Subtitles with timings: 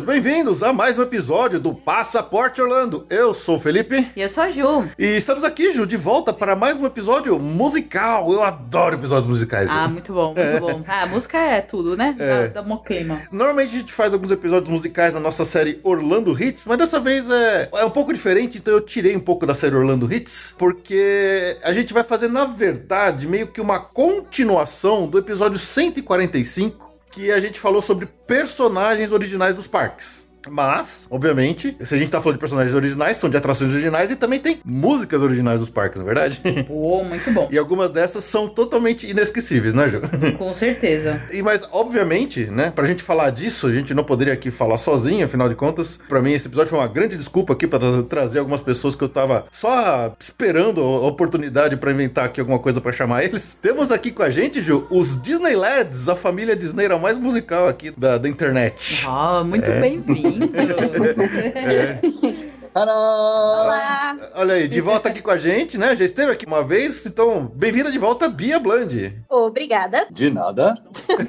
[0.00, 0.04] Amigos!
[0.04, 3.04] Bem-vindos a mais um episódio do Passaporte Orlando.
[3.08, 4.10] Eu sou o Felipe.
[4.14, 4.88] E eu sou a Ju.
[4.98, 8.32] E estamos aqui, Ju, de volta para mais um episódio musical.
[8.32, 9.68] Eu adoro episódios musicais.
[9.70, 10.60] Ah, muito bom, muito é.
[10.60, 10.82] bom.
[10.86, 12.14] Ah, a música é tudo, né?
[12.18, 12.48] É.
[12.48, 13.22] Dá, dá um clima.
[13.30, 17.30] Normalmente a gente faz alguns episódios musicais na nossa série Orlando Hits, mas dessa vez
[17.30, 21.56] é, é um pouco diferente, então eu tirei um pouco da série Orlando Hits, porque
[21.62, 27.40] a gente vai fazer, na verdade, meio que uma continuação do episódio 145 que a
[27.40, 30.24] gente falou sobre personagens originais dos parques.
[30.48, 34.16] Mas, obviamente, se a gente tá falando de personagens originais, são de atrações originais e
[34.16, 36.40] também tem músicas originais dos parques, não é verdade?
[36.66, 37.48] Pô, muito bom.
[37.52, 40.00] e algumas dessas são totalmente inesquecíveis, né, Ju?
[40.38, 41.20] Com certeza.
[41.32, 45.24] E mas, obviamente, né, pra gente falar disso, a gente não poderia aqui falar sozinho,
[45.24, 48.60] afinal de contas, para mim esse episódio foi uma grande desculpa aqui para trazer algumas
[48.60, 53.24] pessoas que eu tava só esperando a oportunidade para inventar aqui alguma coisa para chamar
[53.24, 53.58] eles.
[53.60, 57.90] Temos aqui com a gente, Ju, os Disneylads, a família Disney a mais musical aqui
[57.96, 59.04] da, da internet.
[59.06, 59.80] Ah, muito é.
[59.80, 60.29] bem-vindo
[61.54, 62.46] é.
[62.72, 64.16] Olá!
[64.36, 65.96] Olha aí, de volta aqui com a gente, né?
[65.96, 69.24] Já esteve aqui uma vez, então bem-vinda de volta, Bia Bland.
[69.28, 70.06] Obrigada.
[70.08, 70.80] De nada.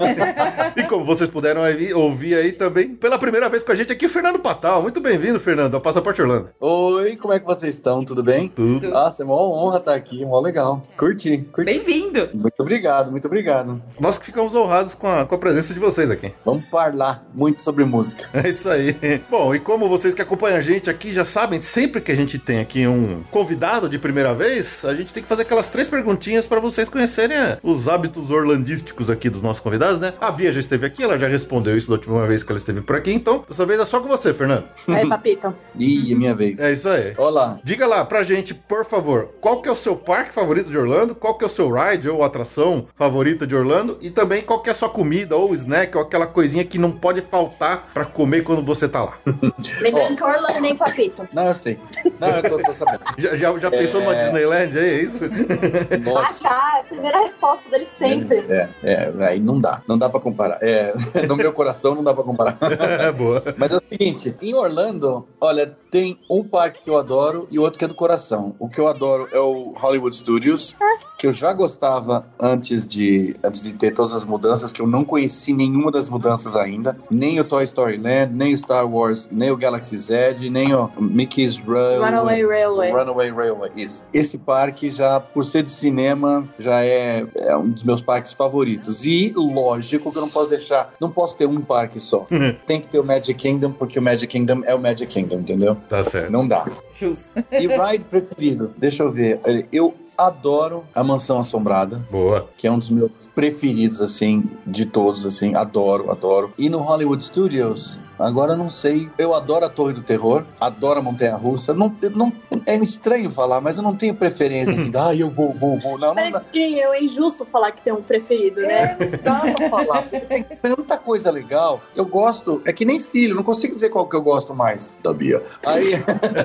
[0.78, 1.62] e como vocês puderam
[1.96, 4.84] ouvir aí também, pela primeira vez com a gente aqui, o Fernando Patal.
[4.84, 6.52] Muito bem-vindo, Fernando, ao Passaporte Orlando.
[6.60, 8.06] Oi, como é que vocês estão?
[8.06, 8.48] Tudo bem?
[8.48, 8.92] Tudo.
[8.92, 10.84] Nossa, é uma honra estar aqui, mó legal.
[10.96, 11.66] Curti, curti.
[11.74, 12.30] Bem-vindo!
[12.36, 13.82] Muito obrigado, muito obrigado.
[14.00, 16.32] Nós que ficamos honrados com a, com a presença de vocês aqui.
[16.46, 18.30] Vamos falar muito sobre música.
[18.32, 18.96] É isso aí.
[19.28, 22.38] Bom, e como vocês que acompanham a gente aqui já sabem, sempre que a gente
[22.38, 26.46] tem aqui um convidado de primeira vez, a gente tem que fazer aquelas três perguntinhas
[26.46, 30.14] para vocês conhecerem é, os hábitos orlandísticos aqui dos nossos convidados, né?
[30.20, 32.82] A Bia já esteve aqui, ela já respondeu isso da última vez que ela esteve
[32.82, 34.66] por aqui, então dessa vez é só com você, Fernando.
[34.88, 35.56] Aí, papito.
[35.76, 36.60] Ih, é minha vez.
[36.60, 37.14] É isso aí.
[37.18, 37.60] Olá.
[37.64, 41.16] Diga lá pra gente, por favor, qual que é o seu parque favorito de Orlando,
[41.16, 44.70] qual que é o seu ride ou atração favorita de Orlando e também qual que
[44.70, 48.44] é a sua comida ou snack ou aquela coisinha que não pode faltar para comer
[48.44, 49.18] quando você tá lá.
[49.80, 51.21] Lembrando que Orlando nem papito.
[51.34, 51.80] Não, eu sei.
[52.20, 53.02] Não, eu tô, tô sabendo.
[53.18, 54.04] Já, já, já pensou é...
[54.04, 55.26] numa Disneyland aí, é isso?
[55.26, 58.40] Ah, já, é a primeira resposta dele sempre.
[58.50, 60.58] É, é, aí não dá, não dá pra comparar.
[60.62, 60.94] É,
[61.28, 62.58] no meu coração não dá pra comparar.
[62.82, 63.44] É boa.
[63.58, 67.80] Mas é o seguinte, em Orlando, olha, tem um parque que eu adoro e outro
[67.80, 68.56] que é do coração.
[68.60, 70.76] O que eu adoro é o Hollywood Studios,
[71.18, 75.04] que eu já gostava antes de, antes de ter todas as mudanças, que eu não
[75.04, 79.52] conheci nenhuma das mudanças ainda, nem o Toy Story Land, nem o Star Wars, nem
[79.52, 82.92] o Galaxy Z, nem o Mickey's Run, Runaway Railway.
[82.92, 84.04] Runaway Railway, isso.
[84.14, 89.06] Esse parque já, por ser de cinema, já é, é um dos meus parques favoritos.
[89.06, 92.26] E, lógico, que eu não posso deixar, não posso ter um parque só.
[92.32, 92.56] Uhum.
[92.66, 95.78] Tem que ter o Magic Kingdom, porque o Magic Kingdom é o Magic Kingdom, entendeu?
[95.88, 96.32] Tá certo.
[96.32, 96.66] Não dá.
[96.94, 97.34] Justo.
[97.52, 98.74] E ride preferido?
[98.78, 99.40] Deixa eu ver.
[99.72, 101.98] Eu adoro a Mansão Assombrada.
[102.10, 102.50] Boa.
[102.58, 105.56] Que é um dos meus preferidos, assim, de todos, assim.
[105.56, 106.54] Adoro, adoro.
[106.58, 109.10] E no Hollywood Studios, Agora eu não sei.
[109.18, 111.74] Eu adoro a Torre do Terror, adoro a Montanha Russa.
[111.74, 112.32] Não, não,
[112.66, 114.92] é estranho falar, mas eu não tenho preferência assim.
[114.96, 115.98] ah, eu vou, vou, vou.
[115.98, 116.42] Não, não, não.
[116.54, 118.98] é injusto falar que tem um preferido, né?
[119.00, 120.04] É, não dá pra falar.
[120.04, 121.82] Tem tanta coisa legal.
[121.96, 124.94] Eu gosto, é que nem filho, não consigo dizer qual que eu gosto mais.
[125.02, 125.42] Da Bia.
[125.66, 125.92] Aí.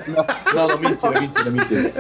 [0.55, 1.93] não, não, mentira, mentira, mentira.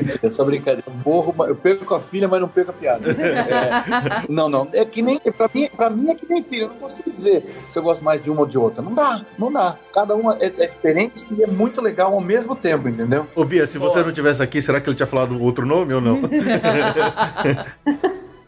[0.00, 0.84] Mentira, só brincadeira.
[0.86, 3.10] Eu, morro, eu perco a filha, mas não perco a piada.
[3.10, 4.68] É, não, não.
[4.72, 5.18] É que nem.
[5.18, 6.64] Pra mim, pra mim é que nem filho.
[6.64, 7.42] Eu não consigo dizer
[7.72, 8.82] se eu gosto mais de uma ou de outra.
[8.82, 9.76] Não dá não dá.
[9.92, 13.26] Cada uma é, é, diferente e é muito legal ao mesmo tempo, entendeu?
[13.34, 14.06] Ô Bia, se você Pô.
[14.06, 16.20] não tivesse aqui, será que ele tinha falado outro nome ou não?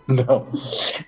[0.08, 0.46] Não.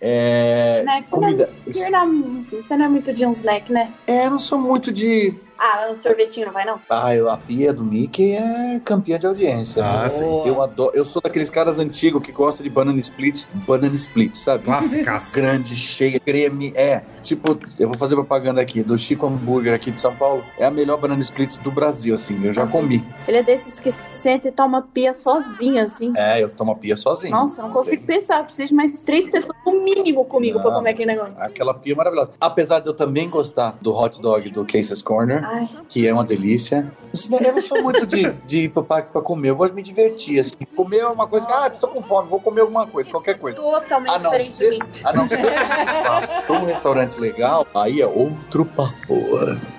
[0.01, 0.79] É.
[0.81, 1.49] Snack, comida.
[1.65, 3.93] Você, não, é você não é muito de um snack, né?
[4.05, 6.79] É, eu não sou muito de Ah, um sorvetinho não vai, não?
[6.89, 9.83] Ah, eu- a pia do Mickey é campeã de audiência.
[9.85, 10.43] Ah, eu, sim.
[10.47, 10.93] Eu adoro.
[10.95, 13.45] Eu sou daqueles caras antigos que gostam de banana split.
[13.67, 14.65] Banana split, sabe?
[14.65, 15.35] Classicaço.
[15.37, 16.73] Grande, cheia, creme.
[16.77, 20.45] É, tipo, eu vou fazer propaganda aqui do Chico Hambúrguer aqui de São Paulo.
[20.59, 22.39] É a melhor banana split do Brasil, assim.
[22.45, 22.73] Eu já Nossa.
[22.73, 23.05] comi.
[23.27, 26.13] Ele é desses que senta e toma pia sozinho, assim.
[26.17, 27.33] É, eu tomo a pia sozinho.
[27.33, 28.39] Nossa, eu não consigo pensar.
[28.39, 30.77] Eu preciso de mais três pessoas no mínimo comigo pra Não.
[30.79, 31.35] comer aquele negócio.
[31.39, 32.31] Aquela pia maravilhosa.
[32.41, 36.25] Apesar de eu também gostar do hot dog do Case's Corner, Ai, que é uma
[36.25, 36.93] delícia.
[37.41, 39.49] Eu não sou muito de, de ir pro parque pra comer.
[39.49, 40.41] Eu gosto de me divertir.
[40.41, 40.55] Assim.
[40.77, 43.61] Comer é uma coisa que, ah, estou com fome, vou comer alguma coisa, qualquer coisa.
[43.61, 49.15] totalmente A não, diferente ser, a não ser um restaurante legal, aí é outro papo,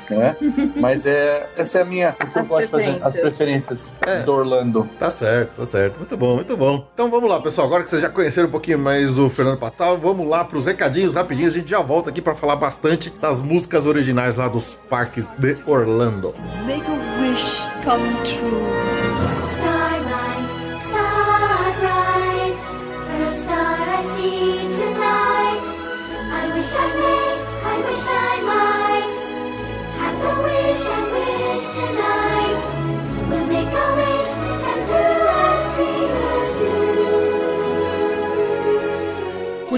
[0.09, 0.35] né?
[0.75, 3.93] Mas é, essa é a minha, o que eu As gosto de fazer, as preferências.
[4.05, 4.21] É.
[4.23, 4.89] do Orlando.
[4.97, 5.97] Tá certo, tá certo.
[5.99, 6.87] Muito bom, muito bom.
[6.93, 7.67] Então vamos lá, pessoal.
[7.67, 11.13] Agora que vocês já conheceram um pouquinho mais do Fernando Patal, vamos lá pros recadinhos
[11.13, 11.49] rapidinho.
[11.49, 15.57] A gente já volta aqui pra falar bastante das músicas originais lá dos parques de
[15.65, 16.33] Orlando.
[16.65, 18.98] Make a wish come true.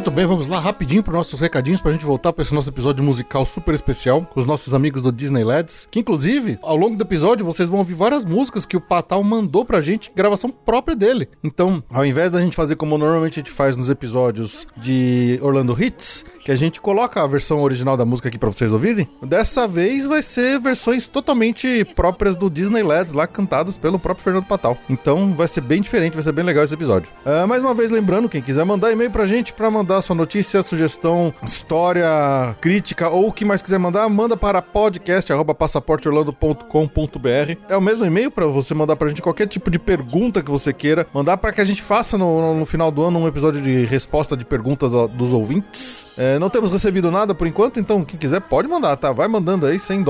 [0.02, 3.04] Muito bem, vamos lá rapidinho para nossos recadinhos pra gente voltar para esse nosso episódio
[3.04, 5.88] musical super especial com os nossos amigos do Disney Lads.
[5.92, 9.64] Que inclusive, ao longo do episódio, vocês vão ouvir várias músicas que o Patal mandou
[9.64, 11.30] pra gente, gravação própria dele.
[11.44, 15.80] Então, ao invés da gente fazer como normalmente a gente faz nos episódios de Orlando
[15.80, 19.68] Hits, que a gente coloca a versão original da música aqui pra vocês ouvirem, dessa
[19.68, 24.76] vez vai ser versões totalmente próprias do Disney Lads, lá cantadas pelo próprio Fernando Patal.
[24.90, 27.14] Então, vai ser bem diferente, vai ser bem legal esse episódio.
[27.24, 30.62] Ah, mais uma vez, lembrando, quem quiser mandar e-mail pra gente pra mandar sua notícia,
[30.62, 37.58] sugestão, história, crítica ou o que mais quiser mandar, manda para podcast@passaporteorlando.com.br.
[37.68, 40.72] É o mesmo e-mail pra você mandar pra gente qualquer tipo de pergunta que você
[40.72, 43.86] queira, mandar pra que a gente faça no, no final do ano um episódio de
[43.86, 46.06] resposta de perguntas dos ouvintes.
[46.16, 49.12] É, não temos recebido nada por enquanto, então quem quiser pode mandar, tá?
[49.12, 50.04] Vai mandando aí sem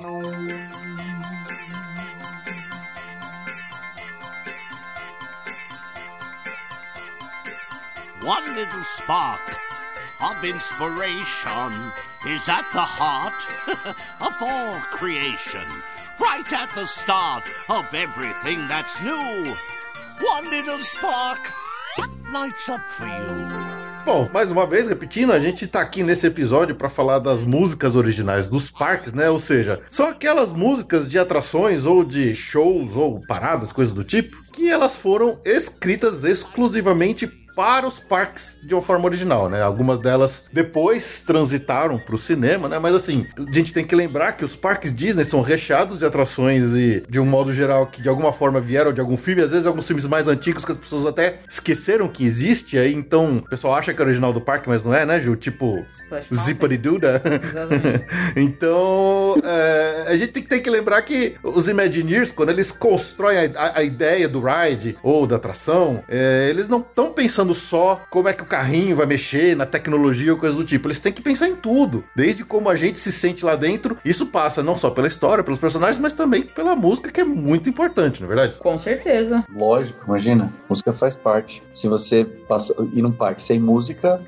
[0.04, 0.20] One
[8.54, 9.40] little spark
[10.22, 11.72] of inspiration
[12.28, 13.48] is at the heart
[14.20, 15.62] of all creation,
[16.20, 19.56] right at the start of everything that's new.
[20.20, 21.50] One little spark
[22.30, 26.76] lights up for you Bom, mais uma vez, repetindo, a gente tá aqui nesse episódio
[26.76, 29.30] pra falar das músicas originais dos parques, né?
[29.30, 34.44] Ou seja, são aquelas músicas de atrações ou de shows ou paradas, coisas do tipo,
[34.52, 39.62] que elas foram escritas exclusivamente para os parques de uma forma original, né?
[39.62, 42.80] Algumas delas depois transitaram para o cinema, né?
[42.80, 46.74] Mas assim, a gente tem que lembrar que os parques Disney são recheados de atrações
[46.76, 49.66] e, de um modo geral, que de alguma forma vieram de algum filme, às vezes
[49.68, 53.76] alguns filmes mais antigos que as pessoas até esqueceram que existe, aí então o pessoal
[53.76, 55.36] acha que é original do parque, mas não é, né, Ju?
[55.36, 55.86] Tipo.
[56.36, 57.22] Zippity Duda.
[58.36, 63.38] Então, é, a gente tem que, tem que lembrar que os Imagineers, quando eles constroem
[63.38, 68.06] a, a- a ideia do ride ou da atração, é, eles não estão pensando só
[68.12, 70.88] como é que o carrinho vai mexer na tecnologia ou coisa do tipo.
[70.88, 73.98] Eles têm que pensar em tudo, desde como a gente se sente lá dentro.
[74.06, 77.68] Isso passa não só pela história, pelos personagens, mas também pela música, que é muito
[77.68, 78.54] importante, não é verdade?
[78.60, 79.44] Com certeza.
[79.52, 80.54] Lógico, imagina.
[80.70, 81.64] Música faz parte.
[81.74, 84.22] Se você passa, ir num parque sem música,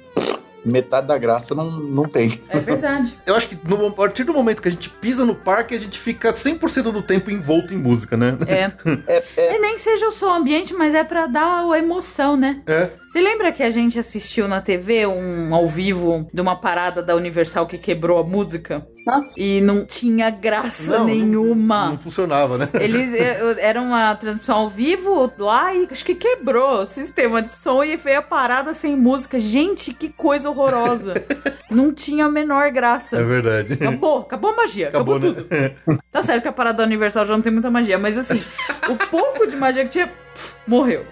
[0.66, 2.42] metade da graça não, não tem.
[2.50, 3.14] É verdade.
[3.26, 5.80] Eu acho que no- a partir do momento que a gente pisa no parque, a
[5.80, 8.38] gente fica 100% do tempo envolto em música, né?
[8.48, 8.72] É.
[9.08, 12.62] É, é, E nem seja o som ambiente, mas é pra dar a emoção, né?
[12.66, 12.90] É.
[13.08, 17.16] Você lembra que a gente assistiu na TV um ao vivo de uma parada da
[17.16, 18.86] Universal que quebrou a música?
[19.06, 19.32] Nossa.
[19.38, 21.90] E não tinha graça Não, não- nenhuma.
[21.92, 22.68] Não funcionava, né?
[22.80, 27.54] Eles eh, era uma transmissão ao vivo lá e acho que quebrou o sistema de
[27.54, 29.38] som e veio a parada sem música.
[29.40, 31.14] Gente, que coisa horrorosa.
[31.70, 33.18] não tinha a menor graça.
[33.18, 33.74] É verdade.
[33.74, 35.48] Acabou, acabou a magia, acabou, Acabou, tudo.
[35.52, 35.72] né?
[36.12, 38.42] Tá certo que a parada da Universal já não tem muita magia, mas assim,
[38.90, 41.06] o pouco de magia que tinha, pff, morreu.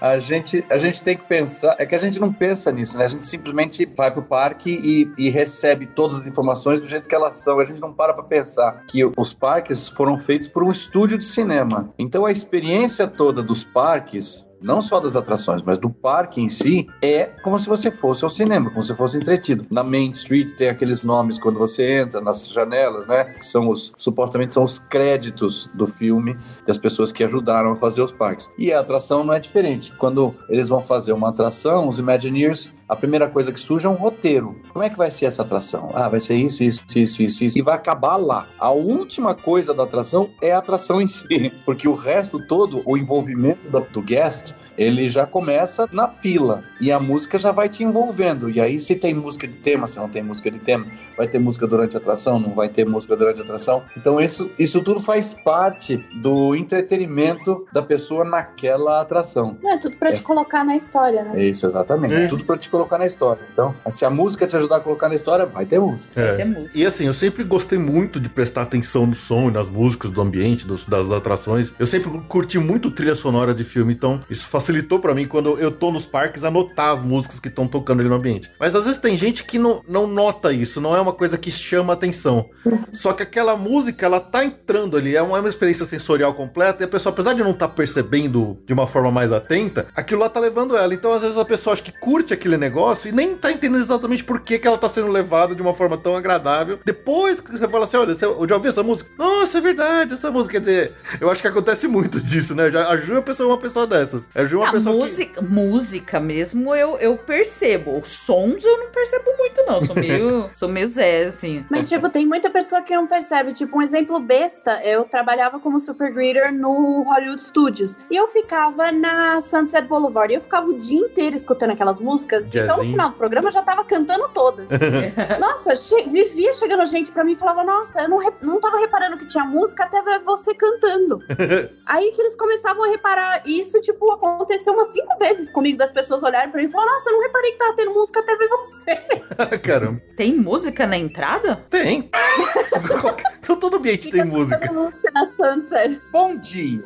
[0.00, 1.76] A, gente, a gente tem que pensar.
[1.78, 3.04] É que a gente não pensa nisso, né?
[3.04, 7.14] A gente simplesmente vai pro parque e, e recebe todas as informações do jeito que
[7.14, 7.58] elas são.
[7.58, 11.24] A gente não para pra pensar que os parques foram feitos por um estúdio de
[11.24, 11.92] cinema.
[11.98, 14.45] Então a experiência toda dos parques.
[14.60, 18.30] Não só das atrações, mas do parque em si, é como se você fosse ao
[18.30, 19.66] cinema, como se fosse entretido.
[19.70, 23.24] Na Main Street tem aqueles nomes quando você entra, nas janelas, né?
[23.24, 26.36] Que são os, supostamente são os créditos do filme
[26.66, 28.50] das pessoas que ajudaram a fazer os parques.
[28.58, 29.92] E a atração não é diferente.
[29.92, 33.94] Quando eles vão fazer uma atração, os Imagineers, a primeira coisa que surge é um
[33.94, 34.56] roteiro.
[34.72, 35.90] Como é que vai ser essa atração?
[35.92, 37.58] Ah, vai ser isso, isso, isso, isso, isso.
[37.58, 38.46] E vai acabar lá.
[38.58, 41.52] A última coisa da atração é a atração em si.
[41.64, 46.64] Porque o resto todo, o envolvimento do, guest, ele já começa na fila.
[46.80, 48.50] E a música já vai te envolvendo.
[48.50, 51.38] E aí, se tem música de tema, se não tem música de tema, vai ter
[51.38, 53.82] música durante a atração, não vai ter música durante a atração.
[53.96, 59.56] Então, isso, isso tudo faz parte do entretenimento da pessoa naquela atração.
[59.62, 61.32] Não, é tudo pra te colocar na história, né?
[61.40, 62.14] É isso, exatamente.
[62.14, 62.24] É.
[62.24, 63.40] É tudo pra te colocar na história.
[63.52, 66.20] Então, se a música te ajudar a colocar na história, vai ter música.
[66.20, 66.36] É.
[66.36, 66.70] Tem música.
[66.74, 70.20] E assim, eu sempre gostei muito de prestar atenção no som e nas músicas do
[70.20, 71.72] ambiente, dos- das atrações.
[71.78, 75.70] Eu sempre curti muito trilha sonora de filme, então isso facilitou pra mim quando eu
[75.70, 78.50] tô nos parques anotar as músicas que estão tocando ali no ambiente.
[78.58, 81.52] Mas às vezes tem gente que não, não nota isso, não é uma coisa que
[81.52, 82.50] chama atenção.
[82.92, 86.82] Só que aquela música, ela tá entrando ali, é uma, é uma experiência sensorial completa
[86.82, 90.28] e a pessoa, apesar de não estar percebendo de uma forma mais atenta, aquilo lá
[90.28, 90.92] tá levando ela.
[90.92, 94.24] Então às vezes a pessoa acha que curte aquele negócio e nem tá entendendo exatamente
[94.24, 96.80] por que, que ela tá sendo levada de uma forma tão agradável.
[96.84, 99.08] Depois que você fala assim, olha, você, já ouvi essa música?
[99.16, 100.54] Nossa, é verdade, essa música.
[100.56, 102.68] Quer dizer, eu acho que acontece muito disso, né?
[102.70, 104.26] Já, a Ju é uma pessoa, dessas.
[104.46, 105.00] Ju é uma A pessoa que...
[105.02, 107.98] música, música mesmo eu, eu percebo.
[107.98, 109.82] Os sons eu não percebo muito, não.
[109.84, 111.64] Sou meio, sou meio Zé, assim.
[111.70, 113.52] Mas, tipo, tem muita pessoa que não percebe.
[113.52, 117.96] Tipo, um exemplo besta, eu trabalhava como super greeter no Hollywood Studios.
[118.10, 120.32] E eu ficava na Sunset Boulevard.
[120.32, 122.46] E eu ficava o dia inteiro escutando aquelas músicas.
[122.46, 122.90] Então, no Jazzinho.
[122.92, 124.68] final do programa, eu já tava cantando todas.
[125.40, 128.78] Nossa, che- vivia chegando gente pra mim e falava: Nossa, eu não, re- não tava
[128.78, 131.18] reparando que tinha música até ver você cantando.
[131.86, 133.42] Aí que eles começavam a reparar.
[133.44, 136.86] E isso, tipo, aconteceu umas cinco vezes comigo, das pessoas olharem pra mim e falar:
[136.86, 139.58] Nossa, eu não reparei que tava tendo música até ver você.
[139.62, 140.00] Caramba.
[140.16, 141.56] Tem música na entrada?
[141.68, 142.10] Tem.
[143.40, 144.66] então todo ambiente tem música.
[144.66, 146.00] Toda música na Sunset.
[146.10, 146.82] Bom dia!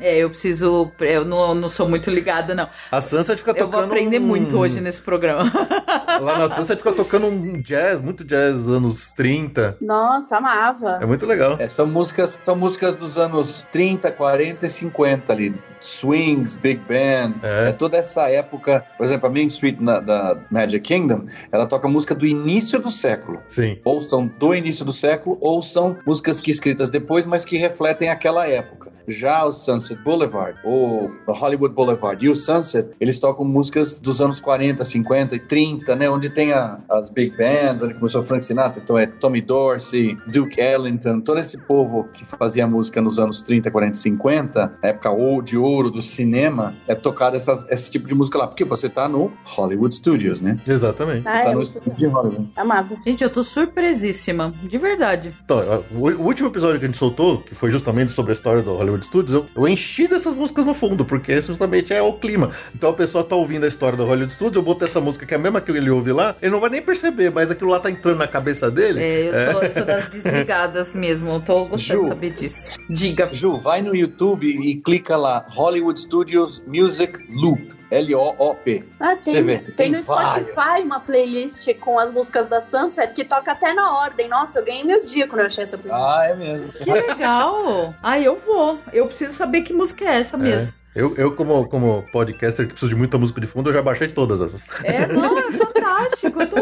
[0.00, 0.90] É, eu preciso.
[1.00, 2.68] Eu não, não sou muito ligada, não.
[2.90, 3.70] A Sunset fica Eu tocando.
[3.72, 5.44] vou aprender um- muito hoje nesse programa.
[6.20, 9.76] Lá na Sunset fica tocando um jazz, muito jazz, anos 30.
[9.80, 10.98] Nossa, amava.
[11.02, 11.56] É muito legal.
[11.58, 15.54] É, são músicas, são músicas dos anos 30, 40 e 50 ali.
[15.80, 17.68] Swings, Big Band, É.
[17.68, 18.84] é, toda essa época.
[18.98, 22.90] Por exemplo, a Main Street na- da Magic Kingdom, ela toca música do início do
[22.90, 23.40] século.
[23.46, 23.78] Sim.
[23.84, 28.08] Ou são do início do século, ou são músicas que escritas depois, mas que refletem
[28.10, 28.90] aquela época.
[29.08, 34.20] Já o Sunset Boulevard, ou o Hollywood Boulevard e o Sunset, eles tocam músicas dos
[34.20, 36.08] anos 40, 50 e 30, né?
[36.10, 40.60] Onde tem a- as big bands, onde começou Frank Sinatra, então é Tommy Dorsey, Duke
[40.60, 45.10] Ellington, todo esse povo que fazia música nos anos 30, 40 e 50, na época
[45.10, 48.88] ou- de ouro do cinema, é tocado essas- esse tipo de música lá, porque você
[48.88, 50.56] tá no Hollywood Studios, né?
[50.66, 51.26] Exatamente.
[51.26, 52.50] Ah, tá é no muito estúdio de Hollywood.
[52.56, 52.96] Amava.
[53.06, 54.52] Gente, eu tô surpresíssima.
[54.62, 55.32] De verdade.
[55.44, 55.58] Então,
[55.94, 58.74] o, o último episódio que a gente soltou, que foi justamente sobre a história do
[58.74, 62.50] Hollywood Studios, eu, eu enchi dessas músicas no fundo, porque esse justamente é o clima.
[62.74, 65.34] Então a pessoa tá ouvindo a história do Hollywood Studios, eu botei essa música que
[65.34, 67.80] é a mesma que ele ouve lá, ele não vai nem perceber, mas aquilo lá
[67.80, 69.00] tá entrando na cabeça dele.
[69.00, 71.30] É, eu sou, eu sou das desligadas mesmo.
[71.30, 72.08] Eu tô gostando de Ju.
[72.08, 72.70] saber disso.
[72.88, 73.28] Diga.
[73.32, 77.79] Ju, vai no YouTube e clica lá, Hollywood Studios Music Loop.
[77.90, 78.84] L-O-O-P.
[78.98, 83.12] Ah, Você tem, vê, tem, tem no Spotify uma playlist com as músicas da Sunset
[83.12, 84.28] que toca até na ordem.
[84.28, 86.16] Nossa, eu ganhei meu dia quando eu achei essa playlist.
[86.18, 86.72] Ah, é mesmo.
[86.72, 87.94] Que legal.
[88.02, 88.78] Ai, eu vou.
[88.92, 90.79] Eu preciso saber que música é essa mesmo.
[90.94, 94.08] Eu, eu como, como podcaster que preciso de muita música de fundo, eu já baixei
[94.08, 94.66] todas essas.
[94.82, 96.42] É, não, é fantástico.
[96.42, 96.58] Eu tô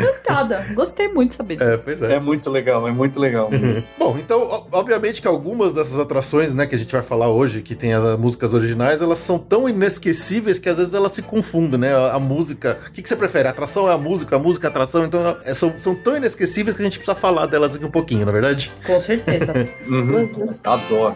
[0.00, 0.66] encantada.
[0.74, 1.82] Gostei muito de saber É, disso.
[1.84, 2.14] pois é.
[2.14, 3.50] É muito legal, é muito legal.
[3.98, 7.74] Bom, então, obviamente que algumas dessas atrações, né, que a gente vai falar hoje, que
[7.74, 11.94] tem as músicas originais, elas são tão inesquecíveis que às vezes elas se confundem, né?
[11.94, 12.78] A, a música.
[12.88, 13.48] O que, que você prefere?
[13.48, 15.04] A atração é a música, a música é a atração?
[15.04, 18.24] Então, é, são, são tão inesquecíveis que a gente precisa falar delas aqui um pouquinho,
[18.24, 18.72] na é verdade?
[18.86, 19.52] Com certeza.
[19.86, 20.54] Uhum.
[20.64, 21.14] Adoro.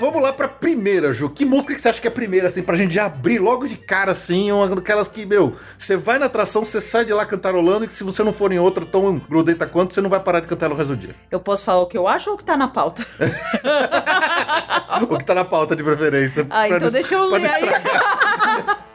[0.00, 1.28] Vamos lá pra primeira, Ju.
[1.28, 3.68] Que música que você acha que é a primeira, assim, pra gente já abrir logo
[3.68, 7.26] de cara, assim, uma daquelas que, meu, você vai na atração, você sai de lá
[7.26, 10.20] cantarolando e que se você não for em outra tão grudenta quanto, você não vai
[10.20, 11.14] parar de cantar no resto do dia.
[11.30, 13.06] Eu posso falar o que eu acho ou o que tá na pauta?
[15.10, 16.46] o que tá na pauta de preferência.
[16.50, 17.70] Ah, então não- deixa eu ler aí.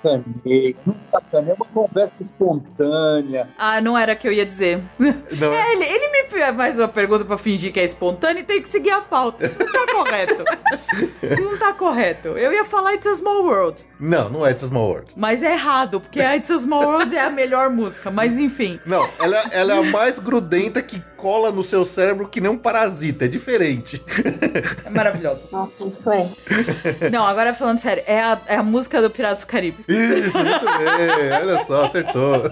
[0.85, 3.49] Não sacanei, é uma conversa espontânea.
[3.57, 4.81] Ah, não era que eu ia dizer.
[4.99, 5.09] Não,
[5.53, 8.61] É, ele, ele me fez mais uma pergunta pra fingir que é espontâneo e tem
[8.61, 9.45] que seguir a pauta.
[9.45, 10.43] Isso não tá correto.
[11.23, 12.27] Isso não tá correto.
[12.29, 15.13] Eu ia falar It's a Small World, não, não é It's a Small World.
[15.15, 18.11] mas é errado, porque a It's a Small World é a melhor música.
[18.11, 18.79] Mas enfim.
[18.85, 22.57] Não, ela, ela é a mais grudenta que cola no seu cérebro que nem um
[22.57, 23.25] parasita.
[23.25, 24.01] É diferente.
[24.85, 25.47] É maravilhoso.
[25.51, 26.29] Nossa, isso é.
[27.11, 29.83] Não, agora falando sério, é a, é a música do Piratas do Caribe.
[29.87, 31.31] Isso, muito bem.
[31.41, 32.43] Olha só, acertou.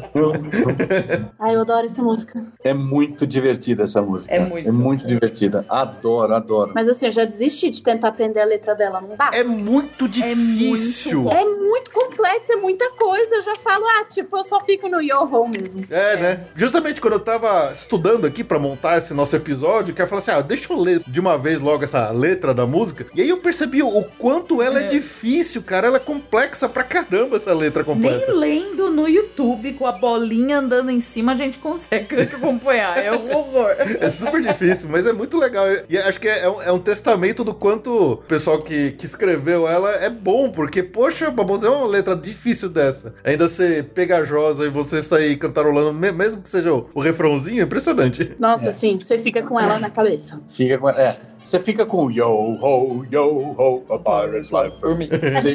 [1.39, 2.43] Ai, eu adoro essa música.
[2.63, 4.33] É muito divertida essa música.
[4.33, 4.69] É muito.
[4.69, 5.65] É muito divertida.
[5.69, 6.71] Adoro, adoro.
[6.75, 9.29] Mas assim, eu já desisti de tentar aprender a letra dela, não dá?
[9.33, 11.23] É muito difícil.
[11.23, 13.35] muito É muito complexo, é muita coisa.
[13.35, 15.85] Eu já falo, ah, tipo, eu só fico no yo-ho mesmo.
[15.89, 16.47] É, né?
[16.55, 20.31] Justamente quando eu tava estudando aqui pra montar esse nosso episódio, que eu falei assim:
[20.31, 23.07] ah, deixa eu ler de uma vez logo essa letra da música.
[23.15, 24.83] E aí eu percebi o, quanto ela é.
[24.87, 25.87] difícil, cara.
[25.87, 28.27] Ela é complexa pra caramba, essa letra completa.
[28.31, 32.95] Nem lendo no YouTube com a bolinha andando em cima a gente consegue acompanhar.
[33.03, 33.71] É um horror.
[33.99, 35.65] É super difícil, mas é muito legal.
[35.89, 39.67] E acho que é um, é um testamento do quanto o pessoal que, que escreveu
[39.67, 43.15] ela é bom, porque, poxa, vamos é uma letra difícil dessa.
[43.23, 47.63] Ainda ser pegajosa e você sair cantarolando, me- mesmo que seja o, o refrãozinho, é
[47.63, 48.35] impressionante.
[48.43, 48.71] Nossa, É.
[48.73, 50.37] sim, você fica com ela na cabeça.
[50.49, 50.89] Fica com.
[50.89, 51.17] É.
[51.45, 55.09] Você fica com yo ho, yo ho, a pirate's life for me.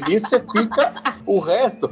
[0.09, 0.93] E você fica
[1.27, 1.91] o resto.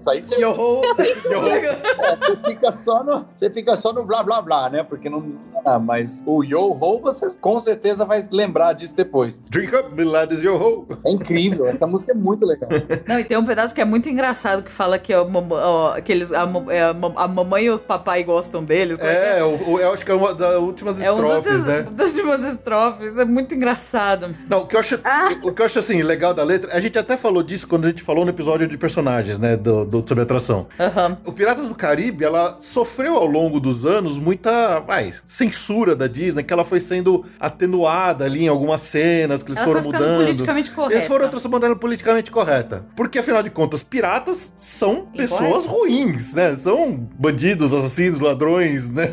[0.00, 0.40] Isso aí você.
[0.40, 0.82] Yo ho,
[1.30, 1.48] yo ho.
[1.48, 4.82] É, você, fica só no, você fica só no blá blá blá, né?
[4.82, 5.34] Porque não.
[5.64, 9.38] Ah, mas o yo ho você com certeza vai lembrar disso depois.
[9.50, 10.86] Drink up, Milades yo ho.
[11.04, 12.68] É incrível, essa música é muito legal.
[13.06, 16.12] Não, e tem um pedaço que é muito engraçado que fala que, ó, ó, que
[16.12, 18.98] eles, a, a, a, mamãe e o papai gostam deles.
[19.00, 19.44] É, é?
[19.44, 21.86] O, o, eu acho que é uma das últimas é um estrofes, né?
[21.92, 24.34] das últimas estrofes, é muito engraçado.
[24.48, 25.00] Não, o que eu acho,
[25.42, 27.88] o que eu acho assim, legal da letra, a gente até falou disso quando a
[27.88, 30.66] gente falou no episódio de personagens, né, do, do sobre atração.
[30.78, 31.18] Aham.
[31.24, 36.42] O Piratas do Caribe, ela sofreu ao longo dos anos muita, vai, censura da Disney,
[36.42, 40.24] que ela foi sendo atenuada ali em algumas cenas que eles Ela foram mudando.
[40.24, 40.94] politicamente correta.
[40.94, 42.84] Eles foram transformando ela politicamente correta.
[42.96, 46.54] Porque, afinal de contas, piratas são pessoas ruins, né?
[46.56, 49.08] São bandidos, assassinos, ladrões, né?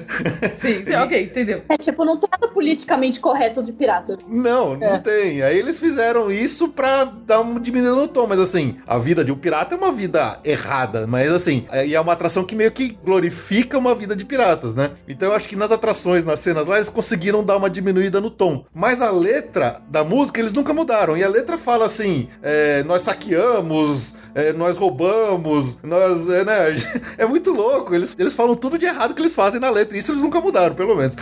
[0.56, 1.62] Sim, sim, ok, entendeu.
[1.70, 4.18] É tipo, não tem nada politicamente correto de pirata.
[4.28, 5.00] Não, não É.
[5.00, 5.42] tem.
[5.42, 9.32] Aí eles fizeram isso pra dar um diminuído no tom, mas assim, a vida de
[9.32, 12.72] um pirata é uma vida errada, mas assim, é, e é uma atração que meio
[12.72, 14.92] que glorifica uma vida de piratas, né?
[15.08, 18.30] Então eu acho que nas atrações, nas cenas lá, eles conseguiram dar uma diminuída no
[18.30, 18.66] tom.
[18.74, 21.16] Mas a letra da música eles nunca mudaram.
[21.18, 26.30] E a letra fala assim: é, nós saqueamos, é, nós roubamos, nós.
[26.30, 26.76] É, né?
[27.18, 27.94] é muito louco.
[27.94, 29.98] Eles, eles falam tudo de errado que eles fazem na letra.
[29.98, 31.16] Isso eles nunca mudaram, pelo menos.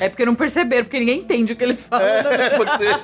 [0.00, 2.06] É porque não perceberam, porque ninguém entende o que eles falam.
[2.06, 2.46] né?
[2.46, 2.94] É, pode ser.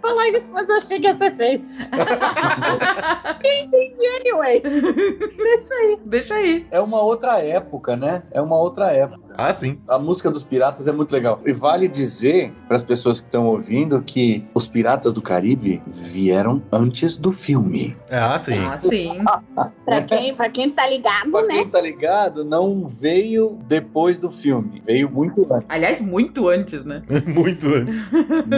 [0.00, 1.62] falar isso, mas eu achei que ia ser feio.
[3.40, 4.60] Quem entendi anyway?
[4.60, 5.98] Deixa aí.
[6.04, 6.66] Deixa aí.
[6.70, 8.22] É uma outra época, né?
[8.30, 9.22] É uma outra época.
[9.36, 9.78] Ah, sim.
[9.88, 11.40] A música dos piratas é muito legal.
[11.44, 16.62] E vale dizer para as pessoas que estão ouvindo que os Piratas do Caribe vieram
[16.70, 17.96] antes do filme.
[18.10, 18.51] Ah, sim.
[18.58, 19.18] Ah, sim.
[19.84, 21.54] Pra quem, pra quem tá ligado, Pra né?
[21.54, 24.82] quem tá ligado, não veio depois do filme.
[24.86, 25.66] Veio muito antes.
[25.68, 27.02] Aliás, muito antes, né?
[27.26, 28.00] Muito antes.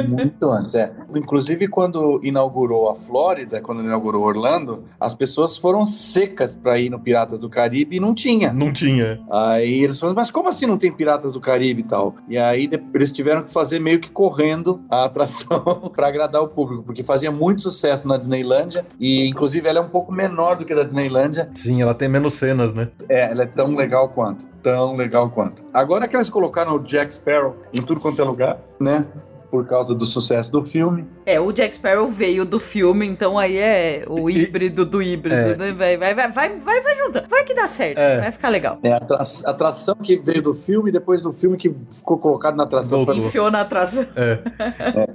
[0.08, 0.92] Muito antes, é.
[1.14, 6.98] Inclusive, quando inaugurou a Flórida, quando inaugurou Orlando, as pessoas foram secas para ir no
[7.00, 8.52] Piratas do Caribe e não tinha.
[8.52, 9.20] Não tinha.
[9.30, 12.14] Aí eles falaram, mas como assim não tem Piratas do Caribe e tal?
[12.28, 16.82] E aí eles tiveram que fazer meio que correndo a atração para agradar o público,
[16.84, 20.72] porque fazia muito sucesso na Disneylândia e inclusive ela é um pouco menor do que
[20.72, 21.48] a da Disneylândia.
[21.54, 22.88] Sim, ela tem menos cenas, né?
[23.08, 25.62] É, ela é tão legal quanto, tão legal quanto.
[25.72, 29.04] Agora que eles colocaram o Jack Sparrow em tudo quanto é lugar, né?
[29.54, 31.06] Por causa do sucesso do filme.
[31.24, 35.36] É, o Jack Sparrow veio do filme, então aí é o E- híbrido do híbrido,
[35.36, 35.56] É.
[35.56, 35.72] né?
[35.72, 37.28] Vai, vai, vai, vai, vai, vai juntando.
[37.30, 38.20] Vai que dá certo, É.
[38.22, 38.80] vai ficar legal.
[38.82, 42.56] É a atra- a atração que veio do filme, depois do filme que ficou colocado
[42.56, 43.04] na atração.
[43.04, 44.04] Pra- Enfiou na atração.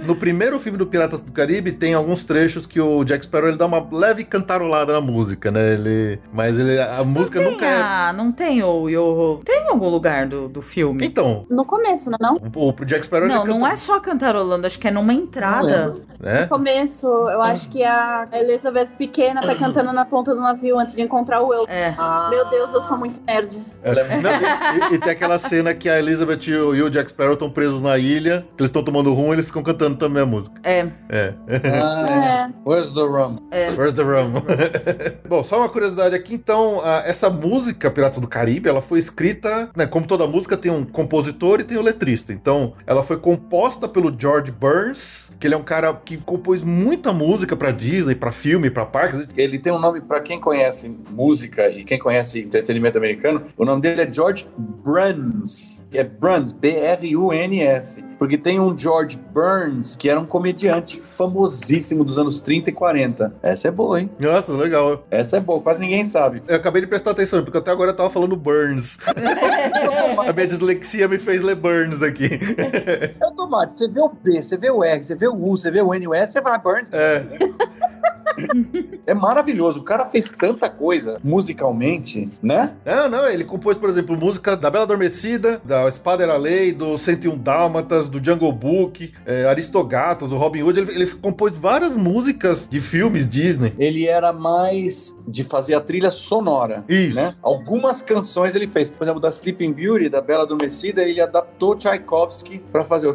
[0.05, 3.57] No primeiro filme do Piratas do Caribe tem alguns trechos que o Jack Sparrow ele
[3.57, 5.73] dá uma leve cantarolada na música, né?
[5.73, 7.81] Ele, mas ele, a música Tem nunca é.
[7.81, 11.05] a- não tem o Yo Tem em algum lugar do, do filme?
[11.05, 12.51] Então, No começo, não é não?
[12.55, 13.99] o, o Jack Sparrow Não, ele não canta, é só
[14.29, 15.95] cantarolando, acho que é numa entrada.
[16.19, 16.41] né?
[16.41, 20.93] No começo, eu acho que a Elizabeth pequena tá cantando na ponta do navio antes
[20.95, 21.65] de encontrar o Will.
[21.67, 21.95] É.
[22.29, 23.63] Meu Deus, eu sou muito nerd.
[23.83, 26.89] Ela é- Não, e, e tem aquela cena que a Elizabeth e o, e o
[26.89, 29.97] Jack Sparrow estão presos na ilha, que eles estão tomando rum e eles ficam cantando
[29.97, 30.59] também a música.
[30.63, 30.87] É.
[31.09, 31.33] É.
[31.81, 32.49] Ah, é.
[32.69, 33.39] Where's the rum?
[33.77, 34.33] Where's the rum?
[35.27, 39.69] Bom, só uma curiosidade aqui, então, a- essa música Piratas do Caribe, ela foi escrita,
[39.75, 42.33] né, como toda música tem um compositor e tem o letrista.
[42.33, 47.13] Então, ela foi composta pelo George Burns, que ele é um cara que compôs muita
[47.13, 49.27] música pra Disney, pra filme, pra parques.
[49.35, 53.81] Ele tem um nome, para quem conhece música e quem conhece entretenimento americano, o nome
[53.81, 55.85] dele é George Bruns.
[55.93, 58.08] É Bruns, B-R-U-N-S.
[58.19, 63.33] Porque tem um George Burns, que era um comediante famosíssimo dos anos 30 e 40.
[63.41, 64.09] Essa é boa, hein?
[64.19, 65.05] Nossa, legal.
[65.09, 66.43] Essa é boa, quase ninguém sabe.
[66.45, 68.97] Eu acabei de prestar atenção, porque até agora eu tava falando Burns.
[70.27, 72.29] a minha dislexia me fez ler Burns aqui.
[73.19, 73.77] É o tomate.
[73.77, 75.93] Você vê o B, você vê o R, você vê o U, você vê o
[75.93, 76.89] N, o S, você vai Burns.
[76.91, 77.25] É.
[79.05, 79.79] É maravilhoso.
[79.79, 82.73] O cara fez tanta coisa musicalmente, né?
[82.85, 86.97] Não, não, ele compôs, por exemplo, música da Bela Adormecida, da Espada Era Lei, do
[86.97, 90.79] 101 Dálmatas, do Jungle Book, é, Aristogatas, do Robin Hood.
[90.79, 93.73] Ele, ele compôs várias músicas de filmes Disney.
[93.77, 96.83] Ele era mais de fazer a trilha sonora.
[96.87, 97.15] Isso.
[97.15, 97.33] Né?
[97.41, 98.89] Algumas canções ele fez.
[98.89, 103.13] Por exemplo, da Sleeping Beauty, da Bela Adormecida, ele adaptou Tchaikovsky para fazer o.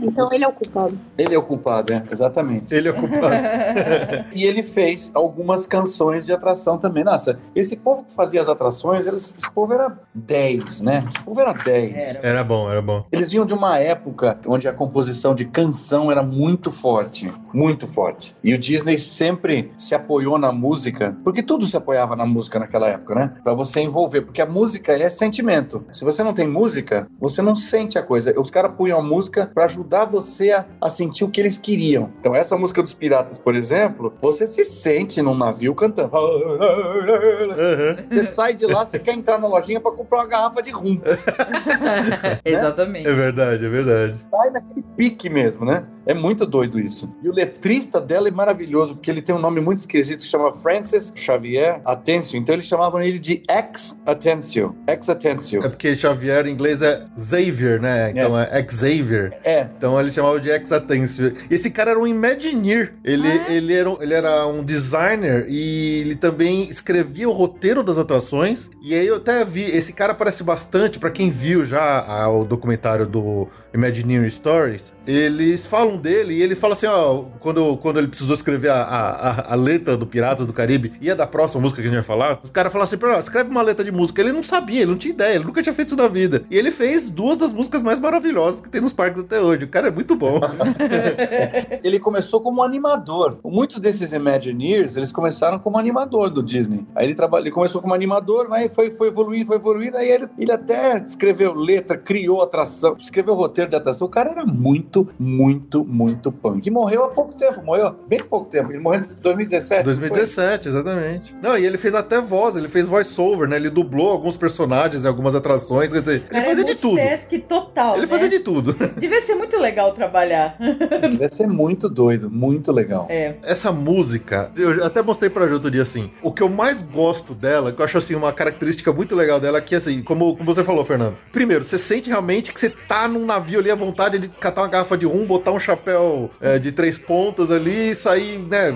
[0.00, 0.98] Então ele é o culpado.
[1.16, 2.74] Ele é o culpado, é, exatamente.
[2.74, 3.18] ele é culpado.
[4.32, 7.02] E ele fez algumas canções de atração também.
[7.02, 11.04] Nossa, esse povo que fazia as atrações, eles, esse povo era 10, né?
[11.08, 12.16] Esse povo era 10.
[12.16, 12.28] Era.
[12.28, 13.04] Era bom, era bom.
[13.10, 18.34] Eles vinham de uma época onde a composição de canção era muito forte, muito forte.
[18.42, 22.88] E o Disney sempre se apoiou na música, porque tudo se apoiava na música naquela
[22.88, 23.32] época, né?
[23.42, 25.84] Pra você envolver, porque a música é sentimento.
[25.90, 28.38] Se você não tem música, você não sente a coisa.
[28.38, 32.10] Os caras punham a música pra ajudar você a, a sentir o que eles queriam.
[32.20, 36.16] Então, essa música dos Piratas, por exemplo, você se sente num navio cantando.
[36.16, 37.96] Aham.
[38.10, 41.00] Você sai de lá, você quer entrar na lojinha pra comprar uma garrafa de rum.
[42.44, 43.08] Exatamente.
[43.08, 44.16] É verdade, é verdade.
[44.30, 45.84] sai naquele pique mesmo, né?
[46.06, 47.14] É muito doido isso.
[47.22, 50.50] E o letrista dela é maravilhoso, porque ele tem um nome muito esquisito que chama
[50.52, 52.38] Francis Xavier Atencio.
[52.38, 54.74] Então eles chamavam ele de Ex Atencio.
[54.86, 55.64] Ex Atencio.
[55.64, 58.10] É porque Xavier em inglês é Xavier, né?
[58.10, 59.38] Então é, Xavier.
[59.44, 59.66] É.
[59.76, 61.36] Então ele chamava de Exatencio.
[61.50, 62.94] Esse cara era um Imagineer.
[63.04, 67.98] Ele, ele, era, um- ele era um designer e ele também escrevia o roteiro das
[67.98, 68.70] atrações.
[68.82, 72.44] E aí eu até vi, esse cara aparece bastante, pra quem viu já ah, o
[72.44, 78.08] documentário do Imagineering Stories, eles falam dele e ele fala assim, ó, quando, quando ele
[78.08, 81.82] precisou escrever a, a, a- letra do Piratas do Caribe e a da próxima música
[81.82, 84.20] que a gente vai falar, os caras falaram assim, pra escreve uma letra de música.
[84.22, 86.44] Ele não sabia, ele não tinha ideia, ele nunca tinha feito isso na vida.
[86.50, 89.64] E ele fez duas das músicas mais maravilhosas que tem nos parques até hoje.
[89.64, 90.40] O cara é muito bom.
[91.82, 93.38] Ele começou como animador.
[93.44, 96.86] Muitos desses Imagineers, eles começaram como animador do Disney.
[96.94, 99.96] Aí ele, trabalha, ele começou como animador, aí foi, foi evoluindo, foi evoluindo.
[99.96, 104.06] Aí ele, ele até escreveu letra, criou atração, escreveu roteiro de atração.
[104.06, 106.66] O cara era muito, muito, muito punk.
[106.66, 108.70] E morreu há pouco tempo, morreu há bem pouco tempo.
[108.70, 109.84] Ele morreu em 2017.
[109.84, 111.36] 2017, exatamente.
[111.42, 113.56] Não, e ele fez até voz, ele fez voice-over, né?
[113.56, 116.96] Ele dublou alguns personagens em algumas atrações, quer dizer, ele fazia é de tudo.
[116.96, 117.92] multitask total.
[117.92, 118.06] Ele né?
[118.06, 118.72] fazia de tudo.
[118.98, 120.56] Devia ser muito legal trabalhar.
[121.28, 123.06] Deve ser muito doido, muito legal.
[123.10, 123.34] É.
[123.42, 126.10] Essa música, eu até mostrei pra Ju outro dia assim.
[126.22, 129.58] O que eu mais gosto dela, que eu acho assim uma característica muito legal dela,
[129.58, 131.16] é que assim, como, como você falou, Fernando.
[131.30, 134.68] Primeiro, você sente realmente que você tá num navio ali à vontade de catar uma
[134.68, 138.74] garrafa de rum, botar um chapéu é, de três pontas ali e sair, né,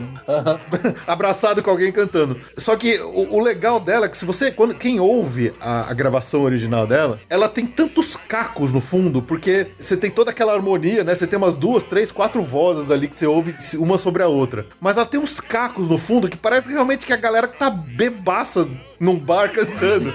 [1.06, 2.38] abraçado com alguém cantando.
[2.58, 5.94] Só que o, o legal dela é que se você, quando quem ouve a, a
[5.94, 11.02] gravação original dela, ela tem tantos cacos no fundo, porque você tem toda aquela harmonia,
[11.02, 11.14] né?
[11.14, 14.66] Você tem umas duas, três, quatro vozes ali que você ouve uma sobre a outra.
[14.80, 17.70] Mas ela tem uns cacos no fundo que parece realmente que a galera que tá
[17.70, 20.12] bebaça num bar cantando.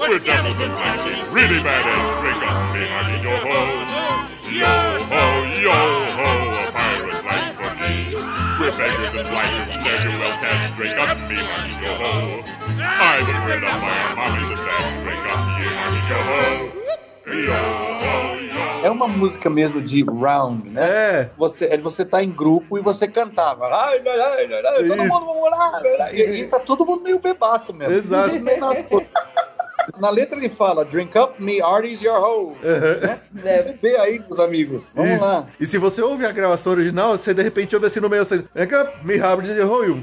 [0.00, 2.20] We're villains, and devils and really bad eggs.
[2.20, 2.70] Drink up,
[8.80, 10.96] beggars blighters, bred
[12.80, 13.90] up.
[18.82, 20.80] É uma música mesmo de round, né?
[20.82, 23.66] É, Você, é você tá em grupo e você cantava.
[23.66, 25.82] Ai, ai, ai, ai, todo mundo vamos lá.
[26.12, 27.92] E, e tá todo mundo meio bebaço mesmo.
[27.94, 28.32] Exato.
[29.98, 32.54] Na letra ele fala, drink up me, Artie's your hoe.
[32.62, 33.18] Né?
[33.32, 33.72] É.
[33.72, 34.84] Bebe aí, meus amigos.
[34.94, 35.24] Vamos Isso.
[35.24, 35.46] lá.
[35.58, 38.44] E se você ouve a gravação original, você de repente ouve assim no meio assim,
[38.54, 40.02] "Wake up, me have the roll."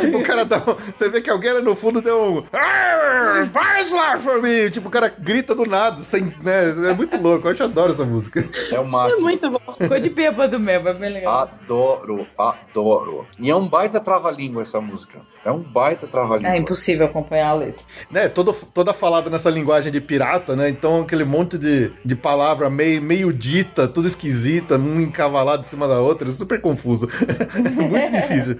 [0.00, 2.44] tipo, o cara dá um, Você vê que alguém ali no fundo deu um.
[2.52, 4.70] "Arr, Paris lá for me!
[4.70, 6.70] Tipo, o cara grita do nada, sem, né?
[6.90, 7.46] É muito louco.
[7.46, 8.44] Eu acho que eu adoro essa música.
[8.70, 9.22] É o É máximo.
[9.22, 9.60] muito bom.
[9.78, 11.40] Ficou de bêbado mesmo, é bem legal.
[11.42, 13.26] Adoro, adoro.
[13.38, 15.18] E é um baita trava-língua essa música.
[15.44, 16.52] É um baita trava-língua.
[16.54, 17.82] É impossível acompanhar a letra.
[18.10, 18.28] né?
[18.28, 20.68] Todo, toda falada nessa linguagem de pirata, né?
[20.68, 25.86] Então aquele monte de, de palavra meio, meio dita, tudo esquisita, um encavalado em cima
[25.88, 27.08] da outra, é super confuso.
[27.90, 28.56] muito difícil.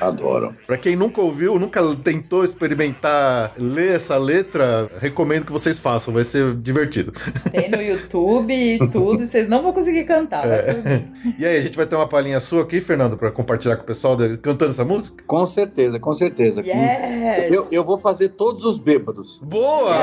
[0.00, 0.54] Adoro.
[0.66, 6.24] Pra quem nunca ouviu, nunca tentou experimentar ler essa letra, recomendo que vocês façam, vai
[6.24, 7.12] ser divertido.
[7.50, 10.42] Tem no YouTube e tudo, e vocês não vão conseguir cantar.
[10.42, 11.34] por mim.
[11.38, 13.86] E aí, a gente vai ter uma palhinha sua aqui, Fernando, pra compartilhar com o
[13.86, 15.22] pessoal de- cantando essa música?
[15.26, 16.60] Com certeza, com certeza.
[16.60, 17.52] Yes!
[17.52, 19.31] Eu, eu vou fazer todos os bêbados.
[19.38, 19.94] Boa!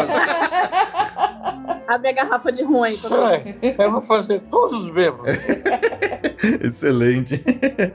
[1.88, 2.64] Abre a garrafa de
[2.98, 3.32] todo mundo.
[3.62, 5.36] É, eu vou fazer todos os bêbados.
[6.64, 7.44] Excelente.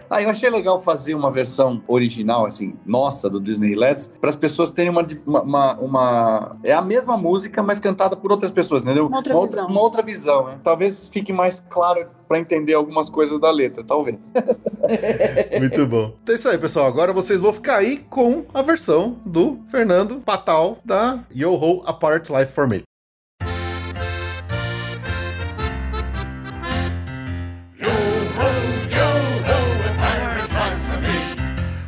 [0.08, 4.36] Ah, eu achei legal fazer uma versão original, assim, nossa, do Disney Let's, para as
[4.36, 8.82] pessoas terem uma, uma, uma, uma- É a mesma música, mas cantada por outras pessoas,
[8.82, 9.06] entendeu?
[9.06, 9.66] Uma outra visão.
[9.66, 10.58] uma outra visão, né?
[10.62, 14.32] Talvez fique mais claro para entender algumas coisas da letra, talvez.
[15.58, 16.14] Muito bom.
[16.22, 16.86] Então é isso aí, pessoal.
[16.86, 21.92] Agora vocês vão ficar aí com a versão do Fernando Patal da Yo Ho A
[21.92, 22.82] Pirate's Life for Me.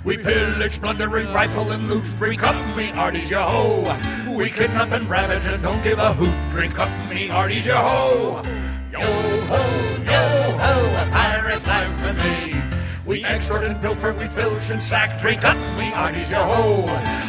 [0.07, 2.05] We pillage, plundering, rifle, and loot.
[2.16, 4.33] Drink up, me hearties, yo ho.
[4.33, 6.53] We kidnap and ravage and don't give a hoot.
[6.53, 8.42] Drink up, me hearties, yo ho.
[8.92, 9.57] Yo ho,
[10.05, 12.55] yo ho, a pirate's life for me.
[13.05, 15.21] We extort and pilfer, we filch and sack.
[15.21, 16.83] Drink up, me hearties, yo ho.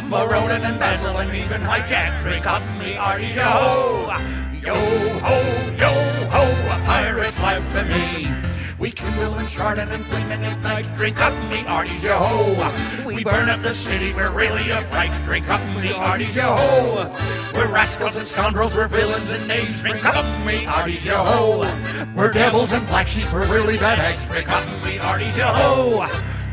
[0.08, 2.20] Maronin and dazzle and even hijack.
[2.22, 4.12] Drink up, me hearties, yo ho.
[4.54, 4.74] Yo
[5.18, 5.36] ho,
[5.76, 5.90] yo
[6.30, 8.47] ho, a pirate's life for me.
[8.78, 10.94] We kindle and chardon and flame and ignite.
[10.94, 13.04] Drink up, me hearties, yo ho.
[13.04, 15.10] We burn up the city, we're really a fright.
[15.24, 17.16] Drink up, me hearties, yo ho.
[17.54, 19.80] We're rascals and scoundrels, we're villains and knaves.
[19.80, 22.06] Drink up, me hearties, yo ho.
[22.14, 24.24] We're devils and black sheep, we're really bad eggs.
[24.28, 26.06] Drink up, me hearties, yo ho.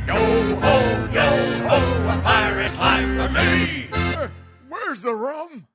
[0.07, 3.89] Yo ho, yo ho, a pirate's life for me.
[4.67, 5.67] Where's the rum?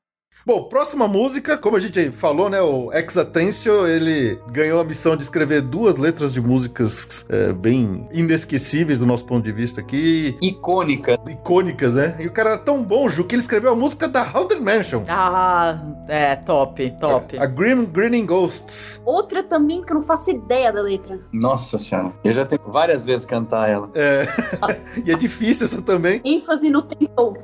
[0.44, 2.60] Bom, próxima música, como a gente falou, né?
[2.62, 8.98] O Exatentio, ele ganhou a missão de escrever duas letras de músicas é, bem inesquecíveis
[8.98, 11.18] do nosso ponto de vista aqui, Icônica.
[11.28, 12.16] icônicas, né?
[12.18, 15.04] E o cara era tão bom, Ju, que ele escreveu a música da Haunted Mansion.
[15.08, 17.38] Ah, é, top, top.
[17.38, 19.02] A Grim Grinning Ghosts.
[19.04, 21.20] Outra também que eu não faço ideia da letra.
[21.32, 22.12] Nossa senhora.
[22.24, 23.90] Eu já tenho várias vezes cantar ela.
[23.94, 24.26] É.
[25.04, 26.20] e é difícil essa também.
[26.24, 27.36] ênfase no tentou.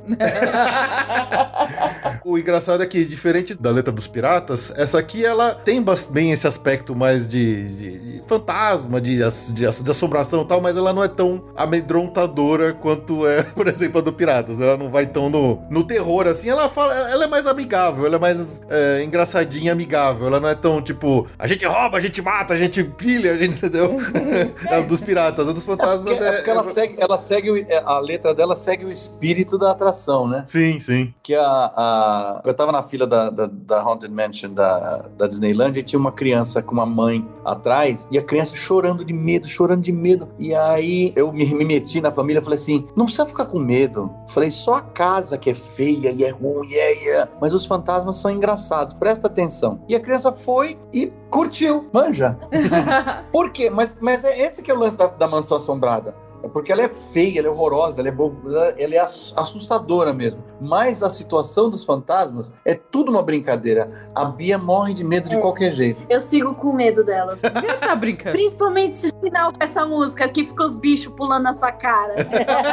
[2.25, 6.47] O engraçado é que, diferente da letra dos piratas, essa aqui ela tem bem esse
[6.47, 10.91] aspecto mais de, de- de fantasma, de, de, ass- de assombração e tal, mas ela
[10.93, 14.59] não é tão amedrontadora quanto é, por exemplo, a do Piratas.
[14.59, 16.49] Ela não vai tão no, no terror assim.
[16.49, 20.27] Ela fala, ela é mais amigável, ela é mais é, engraçadinha, amigável.
[20.27, 23.37] Ela não é tão tipo, a gente rouba, a gente mata, a gente pilha, a
[23.37, 23.97] gente entendeu?
[24.69, 26.27] a dos piratas, a dos fantasmas Porque, é.
[26.27, 30.27] é porque ela, segue, ela segue é, a letra dela segue o espírito da atração,
[30.27, 30.43] né?
[30.45, 31.13] Sim, sim.
[31.23, 35.77] Que a, a- eu tava na fila da, da, da Haunted Mansion da, da Disneyland
[35.77, 39.81] e tinha uma criança com uma mãe atrás e a criança chorando de medo, chorando
[39.81, 40.27] de medo.
[40.37, 43.59] E aí eu me, me meti na família e falei assim: não precisa ficar com
[43.59, 44.11] medo.
[44.27, 47.27] Falei, só a casa que é feia e é ruim, é, é.
[47.39, 49.79] mas os fantasmas são engraçados, presta atenção.
[49.87, 52.37] E a criança foi e curtiu, manja.
[53.31, 53.69] Por quê?
[53.69, 56.15] Mas, mas é esse que é o lance da, da mansão assombrada.
[56.47, 58.35] É porque ela é feia, ela é horrorosa, ela é, bo-
[58.77, 60.43] ela é ass- assustadora mesmo.
[60.59, 64.09] Mas a situação dos fantasmas é tudo uma brincadeira.
[64.15, 65.39] A Bia morre de medo de É.
[65.39, 66.05] qualquer jeito.
[66.09, 67.37] Eu sigo com medo dela.
[67.79, 68.35] tá brincando.
[68.35, 72.15] Principalmente esse final com essa música que fica os bichos pulando na sua cara.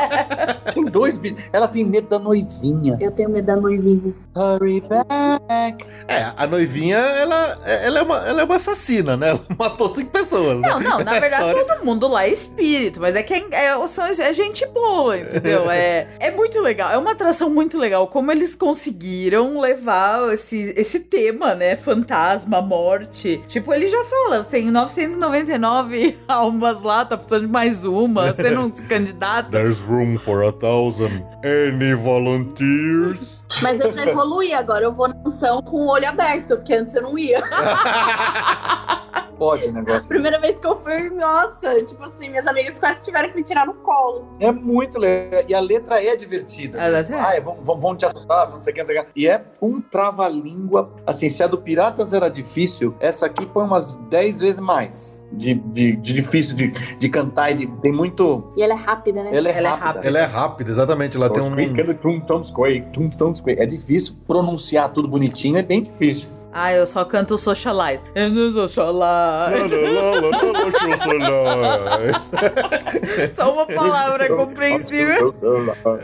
[0.73, 1.43] Tem dois bichos.
[1.53, 2.97] Ela tem medo da noivinha.
[3.01, 4.13] Eu tenho medo da noivinha.
[4.35, 5.85] Hurry back.
[6.09, 9.31] É, a noivinha, ela, ela, é uma, ela é uma assassina, né?
[9.31, 10.59] Ela matou cinco pessoas.
[10.61, 10.69] né?
[10.69, 11.65] Não, não, na verdade história.
[11.65, 15.71] todo mundo lá é espírito, mas é que é, é, são- é gente boa, entendeu?
[15.71, 18.07] É, é muito legal, é uma atração muito legal.
[18.07, 21.77] Como eles conseguiram levar esse, esse tema, né?
[21.77, 23.43] Fantasma, morte.
[23.49, 28.73] Tipo, ele já fala, tem 999 almas lá, tá precisando de mais uma, você não
[28.73, 29.51] se candidata.
[29.51, 31.25] There's room for a thousand.
[31.45, 33.45] Any volunteers?
[33.63, 34.85] Mas eu já evoluí agora.
[34.85, 37.41] Eu vou na mansão com o olho aberto, porque antes eu não ia.
[39.39, 40.09] Pode o negócio.
[40.09, 43.67] Primeira vez que eu fui, nossa, tipo assim, minhas amigas quase tiveram que me tirar
[43.67, 44.27] no colo.
[44.41, 45.43] É muito legal.
[45.49, 46.83] E a letra é divertida.
[46.83, 47.21] A letra é.
[47.21, 49.11] Ah, vamos, vamos, vamos te assustar, não sei o que, não sei o que.
[49.17, 50.93] E é um trava-língua.
[51.07, 55.23] Assim, se a do Piratas era difícil, essa aqui põe umas 10 vezes mais.
[55.33, 58.53] De, de, de difícil de, de cantar e de, tem muito.
[58.57, 59.37] E ela é rápida, né?
[59.37, 59.87] Ela é Ela é rápida.
[59.87, 60.09] rápida.
[60.09, 61.17] Ela é rápida, exatamente.
[61.17, 61.55] Ela tem um.
[63.47, 66.29] É difícil pronunciar tudo bonitinho, é bem difícil.
[66.57, 68.05] Ah, eu só canto Socialite.
[68.15, 69.35] Eu não sou Socialite.
[73.35, 75.35] Só uma palavra compreensível.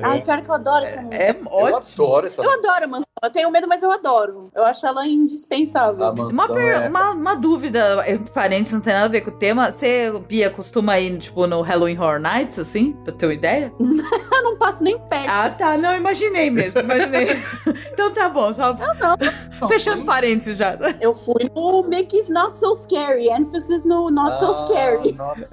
[0.03, 1.23] Ai, pior que eu adoro essa música.
[1.23, 2.05] É Eu ótimo.
[2.05, 3.05] adoro essa Eu adoro a mansão.
[3.23, 4.51] Eu tenho medo, mas eu adoro.
[4.55, 6.11] Eu acho ela indispensável.
[6.13, 7.99] Uma, per- é- uma, uma dúvida,
[8.33, 9.71] parênteses, não tem nada a ver com o tema.
[9.71, 12.93] Você, Bia, costuma ir, tipo, no Halloween Horror Nights, assim?
[13.05, 13.73] Pra ter uma ideia?
[13.79, 15.29] Eu não passo nem perto.
[15.29, 15.77] Ah, tá.
[15.77, 16.81] Não, imaginei mesmo.
[16.81, 17.29] Imaginei.
[17.93, 18.75] então tá bom, só
[19.69, 20.77] fechando parênteses já.
[21.01, 23.29] Eu fui no Make It Not So Scary.
[23.29, 25.13] Emphasis no Not So Ah, Scary.
[25.13, 25.49] nossa.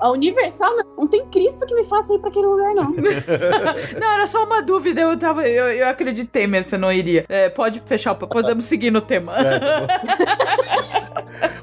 [0.00, 2.90] A Universal não tem Cristo que me faça ir pra aquele lugar, não.
[4.00, 5.00] Não, era só uma dúvida.
[5.00, 5.46] Eu tava.
[5.48, 7.24] Eu, eu acreditei mesmo que você não iria.
[7.28, 9.32] É, pode fechar, o- podemos seguir no tema.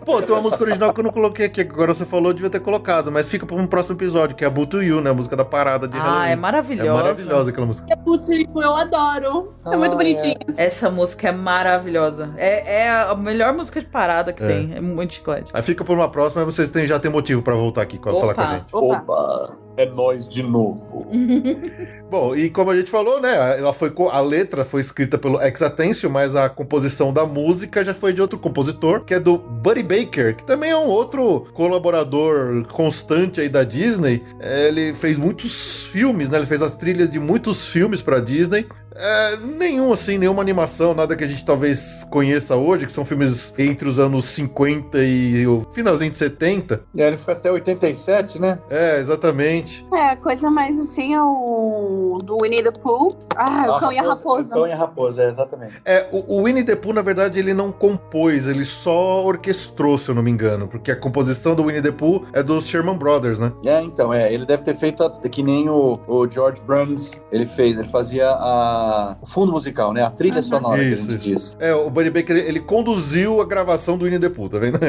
[0.05, 2.33] Pô, tem uma música original que eu não coloquei aqui, que agora você falou, eu
[2.35, 5.01] devia ter colocado, mas fica para um próximo episódio, que é a Boo to You,
[5.01, 5.09] né?
[5.09, 6.29] A música da parada de ah, Halloween.
[6.31, 6.89] é maravilhosa.
[6.89, 7.97] É maravilhosa aquela música.
[7.97, 9.53] Putz, tipo, eu adoro.
[9.65, 10.35] É muito Ah, bonitinho.
[10.55, 12.29] Essa música é maravilhosa.
[12.37, 14.47] É, é a melhor música de parada que É.
[14.47, 14.75] tem.
[14.75, 15.51] É muito chiclete.
[15.53, 18.11] Aí fica por uma próxima, aí vocês têm, já tem motivo pra voltar aqui pra
[18.13, 18.53] falar com a Opa.
[18.53, 18.65] gente.
[18.71, 18.95] Opa.
[18.97, 21.07] Opa, é nós de novo.
[22.09, 23.57] Bom, e como a gente falou, né?
[23.57, 28.13] Ela foi a letra foi escrita pelo Exatêncio, mas a composição da música já foi
[28.13, 33.41] de outro compositor, que é do Buddy Baker, que também é um outro colaborador constante
[33.41, 34.23] aí da Disney.
[34.39, 36.37] É, Ele fez muitos filmes, né?
[36.37, 38.67] Ele fez as trilhas de muitos filmes pra Disney.
[38.95, 43.53] É, nenhum, assim, nenhuma animação, nada que a gente talvez conheça hoje, que são filmes
[43.57, 46.81] entre os anos 50 e o finalzinho de 70.
[46.93, 48.57] E aí ele foi até 87, né?
[48.69, 49.85] É, exatamente.
[49.93, 53.15] É, a coisa mais assim é o do Winnie the Pooh.
[53.35, 54.47] Ah, o cão e a raposa.
[54.47, 55.73] O cão e a raposa, é, exatamente.
[55.83, 60.09] É, o, o Winnie the Pooh, na verdade, ele não compôs, ele só orquestrou, se
[60.09, 63.39] eu não me engano, porque a composição do Winnie the Pooh é dos Sherman Brothers,
[63.39, 63.51] né?
[63.65, 67.45] É, então, é, ele deve ter feito a- que nem o, o George Bruns, ele
[67.45, 68.84] fez, ele fazia a,
[69.21, 70.03] o fundo musical, né?
[70.03, 71.55] A trilha sonora que a Isso, gente isso.
[71.55, 71.57] diz.
[71.59, 74.79] É, o Buddy Baker, ele, ele conduziu a gravação do Winnie the Pooh, tá vendo?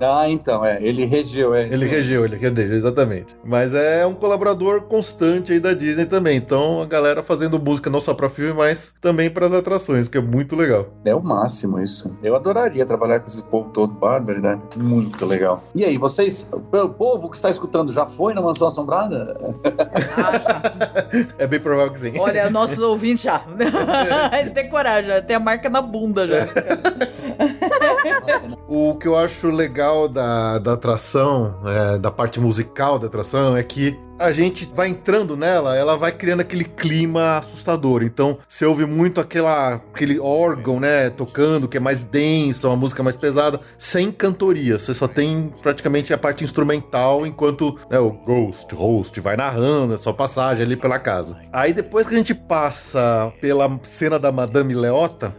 [0.00, 1.66] Ah, então, é, ele regeu, é.
[1.66, 1.86] Ele sim.
[1.86, 3.34] regeu, ele regeu, exatamente.
[3.44, 8.00] Mas é um colaborador constante aí da Disney também, então a galera fazendo música não
[8.00, 10.88] só pra filme, mas também pras atrações, que é muito legal.
[11.04, 12.16] É o máximo isso.
[12.22, 14.60] Eu adoraria trabalhar com esse povo todo, barbaridade.
[14.76, 15.62] Muito legal.
[15.74, 19.36] E aí, vocês, o povo que está escutando, já foi na Mansão Assombrada?
[20.16, 21.24] Ah.
[21.38, 22.12] É bem provável que sim.
[22.18, 23.44] Olha, nossos ouvintes já.
[24.32, 26.46] Eles decoraram, já tem a marca na bunda já.
[28.68, 33.62] O que eu acho legal da, da atração, é, da parte musical da atração, é
[33.62, 38.02] que a gente vai entrando nela, ela vai criando aquele clima assustador.
[38.02, 43.02] Então, você ouve muito aquela, aquele órgão, né, tocando, que é mais denso, uma música
[43.02, 44.78] mais pesada, sem cantoria.
[44.78, 49.98] Você só tem praticamente a parte instrumental, enquanto né, o Ghost, Host, vai narrando, é
[49.98, 51.36] só passagem ali pela casa.
[51.52, 55.34] Aí depois que a gente passa pela cena da Madame Leota,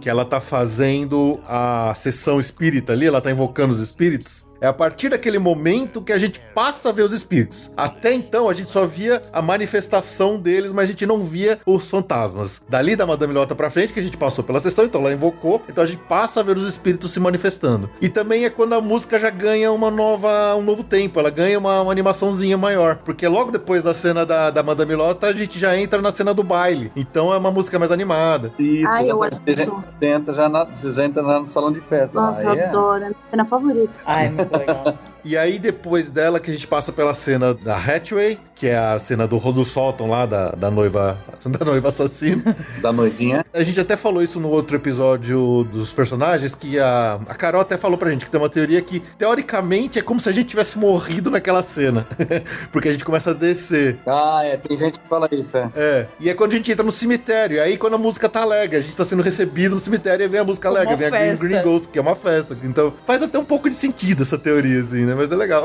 [0.00, 4.47] que ela tá fazendo a sessão espírita ali, ela tá invocando os espíritos.
[4.60, 7.70] É a partir daquele momento que a gente passa a ver os espíritos.
[7.76, 11.88] Até então a gente só via a manifestação deles, mas a gente não via os
[11.88, 12.62] fantasmas.
[12.68, 15.62] Dali da Madame Leota pra frente, que a gente passou pela sessão, então ela invocou,
[15.68, 17.88] então a gente passa a ver os espíritos se manifestando.
[18.00, 21.58] E também é quando a música já ganha uma nova, um novo tempo, ela ganha
[21.58, 22.96] uma, uma animaçãozinha maior.
[23.04, 26.34] Porque logo depois da cena da, da Madame Leota, a gente já entra na cena
[26.34, 26.90] do baile.
[26.96, 28.52] Então é uma música mais animada.
[28.58, 29.84] Isso, Ai, eu você, já, adoro.
[29.98, 32.20] você entra já na, você já entra lá no salão de festa.
[32.20, 33.04] Nossa, lá, eu é- adoro.
[33.04, 34.00] É minha cena favorita.
[34.04, 34.98] Ai, muito legal.
[35.24, 38.98] E aí, depois dela, que a gente passa pela cena da Hatchway, que é a
[38.98, 42.56] cena do do Solton lá, da, da noiva da noiva assassina.
[42.80, 43.44] Da noivinha.
[43.52, 47.76] A gente até falou isso no outro episódio dos personagens, que a, a Carol até
[47.76, 50.78] falou pra gente que tem uma teoria que, teoricamente, é como se a gente tivesse
[50.78, 52.06] morrido naquela cena.
[52.72, 53.96] Porque a gente começa a descer.
[54.06, 55.70] Ah, é, tem gente que fala isso, é.
[55.76, 57.56] É, e é quando a gente entra no cemitério.
[57.56, 60.28] E aí, quando a música tá alegre, a gente tá sendo recebido no cemitério e
[60.28, 61.44] vem a música Uma alegre, vem a Green, festa.
[61.44, 62.56] Green Ghost, que é uma festa.
[62.62, 65.14] Então, faz até um pouco de sentido essa teoria, assim, né?
[65.14, 65.64] Mas é legal.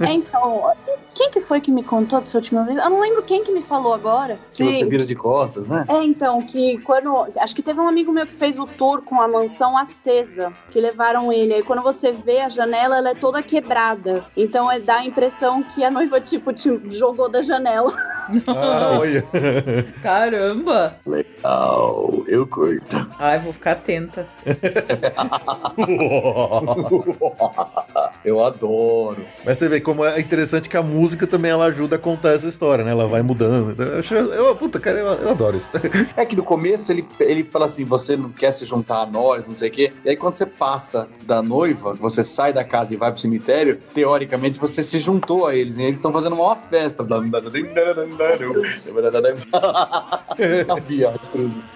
[0.00, 0.72] É, então,
[1.14, 2.76] quem que foi que me contou dessa última vez?
[2.76, 4.38] Eu não lembro quem que me falou agora.
[4.50, 5.84] Se você vira de costas, né?
[5.88, 7.28] É, então, que quando.
[7.38, 10.80] Acho que teve um amigo meu que fez o tour com a mansão acesa, que
[10.80, 11.54] levaram ele.
[11.54, 14.24] Aí quando você vê a janela, ela é toda quebrada.
[14.36, 17.94] Então é, dá a impressão que a noiva, tipo, te jogou da janela.
[18.48, 19.24] Ah, olha.
[20.02, 20.94] Caramba!
[21.06, 23.08] Legal, eu curto.
[23.18, 24.26] Ai, vou ficar atenta.
[28.24, 29.24] eu adoro.
[29.44, 32.46] Mas você vê como é interessante que a música também ela ajuda a contar essa
[32.46, 32.90] história, né?
[32.90, 33.74] Ela vai mudando.
[33.80, 35.72] Eu, acho, eu puta, cara, eu, eu adoro isso.
[36.16, 39.46] É que no começo ele, ele fala assim: você não quer se juntar a nós,
[39.46, 39.92] não sei o quê.
[40.04, 43.80] E aí quando você passa da noiva, você sai da casa e vai pro cemitério,
[43.92, 45.76] teoricamente você se juntou a eles.
[45.76, 47.04] E eles estão fazendo uma festa.
[50.68, 51.72] A Bia Cruz.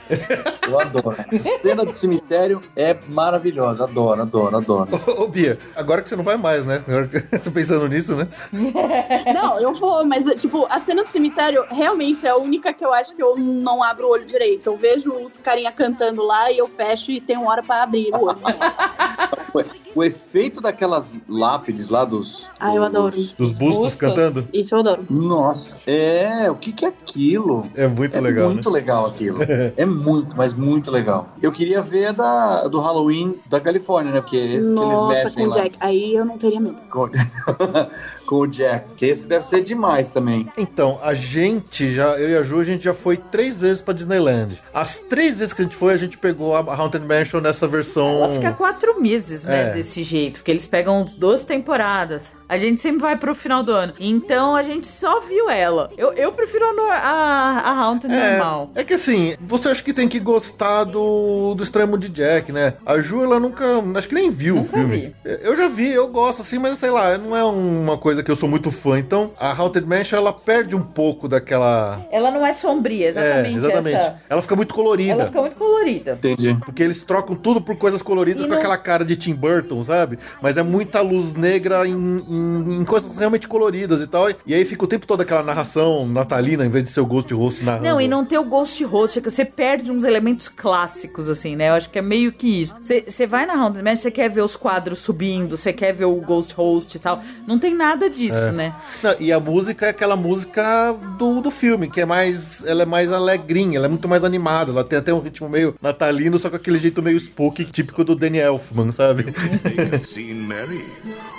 [0.66, 1.16] Eu adoro.
[1.18, 3.84] A cena do cemitério é maravilhosa.
[3.84, 4.88] Adoro, adoro, adoro.
[5.06, 6.82] Ô, ô, Bia, agora que você não vai mais, né?
[7.32, 8.28] Você pensando nisso, né?
[9.32, 12.92] Não, eu vou, mas, tipo, a cena do cemitério realmente é a única que eu
[12.92, 14.66] acho que eu não abro o olho direito.
[14.66, 18.24] Eu vejo os carinha cantando lá e eu fecho e tenho hora pra abrir o
[18.24, 18.38] olho.
[19.94, 22.46] O efeito daquelas lápides lá dos.
[22.60, 23.16] Ah, eu adoro.
[23.36, 24.46] Dos bustos cantando.
[24.52, 25.04] Isso eu adoro.
[25.10, 25.74] Nossa.
[25.86, 27.66] É, o que que é aquilo?
[27.74, 28.50] É muito É legal.
[28.50, 28.74] muito né?
[28.74, 29.38] legal aquilo.
[29.76, 31.30] é muito, mas muito legal.
[31.42, 34.20] Eu queria ver da, do Halloween da Califórnia, né?
[34.20, 35.62] Porque esse que eles Nossa, mexem com lá.
[35.62, 35.76] Jack.
[35.80, 36.76] Aí eu não teria medo.
[36.90, 37.08] Com...
[38.26, 38.86] com o Jack.
[38.96, 40.48] Que esse deve ser demais também.
[40.56, 43.94] Então, a gente já, eu e a Ju, a gente já foi três vezes pra
[43.94, 44.58] Disneyland.
[44.72, 48.08] As três vezes que a gente foi, a gente pegou a Haunted Mansion nessa versão.
[48.24, 49.72] Ela fica quatro meses, né, É.
[49.72, 52.36] desse jeito, porque eles pegam uns 12 temporadas.
[52.48, 53.92] A gente sempre vai pro final do ano.
[54.00, 55.90] Então a gente só viu ela.
[55.98, 58.70] Eu, eu prefiro a, a, a Haunted normal.
[58.74, 62.74] É que assim, você acha que tem que gostar do, do extremo de Jack, né?
[62.86, 63.64] A Ju, ela nunca.
[63.94, 65.14] Acho que nem viu o Nunca filme.
[65.24, 68.36] Eu já vi, eu gosto assim, mas sei lá, não é uma coisa que eu
[68.36, 68.98] sou muito fã.
[68.98, 72.00] Então, a Haunted Mansion, ela perde um pouco daquela.
[72.10, 73.54] Ela não é sombria, exatamente.
[73.54, 73.96] é, exatamente.
[73.96, 74.20] Essa...
[74.28, 75.12] Ela fica muito colorida.
[75.12, 76.12] Ela fica muito colorida.
[76.12, 76.56] Entendi.
[76.64, 79.82] Porque eles trocam tudo por coisas coloridas E com não- aquela cara de Tim Burton,
[79.82, 80.18] sabe?
[80.40, 84.28] Mas é muita luz negra em, em- em coisas realmente coloridas e tal.
[84.46, 87.32] E aí fica o tempo todo aquela narração natalina, em vez de ser o Ghost
[87.34, 87.84] Host narrando.
[87.84, 91.56] Não, e não ter o Ghost Host, é que você perde uns elementos clássicos, assim,
[91.56, 91.70] né?
[91.70, 92.76] Eu acho que é meio que isso.
[92.80, 96.04] Você você vai na Haunted Mansion, você quer ver os quadros subindo, você quer ver
[96.06, 97.22] o Ghost Host e tal.
[97.46, 98.52] Não tem nada disso, É.
[98.52, 98.74] né?
[99.02, 102.64] Não, e a música é aquela música do, do filme, que é mais.
[102.66, 104.70] Ela é mais alegrinha, ela é muito mais animada.
[104.72, 108.14] Ela tem até um ritmo meio natalino, só com aquele jeito meio spooky, típico do
[108.14, 109.26] Danny Elfman, sabe?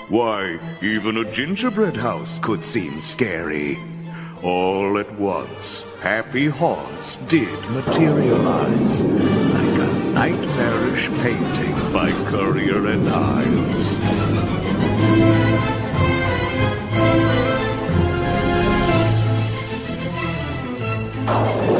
[0.10, 3.78] Why, even a gingerbread house could seem scary.
[4.42, 9.04] All at once, happy haunts did materialize,
[10.20, 13.98] nightmarish painting by Courier and Hines.
[21.26, 21.79] Oh.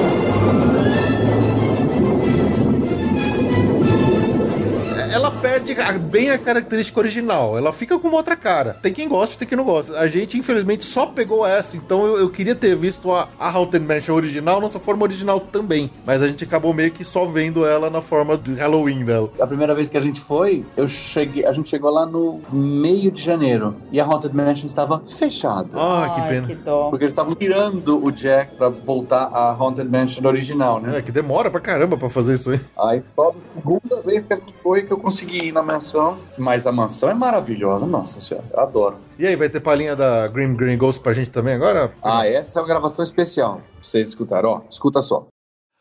[5.14, 7.58] Ela perde a- bem a característica original.
[7.58, 8.78] Ela fica com uma outra cara.
[8.82, 9.98] Tem quem gosta, tem quem não gosta.
[10.00, 11.78] A gente, infelizmente, só pegou essa.
[11.78, 15.90] Então eu, eu queria ter visto a, a Haunted Mansion original, nossa forma original também.
[16.06, 19.30] Mas a gente acabou meio que só vendo ela na forma do Halloween dela.
[19.40, 23.12] A primeira vez que a gente foi, eu cheguei, a gente chegou lá no meio
[23.12, 25.70] de janeiro e a Haunted Mansion estava fechada.
[25.74, 26.48] Ah, que Ai, pena.
[26.48, 26.90] que dó.
[26.90, 30.98] Porque eles estavam tirando o Jack pra voltar à Haunted Mansion original, né?
[30.98, 32.60] É, que demora pra caramba pra fazer isso aí.
[32.78, 36.18] Aí só a segunda vez que a gente foi que eu consegui ir na mansão.
[36.38, 38.96] Mas a mansão é maravilhosa, nossa senhora, eu adoro.
[39.18, 41.92] E aí, vai ter palhinha da Grim Green Ghost pra gente também agora?
[42.02, 43.56] Ah, essa é uma gravação especial.
[43.56, 45.28] Pra vocês escutarem, ó, escuta só.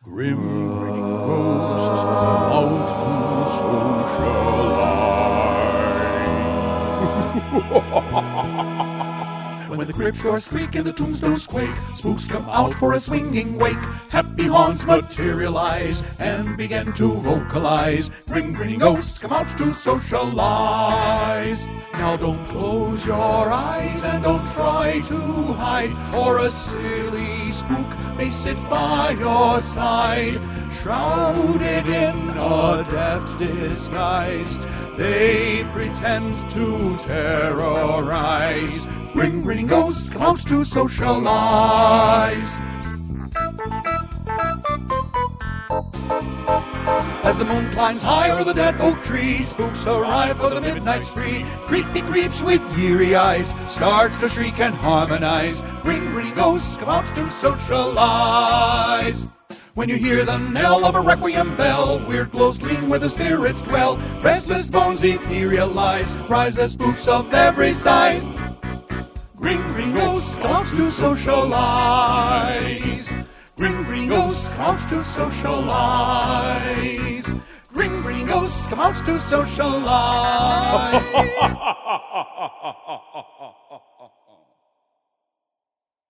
[0.04, 2.04] Grim grinning ghosts
[2.52, 3.08] out to
[3.50, 4.38] socialize.
[9.92, 13.84] the doors creak and the tombstones quake, spooks come out for a swinging wake.
[14.10, 18.10] Happy haunts materialize and begin to vocalize.
[18.26, 21.64] Grim grinning ghosts come out to socialize.
[21.94, 25.18] Now don't close your eyes and don't try to
[25.54, 30.38] hide, or a silly spook may sit by your side.
[30.82, 34.56] Shrouded in a deft disguise,
[34.96, 38.86] they pretend to terrorize.
[39.18, 42.36] Grin grinning ghosts come out to socialize.
[47.24, 51.04] As the moon climbs high over the dead oak tree, spooks arrive for the midnight
[51.04, 51.44] spree.
[51.66, 55.64] Creepy creeps with eerie eyes starts to shriek and harmonize.
[55.82, 59.26] Ring, ring, ghosts come out to socialize.
[59.74, 63.62] When you hear the knell of a requiem bell, weird glows gleam where the spirits
[63.62, 63.96] dwell.
[64.22, 68.22] Restless bones etherealize, rise as spooks of every size.
[69.40, 72.58] Ring, ring, ghosts come out to socialize.
[73.56, 76.76] Ring, ring, ghosts come out to socialize.
[77.72, 81.04] Ring, ring, ghosts come out to socialize.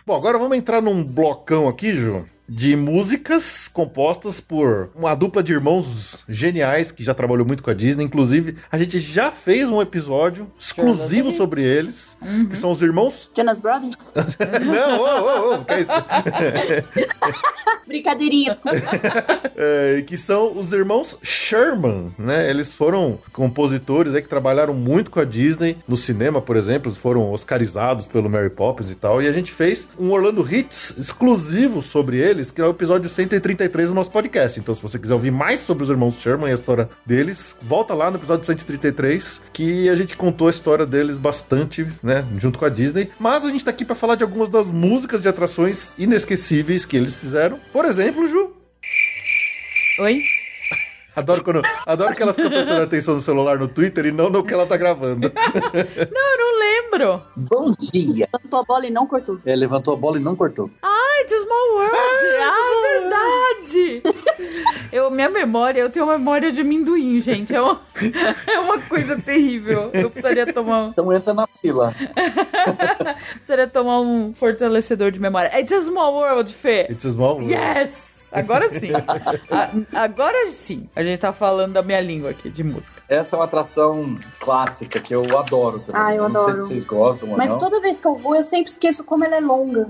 [0.07, 5.53] Bom, agora vamos entrar num blocão aqui, Ju, de músicas compostas por uma dupla de
[5.53, 8.05] irmãos geniais que já trabalhou muito com a Disney.
[8.05, 12.17] Inclusive, a gente já fez um episódio exclusivo sobre eles,
[12.49, 13.31] que são os irmãos.
[13.37, 13.97] Jonas Brothers?
[14.65, 15.93] Não, ô, ô, ô, que é isso?
[17.87, 18.59] Brincadeirinha.
[19.61, 22.49] É, que são os irmãos Sherman, né?
[22.49, 27.33] Eles foram compositores aí que trabalharam muito com a Disney no cinema, por exemplo, foram
[27.33, 29.21] oscarizados pelo Mary Poppins e tal.
[29.21, 33.89] E a gente fez um Orlando Hits exclusivo sobre eles, que é o episódio 133
[33.89, 34.61] do nosso podcast.
[34.61, 37.93] Então, se você quiser ouvir mais sobre os irmãos Sherman e a história deles, volta
[37.95, 42.25] lá no episódio 133, que a gente contou a história deles bastante, né?
[42.39, 43.11] Junto com a Disney.
[43.19, 46.97] Mas a gente tá aqui para falar de algumas das músicas de atrações inesquecíveis que
[46.97, 47.59] eles fizeram.
[47.73, 48.53] Por exemplo, Ju,
[49.99, 50.23] Oi?
[51.19, 54.45] Adoro, quando, adoro que ela fica prestando atenção no celular no Twitter e não no
[54.45, 55.33] que ela tá gravando.
[56.13, 57.23] Não, eu não lembro.
[57.37, 58.29] Bom dia.
[58.33, 59.39] Levantou a bola e não cortou.
[59.45, 60.71] Ele levantou a bola e não cortou.
[60.83, 61.97] Ai, The Small World!
[62.41, 64.03] Ah, verdade!
[64.93, 67.53] Eu, minha memória, eu tenho uma memória de amendoim, gente.
[67.55, 67.81] É uma,
[68.47, 69.91] é uma coisa terrível.
[69.93, 71.93] Eu precisaria tomar, Então entra na fila.
[73.35, 75.51] precisaria tomar um fortalecedor de memória.
[75.59, 76.87] It's a Small World, Fê!
[76.91, 77.53] It's a small world.
[77.53, 78.18] Yes!
[78.33, 78.91] Agora sim.
[79.51, 80.89] A- agora sim.
[80.95, 83.03] A gente tá falando da minha língua aqui, de música.
[83.09, 86.01] Essa é uma atração clássica que eu adoro também.
[86.01, 86.55] Ah, eu não sei adoro.
[86.55, 87.59] se vocês gostam ou Mas não.
[87.59, 89.89] toda vez que eu vou, eu sempre esqueço como ela é longa.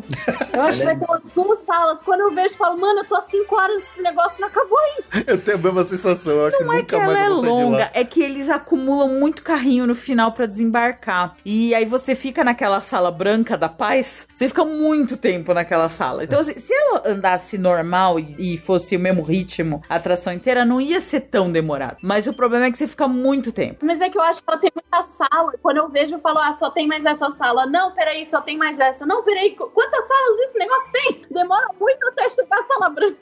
[0.53, 2.03] Eu acho que vai ter umas duas salas.
[2.03, 4.79] Quando eu vejo, eu falo, mano, eu tô há cinco horas, esse negócio não acabou
[4.79, 5.31] ainda.
[5.31, 6.33] Eu tenho a mesma sensação.
[6.35, 8.05] Eu acho Não que é nunca que mais ela é eu sair de longa, é
[8.05, 11.35] que eles acumulam muito carrinho no final pra desembarcar.
[11.45, 16.25] E aí você fica naquela sala branca da paz, você fica muito tempo naquela sala.
[16.25, 20.65] Então, assim, se ela andasse normal e, e fosse o mesmo ritmo, a atração inteira,
[20.65, 21.97] não ia ser tão demorado.
[22.03, 23.85] Mas o problema é que você fica muito tempo.
[23.85, 25.53] Mas é que eu acho que ela tem muita sala.
[25.63, 27.67] Quando eu vejo, eu falo, ah, só tem mais essa sala.
[27.67, 29.07] Não, peraí, só tem mais essa.
[29.07, 31.23] Não, peraí, qu- quantas salas esse negócio tem?
[31.31, 33.19] Demora muito até chegar a sala branca.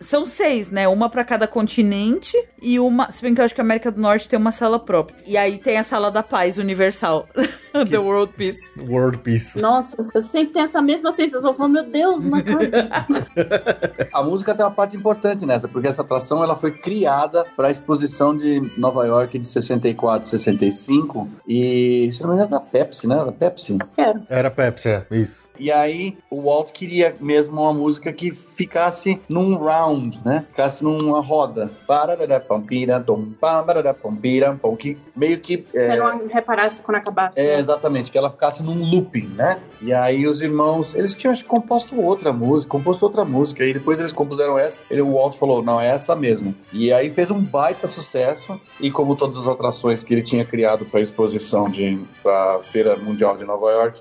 [0.00, 0.86] São seis, né?
[0.88, 3.10] Uma pra cada continente e uma.
[3.10, 5.16] Se bem que eu acho que a América do Norte tem uma sala própria.
[5.26, 7.26] E aí tem a sala da paz universal.
[7.90, 8.60] The World Peace.
[8.78, 9.60] World Peace.
[9.60, 11.50] Nossa, eu sempre tenho essa mesma sensação.
[11.50, 12.66] Eu falo, meu Deus, não acaba.
[14.12, 17.70] A música tem uma parte importante nessa, porque essa atração ela foi criada para a
[17.70, 23.24] exposição de Nova York de 64, 65 e, se não me engano, da Pepsi, né?
[23.24, 23.78] Da Pepsi.
[23.94, 24.22] Quero.
[24.28, 25.06] Era Pepsi, é.
[25.10, 25.43] Isso.
[25.58, 30.44] E aí o Walt queria mesmo uma música que ficasse num round, né?
[30.48, 31.70] Ficasse numa roda.
[34.76, 35.64] Que meio que.
[35.70, 37.38] Se é, não reparasse quando acabasse.
[37.38, 37.60] é, né?
[37.60, 39.60] exatamente, que ela ficasse num looping, né?
[39.80, 43.72] E aí os irmãos, eles tinham acho, que, composto outra música, composto outra música, e
[43.72, 46.54] depois eles compuseram essa, ele, o Walt falou, não, é essa mesmo.
[46.72, 50.84] E aí fez um baita sucesso, e como todas as atrações que ele tinha criado
[50.86, 54.00] para exposição de pra Feira Mundial de Nova York,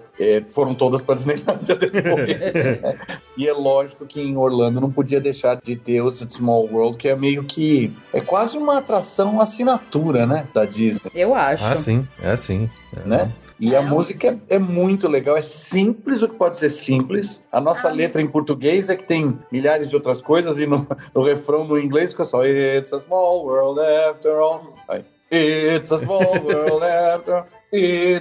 [0.49, 2.30] foram todas para Disneylandia depois.
[3.38, 7.07] e é lógico que em Orlando não podia deixar de ter o Small World, que
[7.07, 11.66] é meio que, é quase uma atração assinatura, né, da Disney Eu acho.
[11.66, 12.70] Ah, sim, é sim.
[13.05, 13.32] né?
[13.59, 17.43] E a música é, é muito legal, é simples o que pode ser simples.
[17.51, 20.86] A nossa letra em português é que tem milhares de outras coisas, e no,
[21.16, 24.74] no refrão no inglês fica só It's a small world after all.
[25.32, 27.45] It's a small world after all.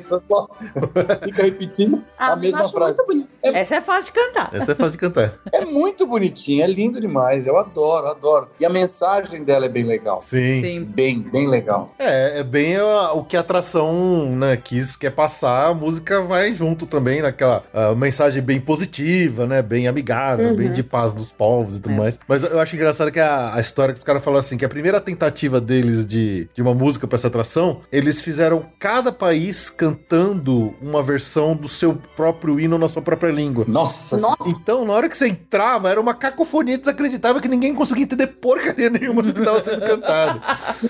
[0.07, 0.51] Small...
[1.25, 2.95] Fica repetindo Ah, a mesma frase.
[2.97, 3.29] muito bonito.
[3.43, 4.51] Essa é fácil de cantar.
[4.53, 5.35] Essa é fácil de cantar.
[5.53, 7.47] É muito bonitinho, é lindo demais.
[7.47, 8.49] Eu adoro, adoro.
[8.61, 10.21] E a mensagem dela é bem legal.
[10.21, 10.61] Sim.
[10.61, 10.85] Sim.
[10.85, 11.93] Bem, bem legal.
[11.99, 16.55] É, é bem a- o que a atração né, quis, quer passar, a música vai
[16.55, 17.65] junto também naquela
[17.97, 19.61] mensagem bem positiva, né?
[19.61, 20.57] Bem amigável, Uhum.
[20.57, 22.19] bem de paz dos povos e tudo mais.
[22.29, 24.69] Mas eu acho engraçado que a, a história que os caras falaram assim, que a
[24.69, 30.75] primeira tentativa deles de, de uma música pra essa atração, eles fizeram cada país cantando
[30.81, 33.65] uma versão do seu próprio hino na sua própria língua.
[33.67, 38.05] Nossa, Nossa, Então, na hora que você entrava, era uma cacofonia desacreditável que ninguém conseguia
[38.05, 40.41] entender porcaria nenhuma do que estava sendo cantado.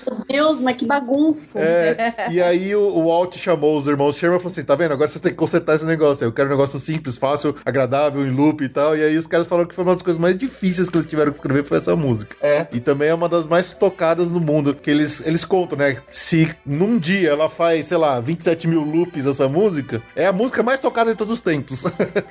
[0.07, 1.59] meu Deus, mas que bagunça.
[1.59, 4.93] É, e aí o, o Walt chamou os irmãos Sherman e falou assim: tá vendo?
[4.93, 6.25] Agora vocês têm que consertar esse negócio.
[6.25, 8.97] Eu quero um negócio simples, fácil, agradável, em loop e tal.
[8.97, 11.31] E aí os caras falaram que foi uma das coisas mais difíceis que eles tiveram
[11.31, 12.35] que escrever foi essa música.
[12.41, 12.67] É.
[12.71, 14.73] E também é uma das mais tocadas no mundo.
[14.75, 15.97] Que eles, eles contam, né?
[16.11, 20.61] Se num dia ela faz, sei lá, 27 mil loops essa música, é a música
[20.61, 21.83] mais tocada de todos os tempos.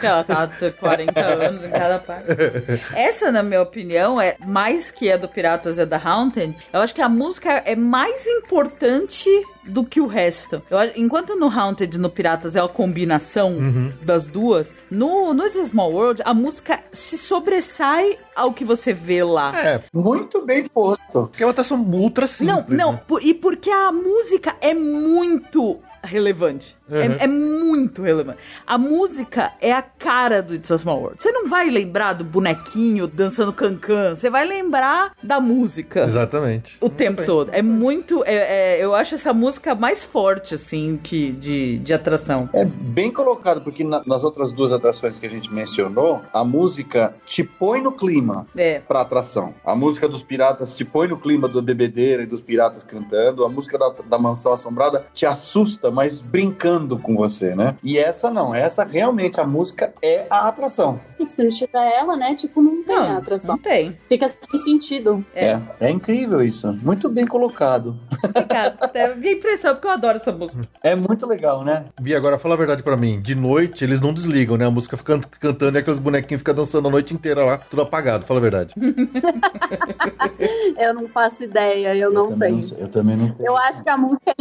[0.02, 2.26] Ela tá há 40 anos em cada parte.
[2.94, 6.54] Essa, na minha opinião, é mais que a do Piratas a da Haunted.
[6.72, 9.28] Eu acho que a música é mais importante
[9.64, 10.62] do que o resto.
[10.70, 13.58] Eu acho- enquanto no Haunted e no Piratas é a combinação
[14.02, 19.22] das duas, no, no The Small World a música se sobressai ao que você vê
[19.22, 19.52] lá.
[19.58, 21.02] é, muito bem posto.
[21.28, 22.56] porque é uma atração ultra simples.
[22.68, 23.00] Não, não, né?
[23.06, 26.76] por- e porque a música é muito relevante.
[26.92, 27.00] Uhum.
[27.20, 28.38] É, é muito relevante.
[28.66, 31.22] A música é a cara do It's a Small World.
[31.22, 36.00] Você não vai lembrar do bonequinho dançando cancan, você vai lembrar da música.
[36.02, 36.76] Exatamente.
[36.80, 37.50] O tempo todo.
[37.52, 38.22] É muito.
[38.26, 42.48] é- é- eu acho essa música mais forte, assim, que, de, de atração.
[42.52, 47.14] É bem colocado, porque na- nas outras duas atrações que a gente mencionou, a música
[47.24, 48.80] te põe no clima É.
[48.80, 49.54] pra atração.
[49.64, 53.44] A música dos piratas te põe no clima do bebedeira e dos piratas cantando.
[53.44, 57.76] A música da, da mansão assombrada te assusta, mas brincando com você, né?
[57.82, 61.00] E essa não, essa realmente a música é a atração.
[61.18, 62.34] E se não tiver ela, né?
[62.34, 63.56] Tipo, não tem a Não, atração.
[63.56, 63.96] não tem.
[64.08, 65.24] Fica sem sentido.
[65.34, 65.52] É.
[65.52, 65.60] É.
[65.80, 66.72] é, incrível isso.
[66.82, 67.96] Muito bem colocado.
[68.24, 68.72] Obrigada.
[68.94, 70.68] É minha impressão, porque eu adoro essa música.
[70.82, 71.84] É muito legal, né?
[72.00, 73.20] Bia, agora fala a verdade pra mim.
[73.20, 74.66] De noite, eles não desligam, né?
[74.66, 78.24] A música fica cantando e aqueles bonequinhos ficam dançando a noite inteira lá, tudo apagado.
[78.24, 78.74] Fala a verdade.
[80.78, 82.78] Eu não faço ideia, eu não também sei.
[82.80, 83.46] Eu também não sei.
[83.48, 84.34] Eu acho que a música.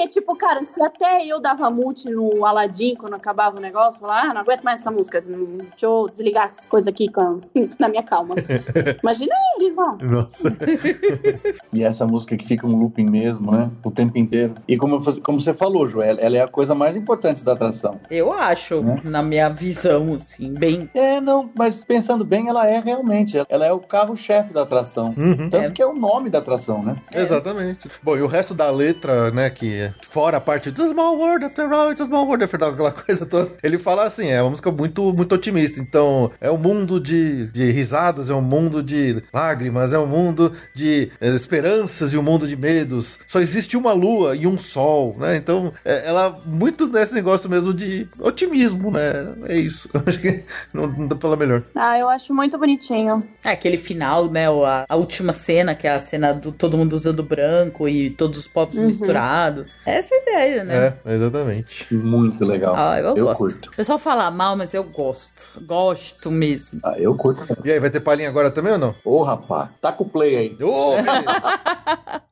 [0.00, 4.08] Porque, tipo, cara, se até eu dava mute no Aladdin quando acabava o negócio, eu
[4.08, 5.22] falava, ah, não aguento mais essa música.
[5.28, 7.40] hum, Deixa eu desligar as coisas aqui com...
[7.78, 8.34] na minha calma.
[9.02, 9.98] Imagina eles lá.
[10.02, 10.56] Nossa.
[11.72, 13.70] E essa música que fica um looping mesmo, né?
[13.84, 14.54] O tempo inteiro.
[14.66, 18.00] E como, como você falou, Joel, ela é a coisa mais importante da atração.
[18.10, 19.00] Eu acho, Né?
[19.04, 20.88] na minha visão, assim, bem.
[20.94, 23.36] É, não, mas pensando bem, ela é realmente.
[23.48, 25.14] Ela é o carro-chefe da atração.
[25.16, 25.48] Uhum.
[25.50, 25.70] Tanto É.
[25.70, 26.96] que é o nome da atração, né?
[27.14, 27.88] Exatamente.
[28.02, 31.18] Bom, e o resto da letra, né, que é fora a parte It's a small
[31.18, 34.28] world after all, it's a small world after all, aquela coisa toda, ele fala assim,
[34.28, 38.40] é uma música muito, muito otimista, então é um mundo de, de risadas, é um
[38.42, 43.40] mundo de lágrimas, é um mundo de eh, esperanças e um mundo de medos, só
[43.40, 48.06] existe uma lua e um sol, né, então é, ela muito nesse negócio mesmo de
[48.18, 51.62] otimismo, né, é isso, acho que não, não dá pra falar melhor.
[51.74, 53.22] Ah, eu acho muito bonitinho.
[53.44, 54.48] É, aquele final, né?
[54.50, 58.10] ou A, a última cena, que é a cena do todo mundo usando branco e
[58.10, 58.86] todos os povos Uhum.
[58.86, 59.68] misturados.
[59.84, 60.98] Essa é a ideia, né?
[61.04, 61.94] É, exatamente.
[61.94, 62.74] Muito legal.
[62.76, 63.42] Ah, eu, eu gosto.
[63.42, 63.70] curto.
[63.70, 65.60] O pessoal fala mal, mas eu gosto.
[65.62, 66.80] Gosto mesmo.
[66.84, 67.56] Ah, eu curto.
[67.64, 68.94] E aí, vai ter palhinha agora também ou não?
[69.04, 70.56] Ô, rapaz, tá com o play aí.
[70.62, 72.20] Ô, beleza.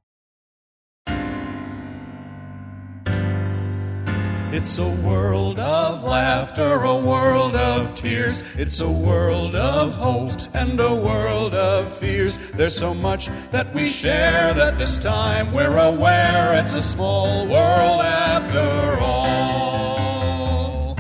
[4.59, 8.43] It's a world of laughter, a world of tears.
[8.57, 12.37] It's a world of hopes and a world of fears.
[12.55, 18.01] There's so much that we share that this time we're aware it's a small world
[18.01, 20.97] after all.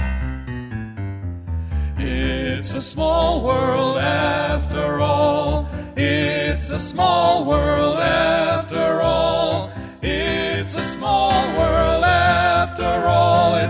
[1.98, 5.68] It's a small world after all.
[5.96, 9.02] It's a small world after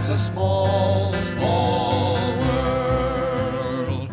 [0.01, 4.11] small, small world.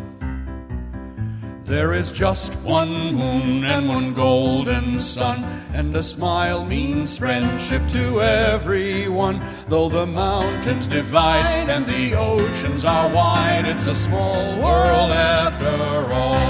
[1.64, 8.22] There is just one moon and one golden sun, and a smile means friendship to
[8.22, 9.42] everyone.
[9.68, 16.46] Though the mountains divide and the oceans are wide, it's a small world after all.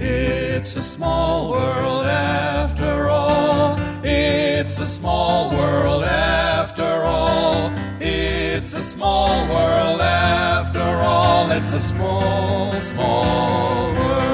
[0.00, 3.85] It's a small world after all.
[4.08, 7.72] It's a small world after all.
[8.00, 11.50] It's a small world after all.
[11.50, 14.25] It's a small, small world.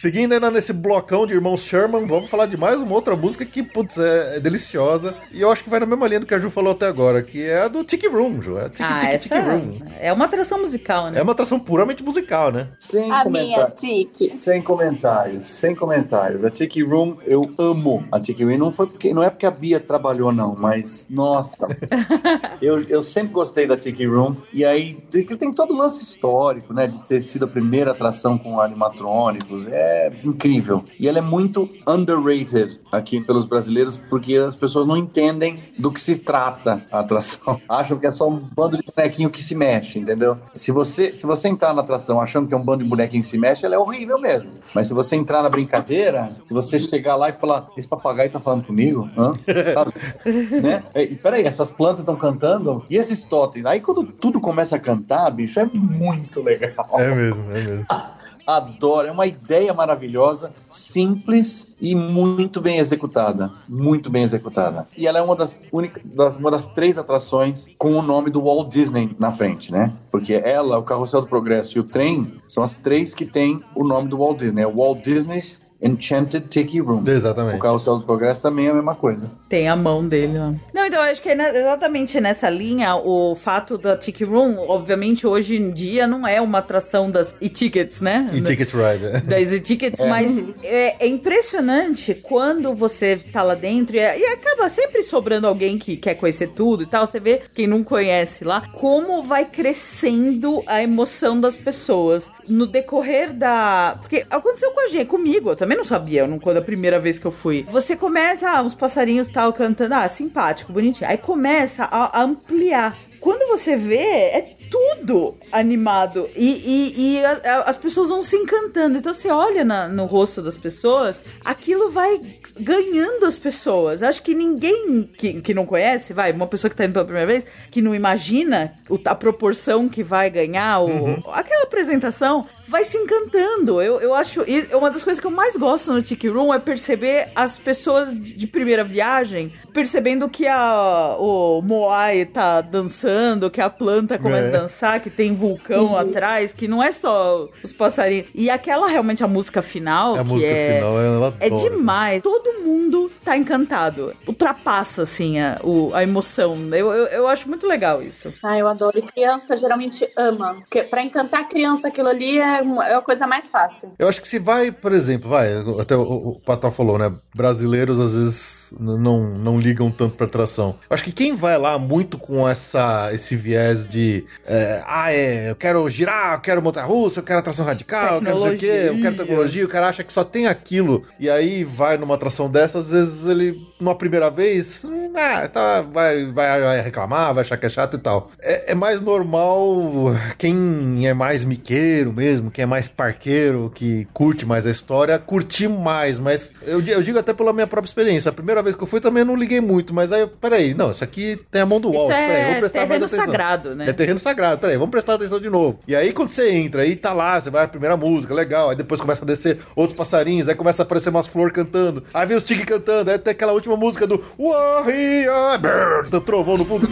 [0.00, 3.62] Seguindo ainda nesse blocão de Irmãos Sherman, vamos falar de mais uma outra música que,
[3.62, 5.14] putz, é, é deliciosa.
[5.30, 7.22] E eu acho que vai na mesma linha do que a Ju falou até agora,
[7.22, 8.56] que é a do Tiki Room, Ju.
[8.56, 9.78] É Tiki Ah, Tiki essa Tiki Room.
[9.98, 11.18] é uma atração musical, né?
[11.18, 12.68] É uma atração puramente musical, né?
[12.78, 13.78] Sem A minha comentários.
[13.78, 14.34] tique.
[14.34, 16.46] Sem comentários, sem comentários.
[16.46, 18.56] A Tiki Room, eu amo a Tiki Room.
[18.56, 21.68] Não, foi porque, não é porque a Bia trabalhou, não, mas, nossa.
[22.62, 24.34] eu, eu sempre gostei da Tiki Room.
[24.50, 24.94] E aí,
[25.38, 26.86] tem todo o lance histórico, né?
[26.86, 29.66] De ter sido a primeira atração com animatrônicos.
[29.66, 29.89] É
[30.24, 30.84] incrível.
[30.98, 36.00] E ela é muito underrated aqui pelos brasileiros, porque as pessoas não entendem do que
[36.00, 37.60] se trata a atração.
[37.68, 40.36] Acham que é só um bando de bonequinho que se mexe, entendeu?
[40.54, 43.28] Se você, se você entrar na atração achando que é um bando de bonequinho que
[43.28, 44.50] se mexe, ela é horrível mesmo.
[44.74, 48.40] Mas se você entrar na brincadeira, se você chegar lá e falar, esse papagaio tá
[48.40, 49.08] falando comigo?
[49.16, 49.30] Hã?
[49.74, 49.92] Sabe?
[50.62, 50.82] né?
[50.94, 52.84] É, e peraí, essas plantas estão cantando?
[52.88, 53.66] E esses totens?
[53.66, 56.86] Aí quando tudo começa a cantar, bicho, é muito legal.
[56.98, 57.86] É mesmo, é mesmo.
[58.56, 63.52] Adoro, é uma ideia maravilhosa, simples e muito bem executada.
[63.68, 64.86] Muito bem executada.
[64.96, 68.42] E ela é uma das, únicas, das, uma das três atrações com o nome do
[68.42, 69.92] Walt Disney na frente, né?
[70.10, 73.84] Porque ela, o Carrossel do Progresso e o trem são as três que têm o
[73.84, 74.62] nome do Walt Disney.
[74.62, 77.02] É o Walt Disney's Enchanted Tiki Room.
[77.06, 77.56] Exatamente.
[77.56, 79.30] O Carrossel do Progresso também é a mesma coisa.
[79.48, 80.52] Tem a mão dele, ó.
[80.74, 85.26] Não, então eu acho que é exatamente nessa linha o fato da Tiki Room, obviamente
[85.26, 88.28] hoje em dia não é uma atração das e-tickets, né?
[88.32, 89.24] E Ticket Ride.
[89.26, 95.02] das e-tickets, mas é, é impressionante quando você tá lá dentro e, e acaba sempre
[95.02, 97.06] sobrando alguém que quer conhecer tudo e tal.
[97.06, 103.32] Você vê quem não conhece lá, como vai crescendo a emoção das pessoas no decorrer
[103.32, 103.96] da.
[104.00, 107.18] Porque aconteceu com a gente, comigo, eu também não sabia não, quando a primeira vez
[107.18, 107.66] que eu fui.
[107.70, 111.08] Você começa, ah, uns passarinhos tal cantando, ah, simpático, bonitinho.
[111.10, 112.96] Aí começa a, a ampliar.
[113.20, 118.36] Quando você vê, é tudo animado e, e- e a- a- as pessoas vão se
[118.36, 118.96] encantando.
[118.98, 122.20] Então você olha na- no rosto das pessoas, aquilo vai
[122.58, 124.02] ganhando as pessoas.
[124.02, 127.26] Acho que ninguém que, que não conhece, vai, uma pessoa que tá indo pela primeira
[127.26, 132.96] vez, que não imagina o- a proporção que vai ganhar, o, aquela apresentação, vai se
[132.96, 133.80] encantando.
[133.82, 134.42] Eu, eu acho.
[134.48, 138.14] e Uma das coisas que eu mais gosto no Tiki Room é perceber as pessoas
[138.20, 144.56] de primeira viagem percebendo que a, o Moai tá dançando, que a planta começa É.
[144.56, 148.26] a dançar, que tem vulcão atrás, que não é só os passarinhos.
[148.34, 150.74] E aquela realmente a música final, A que música é.
[150.76, 151.62] final, eu É adoro.
[151.70, 152.20] demais.
[152.22, 154.14] Todo mundo tá encantado.
[154.26, 156.56] Ultrapassa, assim, a, o- a emoção.
[156.72, 158.32] Eu, eu, eu acho muito legal isso.
[158.42, 158.98] Ah, eu adoro.
[158.98, 160.54] E criança geralmente ama.
[160.54, 163.92] Porque pra encantar a criança, aquilo ali é, uma- é a coisa mais fácil.
[163.98, 165.48] Eu acho que se vai, por exemplo, vai,
[165.80, 167.12] até o, o Pató falou, né?
[167.34, 170.76] Brasileiros às vezes não, não ligam tanto pra atração.
[170.88, 175.50] Eu acho que quem vai lá muito com essa, esse viés de é, ah, é,
[175.50, 178.54] eu quero girar, eu quero montar russa, eu quero atração radical, eu quero não sei
[178.54, 179.16] o quê, eu quero Tecnologia.
[179.24, 182.90] tecnologia, o cara acha que só tem aquilo, e aí vai numa atração dessa, às
[182.90, 187.66] vezes ele, numa primeira vez, hum, ah, tá, vai, vai, vai reclamar, vai achar que
[187.66, 188.30] é chato e tal.
[188.40, 194.46] É, é mais normal quem é mais miqueiro mesmo, quem é mais parqueiro, que curte
[194.46, 198.30] mais a história, curtir mais, mas eu, eu digo até pela minha própria experiência.
[198.30, 200.90] A primeira vez que eu fui também eu não liguei muito, mas aí, peraí, não,
[200.90, 203.24] isso aqui tem a mão do Walt, peraí, é vamos prestar mais terreno atenção.
[203.26, 203.88] sagrado, né?
[203.88, 205.80] É terreno sagrado, peraí, vamos prestar atenção de novo.
[205.86, 208.76] E aí quando você entra, aí tá lá, você vai a primeira música, legal, aí
[208.76, 212.36] depois começa a descer outros passarinhos, aí começa a aparecer umas flores cantando, aí vem
[212.44, 216.88] tigres cantando, aí tem aquela última música do Warrior, do trovão no fundo.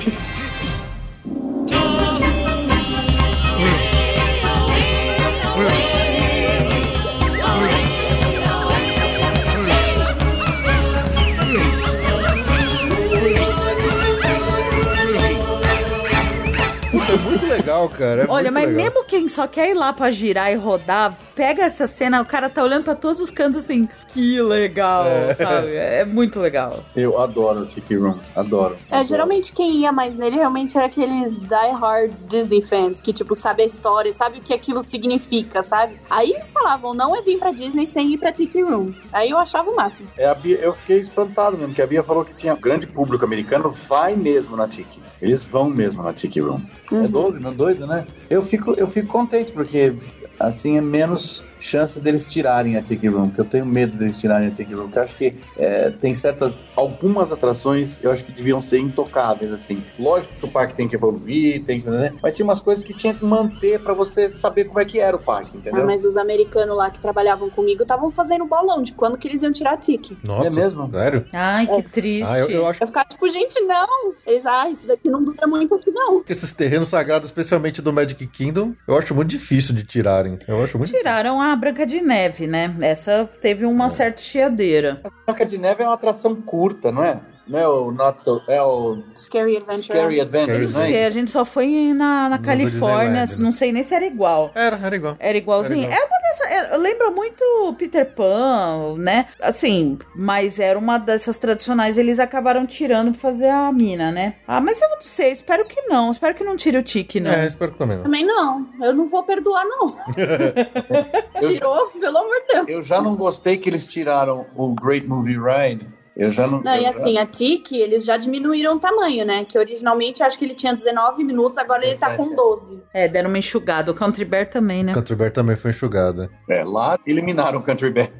[17.18, 18.22] Muito legal, cara.
[18.22, 18.84] é Olha, mas legal.
[18.84, 22.48] mesmo quem só quer ir lá pra girar e rodar pega essa cena, o cara
[22.48, 25.04] tá olhando pra todos os cantos assim, que legal,
[25.36, 25.76] sabe?
[25.76, 26.80] É muito legal.
[26.96, 28.76] Eu adoro o Tiki Room, adoro.
[28.90, 29.08] É, adoro.
[29.08, 33.66] geralmente quem ia mais nele realmente era aqueles die-hard Disney fans, que, tipo, sabe a
[33.66, 36.00] história, sabe o que aquilo significa, sabe?
[36.10, 38.92] Aí eles falavam, não é vir pra Disney sem ir pra Tiki Room.
[39.12, 40.08] Aí eu achava o máximo.
[40.16, 43.24] É, a Bia, eu fiquei espantado mesmo, que a Bia falou que tinha grande público
[43.24, 45.00] americano, vai mesmo na Tiki.
[45.20, 46.60] Eles vão mesmo na Tiki Room.
[46.92, 48.06] É doido, doido, né?
[48.28, 49.92] Eu fico, eu fico contente, porque
[50.38, 54.48] assim é menos chance deles tirarem a Tiki Room, que eu tenho medo deles tirarem
[54.48, 58.32] a Tiki Room, porque eu acho que é, tem certas, algumas atrações eu acho que
[58.32, 59.82] deviam ser intocáveis, assim.
[59.98, 62.12] Lógico que o parque tem que evoluir, tem que, né?
[62.22, 65.16] mas tinha umas coisas que tinha que manter pra você saber como é que era
[65.16, 65.82] o parque, entendeu?
[65.82, 69.42] Ah, mas os americanos lá que trabalhavam comigo estavam fazendo bolão de quando que eles
[69.42, 70.16] iam tirar a Tiki.
[70.24, 70.90] Nossa, É mesmo?
[70.90, 71.24] Sério?
[71.32, 72.30] Ai, que triste.
[72.30, 74.14] Ah, eu, eu acho Eu ficava tipo, gente, não.
[74.26, 76.22] Eles, ah, isso daqui não dura muito aqui, não.
[76.22, 80.38] que esses terrenos sagrados, especialmente do Magic Kingdom, eu acho muito difícil de tirarem.
[80.46, 82.74] Eu acho muito Tiraram a Branca de Neve, né?
[82.80, 85.00] Essa teve uma certa chiadeira.
[85.26, 87.20] Branca de Neve é uma atração curta, não é?
[87.46, 89.82] Não é o, not the- é o Scary Adventure.
[89.82, 93.36] Scary Adventure, Não é sei, a gente só foi na, na Califórnia, né?
[93.38, 94.50] não sei nem se era igual.
[94.54, 95.16] Era, era igual.
[95.18, 95.84] Era igualzinho.
[95.84, 96.02] Era igual.
[96.02, 96.17] É uma
[96.50, 97.42] é, lembra muito
[97.78, 99.26] Peter Pan, né?
[99.40, 101.98] Assim, mas era uma dessas tradicionais.
[101.98, 104.34] Eles acabaram tirando pra fazer a mina, né?
[104.46, 105.32] Ah, mas eu não sei.
[105.32, 106.10] Espero que não.
[106.10, 107.30] Espero que não tire o tique, não.
[107.30, 108.04] É, espero que também não.
[108.04, 108.68] Também não.
[108.80, 109.96] Eu não vou perdoar, não.
[111.40, 112.68] Tirou, pelo amor de Deus.
[112.68, 115.97] Eu já não gostei que eles tiraram o Great Movie Ride.
[116.18, 116.60] Eu já não.
[116.60, 119.44] Não, eu e já- assim, a Tiki, eles já diminuíram o tamanho, né?
[119.48, 122.36] Que originalmente acho que ele tinha 19 minutos, agora ele tá 17, com é.
[122.36, 122.82] 12.
[122.92, 123.92] É, deram uma enxugada.
[123.92, 124.92] O Country Bear também, né?
[124.92, 126.28] Country Bear também foi enxugada.
[126.50, 128.10] É, lá eliminaram o Country Bear.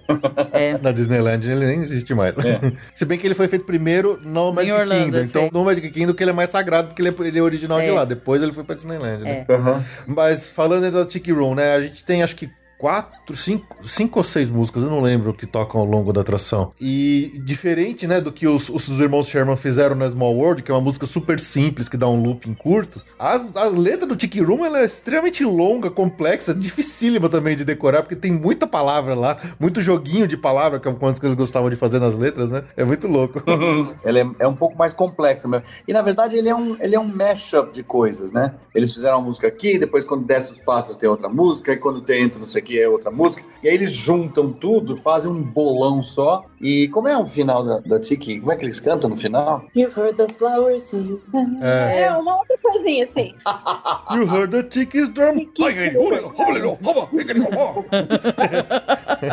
[0.52, 0.78] É.
[0.82, 2.38] Na Disneyland ele nem existe mais.
[2.38, 2.60] É.
[2.94, 5.16] Se bem que ele foi feito primeiro no Magic Orlando, Kingdom.
[5.18, 5.50] eu Então, sei.
[5.52, 7.86] no Magic Kingdom que ele é mais sagrado, porque ele é, ele é original de
[7.88, 7.92] É.
[7.92, 8.04] lá.
[8.04, 9.44] Depois ele foi pra Disneyland, né?
[9.48, 9.52] É.
[9.52, 9.82] Uhum.
[10.08, 11.74] Mas falando da Tiki Room, né?
[11.74, 15.46] A gente tem acho que quatro, cinco, cinco ou seis músicas, eu não lembro, que
[15.46, 16.72] tocam ao longo da atração.
[16.80, 20.74] E diferente, né, do que os, os irmãos Sherman fizeram na Small World, que é
[20.74, 24.64] uma música super simples, que dá um looping curto, as, as letras do Tiki Room,
[24.64, 29.82] ela é extremamente longa, complexa, dificílima também de decorar, porque tem muita palavra lá, muito
[29.82, 32.64] joguinho de palavra, que é uma que eles gostavam de fazer nas letras, né?
[32.76, 33.42] É muito louco.
[34.04, 35.66] Ela é, é um pouco mais complexa mesmo.
[35.86, 38.54] E na verdade ele é um, ele é um mashup de coisas, né?
[38.74, 42.00] Eles fizeram uma música aqui, depois quando desce os passos tem outra música, e quando
[42.02, 43.42] tem entra não sei o que é outra música.
[43.62, 46.44] E aí eles juntam tudo, fazem um bolão só.
[46.60, 48.40] E como é o final da, da Tiki?
[48.40, 49.64] Como é que eles cantam no final?
[49.74, 51.18] You've heard the flowers sing.
[51.62, 52.02] É.
[52.02, 53.34] É, uma outra coisinha assim.
[54.14, 55.46] You heard the Tiki's drum.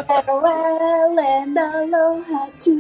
[0.05, 2.71] Farewell and aloha to.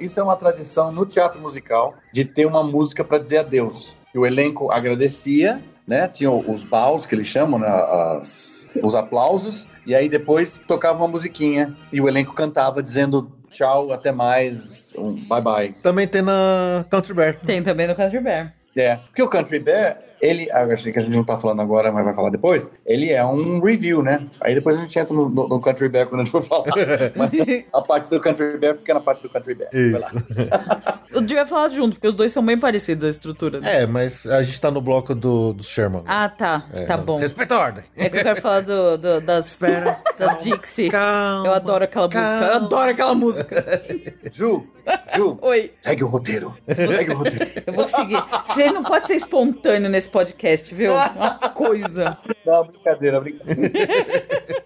[0.00, 3.94] Isso é uma tradição no teatro musical de ter uma música para dizer adeus.
[4.14, 6.08] E o elenco agradecia, né?
[6.08, 7.68] Tinha os baus que eles chamam, né?
[7.68, 13.92] As- os aplausos, e aí depois tocava uma musiquinha e o elenco cantava dizendo tchau,
[13.92, 15.72] até mais, um bye bye.
[15.80, 17.36] Também tem na Country Bear.
[17.36, 18.52] Tem também no Country Bear.
[18.76, 22.04] É, porque o Country Bear, ele, achei que a gente não tá falando agora, mas
[22.04, 24.26] vai falar depois, ele é um review, né?
[24.40, 26.64] Aí depois a gente entra no, no- no Country Bear quando a gente for falar.
[27.16, 27.30] Mas
[27.72, 29.70] a parte do Country Bear fica na parte do Country Bear.
[29.72, 30.08] Vai lá.
[30.08, 31.04] Isso.
[31.14, 33.60] Eu devia falar junto, porque os dois são bem parecidos a estrutura.
[33.60, 33.82] né?
[33.82, 36.02] É, mas a gente tá no bloco do, do Sherman.
[36.06, 36.64] Ah, tá.
[36.72, 37.18] É, tá bom.
[37.18, 37.84] Respeita a ordem.
[37.96, 39.98] É que eu quero falar do, do- das, Espera.
[40.18, 40.90] das Dixie.
[40.90, 42.24] Calma, eu adoro aquela música.
[42.34, 42.66] Eu calma.
[42.66, 43.64] adoro aquela música.
[44.32, 44.66] Ju,
[45.14, 45.72] Ju, Oi.
[45.80, 46.54] segue o roteiro.
[46.68, 47.46] Segue o roteiro.
[47.66, 48.20] Eu vou seguir.
[48.46, 50.92] Você não pode ser espontâneo nesse podcast, viu?
[50.92, 52.16] Uma coisa.
[52.46, 54.64] Não, brincadeira, brincadeira.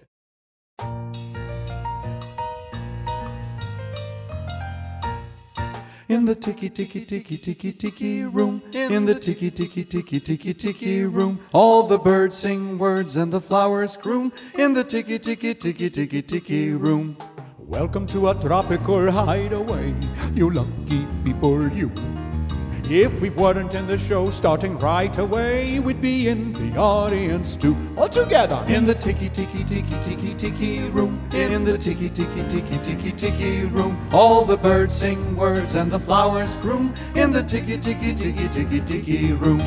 [6.07, 11.03] In the tiki tiki tiki tiki tiki room, in the tiki tiki tiki tiki tiki
[11.03, 14.31] room, all the birds sing words and the flowers croon.
[14.55, 17.17] In the tiki tiki tiki tiki tiki room.
[17.57, 19.95] Welcome to a tropical hideaway,
[20.33, 21.91] you lucky people, you.
[22.91, 27.77] If we weren't in the show starting right away, we'd be in the audience too.
[27.95, 31.21] All together in the tiki tiki tiki tiki tiki room.
[31.31, 33.95] In the tiki tiki tiki tiki tiki room.
[34.11, 36.95] All the birds sing words and the flowers bloom.
[37.13, 39.61] In the tiki tiki tiki tiki tiki room.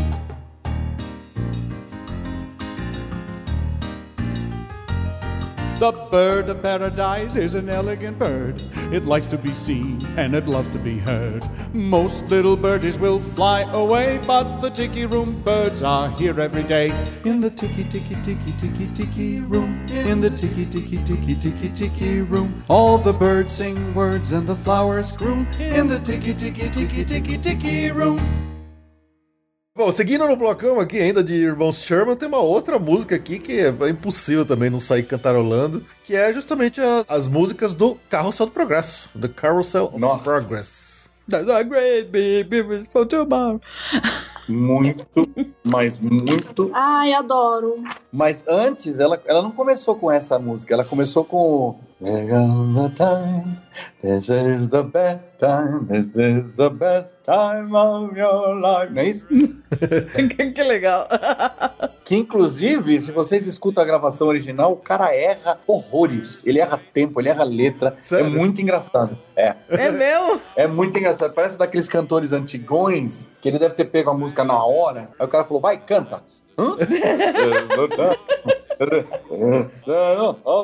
[5.83, 8.63] The bird of paradise is an elegant bird.
[8.93, 11.43] It likes to be seen and it loves to be heard.
[11.75, 16.91] Most little birdies will fly away, but the tiki room birds are here every day.
[17.25, 19.85] In the tiki tiki tiki tiki tiki room.
[19.89, 22.63] In the tiki tiki tiki tiki tiki room.
[22.69, 25.49] All the birds sing words and the flowers croon.
[25.59, 28.52] In the tiki tiki tiki tiki tiki room.
[29.75, 33.59] Bom, seguindo no blocão aqui ainda de Irmãos Sherman, tem uma outra música aqui que
[33.59, 38.53] é impossível também não sair cantarolando, que é justamente a- as músicas do Carrossel do
[38.53, 40.25] Progresso, The Carousel of Nossa.
[40.29, 41.02] Progress.
[41.29, 43.61] That's a great big beautiful tomorrow.
[44.49, 45.07] Muito,
[45.65, 46.71] mas muito.
[46.75, 47.83] Ai, adoro.
[48.13, 51.81] Mas antes, ela, ela não começou com essa música, ela começou com o.
[52.03, 53.57] There comes the time,
[54.03, 58.93] this is the best time, this is the best time of your life.
[58.93, 59.27] Não é isso?
[60.55, 61.07] que legal.
[62.05, 66.45] Que inclusive, se vocês escutam a gravação original, o cara erra horrores.
[66.45, 67.95] Ele erra tempo, ele erra letra.
[67.99, 68.27] Sério?
[68.27, 69.17] É muito engraçado.
[69.37, 69.55] É.
[69.69, 70.41] É meu?
[70.57, 71.33] É muito engraçado.
[71.33, 75.11] Parece daqueles cantores antigões que ele deve ter pego a música na hora.
[75.19, 76.23] Aí o cara falou, vai, canta.
[76.59, 76.77] Hã?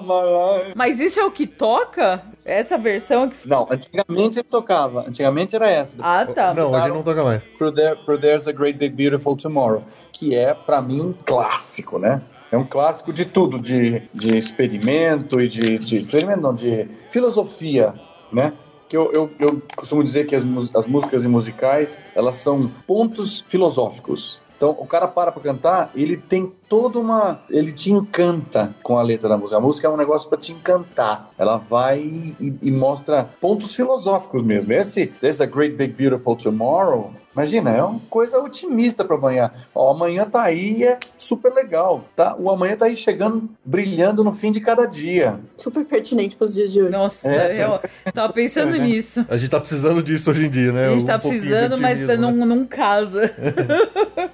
[0.02, 0.72] Life.
[0.74, 2.22] Mas isso é o que toca?
[2.44, 3.48] Essa versão que.
[3.48, 5.04] Não, antigamente ele tocava.
[5.06, 5.96] Antigamente era essa.
[6.00, 6.54] Ah, tá.
[6.54, 7.44] Não, hoje não toca mais.
[7.58, 11.98] Pro, There- pro There's a Great Big Beautiful Tomorrow, que é, pra mim, um clássico,
[11.98, 12.22] né?
[12.50, 15.98] É um clássico de tudo, de, de experimento e de, de.
[15.98, 17.94] Experimento não, de filosofia,
[18.32, 18.54] né?
[18.88, 20.42] Que eu, eu, eu costumo dizer que as,
[20.74, 24.40] as músicas e musicais, elas são pontos filosóficos.
[24.58, 27.40] Então, o cara para pra cantar, ele tem toda uma.
[27.48, 29.56] Ele te encanta com a letra da música.
[29.56, 31.30] A música é um negócio pra te encantar.
[31.38, 34.72] Ela vai e, e mostra pontos filosóficos mesmo.
[34.72, 37.12] Esse There's a Great Big Beautiful Tomorrow.
[37.38, 39.52] Imagina, é uma coisa otimista para amanhã.
[39.72, 42.34] Ó, amanhã tá aí e é super legal, tá?
[42.36, 45.38] O amanhã tá aí chegando, brilhando no fim de cada dia.
[45.56, 46.90] Super pertinente pros dias de hoje.
[46.90, 48.78] Nossa, É, eu tava pensando É.
[48.80, 49.24] nisso.
[49.28, 50.88] A gente tá precisando disso hoje em dia, né?
[50.88, 52.44] A gente Um tá precisando, mas otimismo, não, né?
[52.44, 53.32] não casa.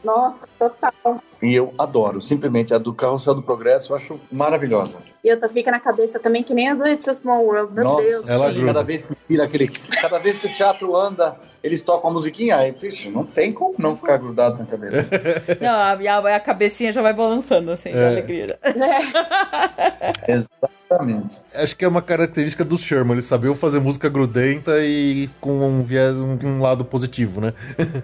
[0.02, 1.18] Nossa, total.
[1.42, 4.96] E eu adoro, simplesmente a do Carrossel do Progresso, eu acho maravilhosa.
[5.24, 7.72] E outra fica na cabeça também, que nem a do It's a Small World.
[7.72, 8.28] Meu Nossa, Deus.
[8.28, 12.10] ela sim, cada vez que vira aquele, cada vez que o teatro anda, eles tocam
[12.10, 15.08] a musiquinha, aí, bicho, não tem como não ficar grudado na cabeça.
[15.62, 15.92] Não, a,
[16.32, 18.06] a, a cabecinha já vai balançando, assim, de É.
[18.06, 18.58] alegria.
[20.28, 21.40] Exatamente.
[21.54, 25.82] Acho que é uma característica do Sherman, ele sabia fazer música grudenta e com um,
[25.82, 27.52] viés, um, um lado positivo, né?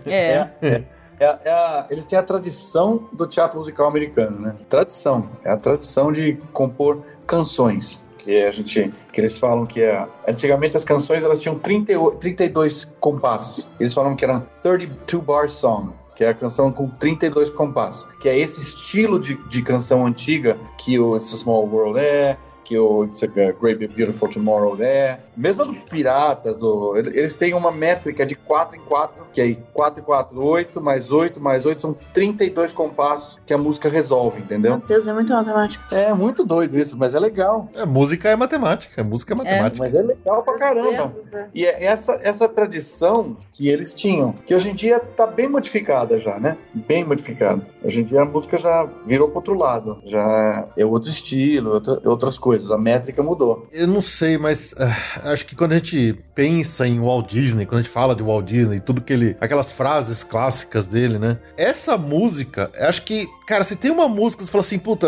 [0.06, 0.10] É.
[0.32, 0.82] É, é.
[1.20, 4.54] É a- é a- eles têm a tradição do teatro musical americano, né?
[4.70, 5.28] Tradição.
[5.44, 8.04] É a tradição de compor canções.
[8.18, 8.92] Que a gente.
[9.12, 10.04] Que eles falam que é.
[10.26, 13.70] Antigamente as canções elas tinham 38, 32 compassos.
[13.78, 15.92] Eles falam que era 32 bar song.
[16.16, 18.06] Que é a canção com 32 compassos.
[18.20, 22.36] Que é esse estilo de, de canção antiga que o It's a Small World é,
[22.70, 25.18] que o It's a Great Beautiful Tomorrow é.
[25.36, 30.00] Mesmo do Piratas, do, eles têm uma métrica de 4 em 4, que é 4
[30.00, 34.78] em 4, 8, mais 8, mais 8, são 32 compassos que a música resolve, entendeu?
[34.78, 35.82] Meu Deus, é muito matemático.
[35.92, 37.68] É muito doido isso, mas é legal.
[37.74, 39.84] É, música é matemática, música é matemática.
[39.84, 41.12] Mas é legal pra caramba.
[41.28, 41.46] Céu.
[41.52, 46.18] E é essa, essa tradição que eles tinham, que hoje em dia tá bem modificada
[46.18, 46.56] já, né?
[46.72, 47.66] Bem modificada.
[47.82, 50.00] Hoje em dia a música já virou pro outro lado.
[50.06, 52.59] Já é outro estilo, outra- outras coisas.
[52.68, 53.68] A métrica mudou.
[53.72, 57.80] Eu não sei, mas ah, acho que quando a gente pensa em Walt Disney, quando
[57.80, 59.36] a gente fala de Walt Disney, tudo que ele.
[59.40, 61.38] aquelas frases clássicas dele, né?
[61.56, 65.06] Essa música, acho que, cara, se tem uma música, você fala assim, puta,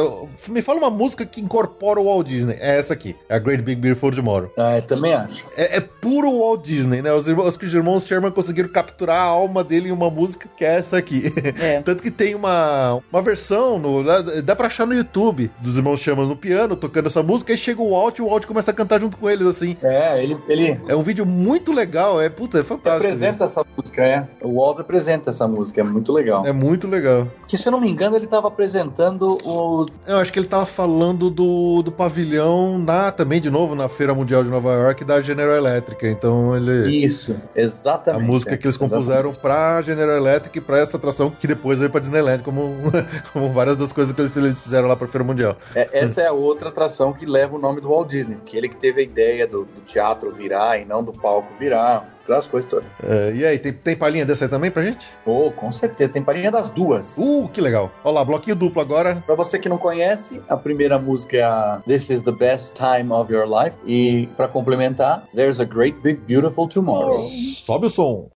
[0.48, 2.56] me fala uma música que incorpora o Walt Disney.
[2.60, 4.52] É essa aqui, é a Great Big Beautiful Tomorrow.
[4.56, 5.44] Ah, eu também acho.
[5.56, 7.12] É, é puro Walt Disney, né?
[7.12, 10.76] Os irmãos, os irmãos Sherman conseguiram capturar a alma dele em uma música que é
[10.76, 11.32] essa aqui.
[11.60, 11.80] É.
[11.82, 16.00] Tanto que tem uma, uma versão, no, dá, dá pra achar no YouTube, dos irmãos
[16.00, 18.74] Sherman no piano, tocando essa música, e chega o Walt e o Walt começa a
[18.74, 19.76] cantar junto com eles, assim.
[19.82, 23.06] É, ele, ele É um vídeo muito legal, é, puta, é fantástico.
[23.06, 24.28] apresenta essa música, é.
[24.42, 26.44] O Walt apresenta essa música, é muito legal.
[26.46, 27.26] É muito legal.
[27.48, 29.86] Que se eu não me engano, ele tava apresentando o.
[30.06, 34.14] Eu acho que ele tava falando do, do pavilhão na, também, de novo, na Feira
[34.14, 36.06] Mundial de Nova York da General Electric.
[36.06, 36.96] Então ele.
[37.04, 38.24] Isso, A exatamente.
[38.26, 39.04] música é, que eles exatamente.
[39.06, 42.76] compuseram pra General Electric e pra essa atração que depois veio pra Disneyland, como,
[43.32, 45.56] como várias das coisas que eles- eles fizeram lá pra Feira Mundial.
[45.74, 48.68] É, essa é a outra atração que leva o nome do Walt Disney, que ele
[48.68, 52.70] que teve a ideia do, do teatro virar e não do palco virar, aquelas coisas
[52.70, 52.84] todas.
[53.02, 55.08] É, e aí, tem, tem palhinha dessa aí também pra gente?
[55.24, 57.16] Oh, com certeza, tem palhinha das duas.
[57.18, 57.90] Uh, que legal.
[58.04, 59.22] Olha lá, bloquinho duplo agora.
[59.26, 63.10] Pra você que não conhece, a primeira música é a This is the Best Time
[63.10, 63.76] of Your Life.
[63.86, 67.16] E pra complementar, There's a Great Big Beautiful Tomorrow.
[67.16, 68.28] Sobe o som.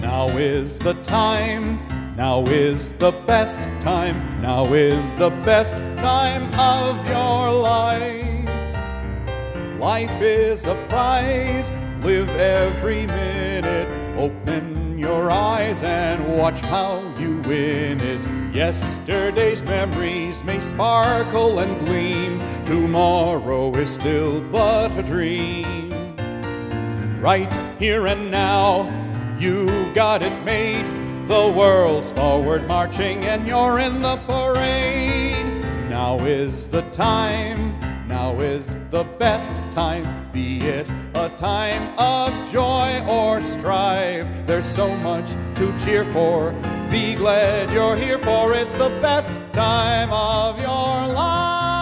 [0.00, 1.80] Now is the time,
[2.16, 8.48] now is the best time, now is the best time of your life.
[9.80, 11.70] Life is a prize,
[12.04, 13.88] live every minute.
[14.18, 18.26] Open your eyes and watch how you win it.
[18.54, 25.90] Yesterday's memories may sparkle and gleam, tomorrow is still but a dream.
[27.22, 29.00] right here and now.
[29.38, 31.01] You've got it made.
[31.26, 35.46] The world's forward marching, and you're in the parade.
[35.88, 43.04] Now is the time, now is the best time, be it a time of joy
[43.08, 44.28] or strife.
[44.46, 46.50] There's so much to cheer for.
[46.90, 51.81] Be glad you're here, for it's the best time of your life.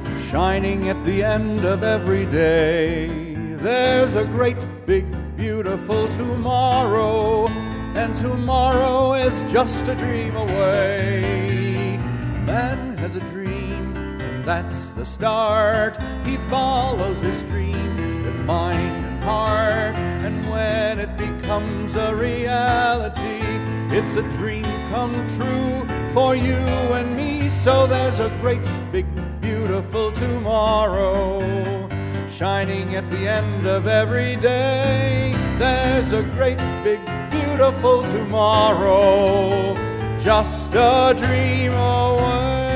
[0.31, 3.35] shining at the end of every day.
[3.57, 5.05] There's a great, big,
[5.35, 7.49] beautiful tomorrow,
[7.95, 11.97] and tomorrow is just a dream away.
[12.45, 15.97] Man has a dream, and that's the start.
[16.23, 23.50] He follows his dream with mind and heart, and when it becomes a reality,
[23.93, 26.61] it's a dream come true for you
[26.97, 27.49] and me.
[27.49, 29.05] So there's a great, big,
[29.41, 31.41] beautiful tomorrow
[32.29, 35.33] shining at the end of every day.
[35.59, 39.77] There's a great, big, beautiful tomorrow
[40.23, 42.70] just a dream away.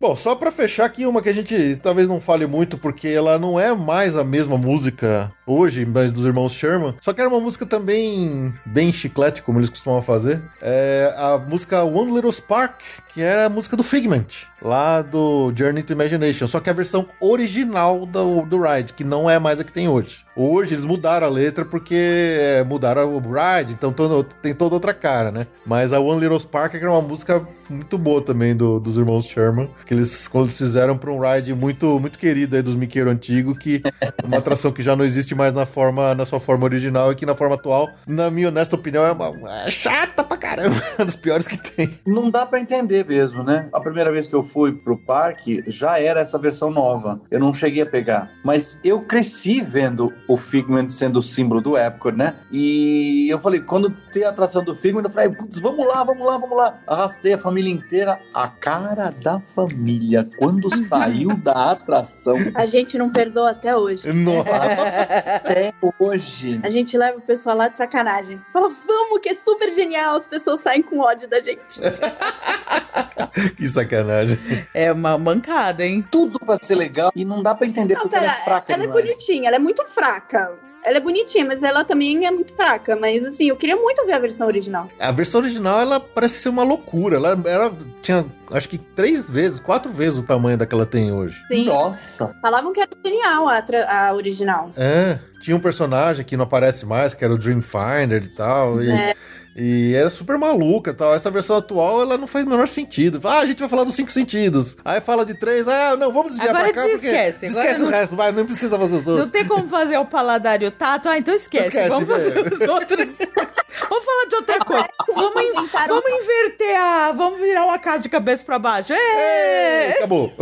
[0.00, 3.38] Bom, só pra fechar aqui uma que a gente talvez não fale muito, porque ela
[3.38, 6.94] não é mais a mesma música hoje, mas dos irmãos Sherman.
[7.02, 10.40] Só que era uma música também bem chiclete, como eles costumam fazer.
[10.62, 12.80] É a música One Little Spark,
[13.12, 16.46] que era a música do Figment, lá do Journey to Imagination.
[16.46, 19.88] Só que a versão original do, do Ride, que não é mais a que tem
[19.88, 20.24] hoje.
[20.36, 24.94] Hoje eles mudaram a letra porque é, mudaram o Ride, então todo- tem toda outra
[24.94, 25.46] cara, né?
[25.66, 29.68] Mas a One Little Spark era uma música muito boa também do- dos irmãos Sherman,
[29.86, 33.80] que eles, eles fizeram para um ride muito, muito querido aí dos Miqueiro antigo, que
[34.00, 37.14] é uma atração que já não existe mais na forma, na sua forma original e
[37.14, 39.32] que na forma atual, na minha honesta opinião, é, uma,
[39.66, 41.90] é chata pra caramba, uma das piores que tem.
[42.06, 43.68] Não dá pra entender mesmo, né?
[43.72, 47.20] A primeira vez que eu fui pro parque já era essa versão nova.
[47.30, 48.30] Eu não cheguei a pegar.
[48.44, 52.36] Mas eu cresci vendo o Figment sendo o símbolo do Epcot, né?
[52.50, 56.26] E eu falei, quando tem a atração do Figment, eu falei, putz, vamos lá, vamos
[56.26, 56.78] lá, vamos lá.
[56.86, 58.20] Arrastei a família inteira.
[58.34, 64.10] A cara da família, quando saiu da atração, A gente não perdoa até hoje.
[64.12, 65.36] Nossa.
[65.36, 66.60] até hoje.
[66.62, 68.40] A gente leva o pessoal lá de sacanagem.
[68.52, 70.16] Fala, vamos, que é super genial.
[70.16, 71.80] As pessoas saem com ódio da gente.
[73.56, 74.38] que sacanagem.
[74.74, 76.04] É uma mancada, hein?
[76.10, 78.72] Tudo pra ser legal e não dá pra entender Não, porque ela pera, é fraca
[78.72, 79.04] ela é demais.
[79.04, 80.52] bonitinha, ela é muito fraca.
[80.82, 82.96] Ela é bonitinha, mas ela também é muito fraca.
[82.96, 84.88] Mas assim, eu queria muito ver a versão original.
[84.98, 87.16] A versão original, ela parece ser uma loucura.
[87.16, 91.12] Ela, ela tinha, acho que três vezes, quatro vezes o tamanho da que ela tem
[91.12, 91.38] hoje.
[91.50, 91.66] Sim.
[91.66, 93.62] Nossa, Falavam que era genial a,
[94.08, 94.70] a original.
[94.74, 98.82] É, tinha um personagem que não aparece mais, que era o Dreamfinder e tal.
[98.82, 99.14] E, É.
[99.56, 101.14] e era super maluca e tal.
[101.14, 103.20] Essa versão atual, ela não faz o menor sentido.
[103.24, 104.76] Ah, a gente vai falar dos cinco sentidos.
[104.84, 106.80] Aí fala de três, ah, não, vamos desviar Agora pra cá.
[106.82, 109.32] porque desesquece, agora Esquece o não- resto, vai, não precisa fazer os Não outros.
[109.32, 111.08] tem como fazer o paladar e o tato.
[111.08, 111.66] Ah, então esquece.
[111.68, 112.52] Esquece, Vamos fazer velho.
[112.52, 113.18] os outros.
[113.88, 114.88] vamos falar de outra coisa.
[115.14, 115.52] Vamos, in-
[115.88, 117.12] vamos inverter a.
[117.12, 118.92] Vamos virar uma casa de cabeça pra baixo.
[118.92, 120.32] Ei, acabou.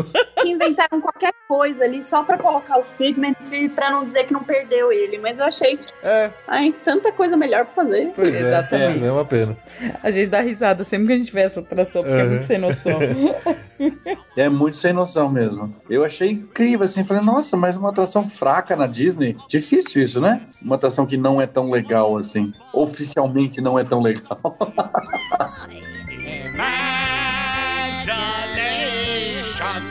[0.42, 4.32] Que inventaram qualquer coisa ali só pra colocar o Figment e pra não dizer que
[4.32, 5.18] não perdeu ele.
[5.18, 8.12] Mas eu achei, É, ai, tanta coisa melhor pra fazer.
[8.14, 8.50] pois é.
[9.04, 9.08] Exatamente.
[9.08, 9.56] É uma pena.
[10.02, 12.30] A gente dá risada sempre que a gente vê essa atração, porque é Uhum.
[12.30, 13.00] muito sem noção.
[14.36, 15.74] é muito sem noção mesmo.
[15.88, 19.36] Eu achei incrível, assim, falei, nossa, mas uma atração fraca na Disney?
[19.48, 20.42] Difícil isso, né?
[20.62, 22.52] Uma atração que não é tão legal assim.
[22.72, 24.38] Oficialmente não é tão legal.
[28.48, 29.82] Imagination,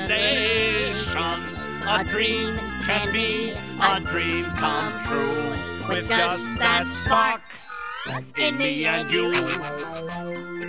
[0.00, 1.38] imagination.
[1.86, 5.56] A dream can be a dream come true
[5.90, 7.42] with just that spark
[8.38, 10.56] in me and you.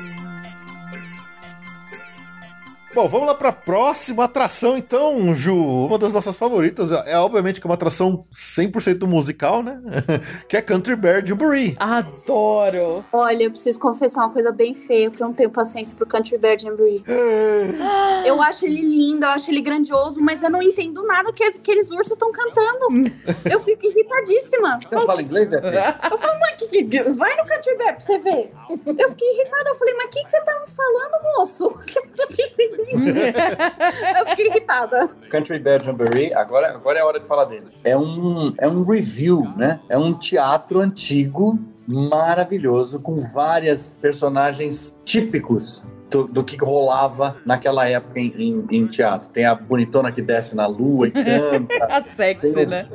[2.93, 5.55] Bom, vamos lá pra próxima atração, então, Ju.
[5.55, 6.91] Uma das nossas favoritas.
[6.91, 9.81] É obviamente que é uma atração 100% musical, né?
[10.49, 11.77] que é Country Bear Jamboree.
[11.79, 13.05] Adoro!
[13.13, 16.37] Olha, eu preciso confessar uma coisa bem feia, porque eu não tenho paciência pro Country
[16.37, 17.01] Bear Jamboree.
[18.25, 21.89] Eu acho ele lindo, eu acho ele grandioso, mas eu não entendo nada que aqueles
[21.91, 22.87] ursos estão cantando.
[23.49, 24.79] Eu fico irritadíssima.
[24.85, 25.85] Você fala inglês, Beatriz?
[26.11, 28.51] Eu falo, mas que, vai no Country Bear pra você ver.
[28.69, 31.69] Eu fiquei irritada, eu falei, mas o que, que você tava falando, moço?
[32.17, 32.80] tô te entendendo.
[34.19, 35.09] Eu fiquei irritada.
[35.29, 37.67] Country Bear Jamboree, agora, agora é a hora de falar dele.
[37.83, 39.79] É um, é um review, né?
[39.89, 41.57] É um teatro antigo,
[41.87, 49.29] maravilhoso, com várias personagens típicos do, do que rolava naquela época em, em- em teatro.
[49.29, 51.73] Tem a bonitona que desce na lua e canta.
[51.89, 52.87] A sexy, Tem- né?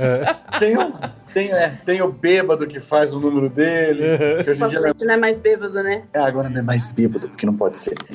[0.58, 0.92] Tem o,
[1.32, 4.02] tem, é, tem o bêbado que faz o número dele.
[4.44, 6.04] Que hoje em dia não é Não é mais bêbado, né?
[6.12, 7.94] é, agora não é mais bêbado, porque não pode ser.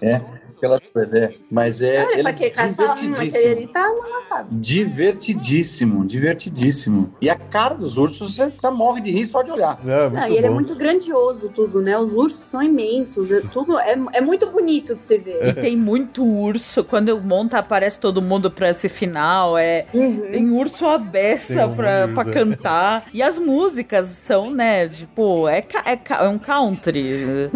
[0.00, 0.20] É,
[0.58, 1.34] aquela coisa, é.
[1.50, 3.52] Mas é, Olha ele é hum, divertidíssimo.
[3.52, 4.48] ali tá amassado.
[4.50, 7.14] Divertidíssimo, divertidíssimo.
[7.20, 9.78] E a cara dos ursos, você já morre de rir só de olhar.
[9.86, 11.98] É, Não, e ele é muito grandioso, tudo, né?
[11.98, 15.48] Os ursos são imensos, é, tudo é, é muito bonito de se ver.
[15.48, 16.84] E tem muito urso.
[16.84, 19.56] Quando eu monto, aparece todo mundo pra esse final.
[19.56, 19.86] É,
[20.32, 23.04] Tem urso à beça um pra, urso, pra cantar.
[23.12, 24.88] E as músicas são, né?
[24.88, 27.50] Tipo, é, é, é um country.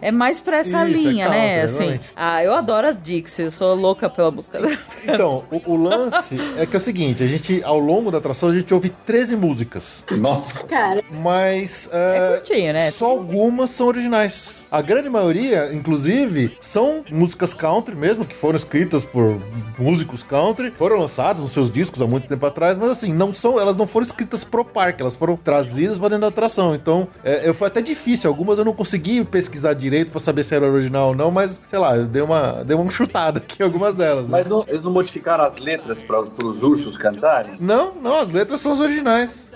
[0.00, 0.88] É mais pra essa Uhum.
[0.88, 1.62] Isso, é linha, country, né?
[1.62, 1.84] Assim.
[1.84, 2.12] exatamente.
[2.46, 3.42] Eu adoro as Dixie.
[3.42, 4.78] Eu sou louca pela música delas.
[5.16, 8.48] Então, o, o lance é que é o seguinte, a gente, ao longo da atração,
[8.48, 10.04] a gente ouve 13 músicas.
[10.18, 10.64] Nossa.
[10.66, 12.90] Cara, Mas é, curtinho, né?
[12.90, 14.64] só algumas são originais.
[14.70, 19.40] A grande maioria, inclusive, são músicas country mesmo, que foram escritas por
[19.78, 23.60] músicos country, foram lançados nos seus discos há muito tempo atrás, mas assim, não são,
[23.60, 26.74] elas não foram escritas pro parque, elas foram trazidas para dentro da atração.
[26.74, 28.28] Então, é, eu foi até difícil.
[28.28, 31.78] Algumas eu não consegui pesquisar direito pra saber se era original ou não, mas sei
[31.78, 34.28] lá, eu dei uma, dei uma chutada aqui em algumas delas.
[34.28, 34.38] né?
[34.38, 37.54] Mas não- eles não modificaram as letras para os ursos cantarem?
[37.60, 39.46] Não, não, as letras são as originais.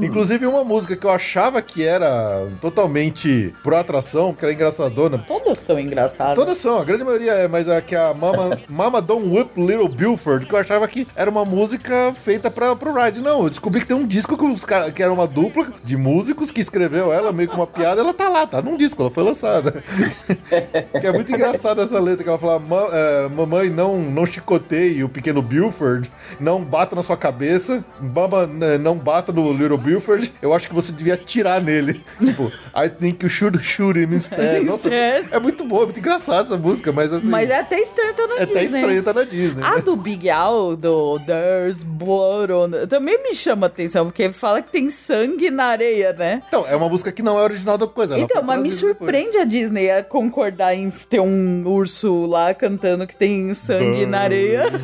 [0.00, 5.18] Inclusive uma música que eu achava que era totalmente pro atração, que era engraçadona.
[5.26, 6.34] Todas são engraçadas.
[6.34, 9.88] Todas são, a grande maioria é, mas a que a Mama, Mama Don't Whip Little
[9.88, 13.20] Buford, que eu achava que era uma música feita pra, pro ride.
[13.20, 15.96] Não, eu descobri que tem um disco que, os cara, que era uma dupla de
[15.96, 19.10] músicos que escreveu ela, meio que uma piada, ela tá lá, tá num disco, ela
[19.10, 19.82] foi lançada.
[21.00, 25.04] que é muito engraçada essa letra, que ela fala, "Ma- é, mamãe, não, não chicoteie
[25.04, 26.10] o pequeno Buford,
[26.40, 30.74] não bata na sua cabeça, mama, né, não bata no Little Buford, eu acho que
[30.74, 32.00] você devia atirar nele.
[32.24, 34.64] tipo, I think you should shoot him instead.
[34.66, 37.28] Nossa, é muito boa, é muito engraçada essa música, mas assim...
[37.28, 38.80] Mas é até estranho tá na é até Disney.
[38.80, 39.62] estranho tá na Disney.
[39.62, 39.82] A né?
[39.82, 42.86] do Big Al, do There's Blood on...
[42.88, 46.42] Também me chama atenção, porque fala que tem sangue na areia, né?
[46.48, 48.18] Então, é uma música que não é original da coisa.
[48.18, 48.98] Então, mas me traduzida depois.
[48.98, 54.20] surpreende a Disney a concordar em ter um urso lá cantando que tem sangue na
[54.20, 54.64] areia.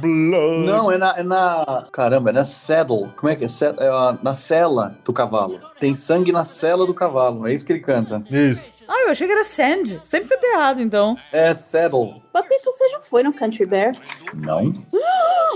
[0.00, 0.66] Blood.
[0.66, 1.86] Não, é na, é na.
[1.92, 3.12] Caramba, é na saddle.
[3.16, 3.48] Como é que é?
[3.48, 5.60] É na cela do cavalo.
[5.78, 7.46] Tem sangue na cela do cavalo.
[7.46, 8.22] É isso que ele canta.
[8.30, 8.70] Isso.
[8.88, 10.00] Ah, eu achei que era Sand.
[10.02, 11.14] Sempre cantei errado, então.
[11.30, 12.22] É saddle.
[12.32, 13.92] Papito, você já foi no Country Bear?
[14.32, 14.82] Não.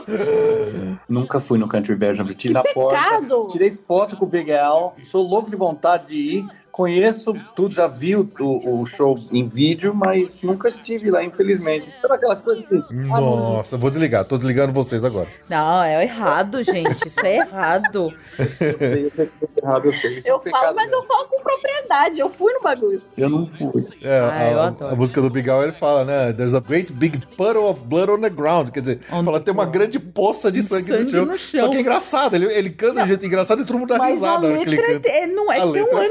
[1.09, 2.37] Nunca fui no Country Bear Jamboree.
[2.37, 2.99] Tirei na porta.
[2.99, 3.47] pecado!
[3.51, 4.95] Tirei foto com o Big Al.
[5.05, 6.47] Sou louco de vontade de ir.
[6.73, 11.87] Conheço tudo, já vi o, o- o show em vídeo, mas nunca estive lá, infelizmente.
[12.01, 12.75] Sabe aquela coisa que.
[12.91, 14.25] Não, Nossa, vou desligar.
[14.25, 15.29] Tô desligando vocês agora.
[15.51, 17.07] Não, é errado, gente.
[17.07, 18.15] Isso é errado.
[18.39, 18.47] eu
[18.79, 20.17] sei, eu sei é errado, eu sei.
[20.17, 22.19] Isso é um Eu falo, pecado mas eu falo com propriedade.
[22.19, 23.03] Eu fui no bagulho.
[23.19, 23.71] Eu não fui.
[24.01, 26.33] É, Ah, a, a música do Bigal ele fala, né?
[26.33, 28.71] There's a great big puddle of blood on the ground.
[28.71, 31.25] Quer dizer, On fala tem uma grande poça de sangue, Sangue no, chão.
[31.27, 31.61] no chão.
[31.61, 33.99] Só que é engraçado, ele, ele canta de um jeito engraçado e todo mundo dá
[33.99, 36.09] Mas a risada ele letra é, não, é A tão letra é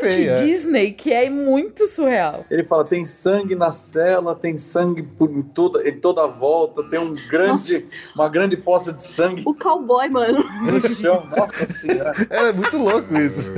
[0.52, 0.62] é.
[0.62, 2.46] anti-Disney que é muito surreal.
[2.50, 6.84] Ele fala: tem sangue na cela, tem sangue por em toda, em toda a volta,
[6.84, 10.44] tem um grande, uma grande poça de sangue O cowboy, mano.
[10.62, 11.28] no chão.
[11.36, 12.12] Nossa senhora.
[12.30, 13.52] É muito louco isso.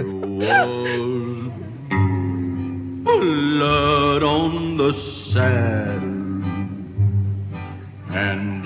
[3.03, 6.43] blood on the sand
[8.09, 8.63] and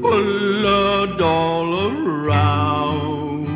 [0.00, 3.46] blood all around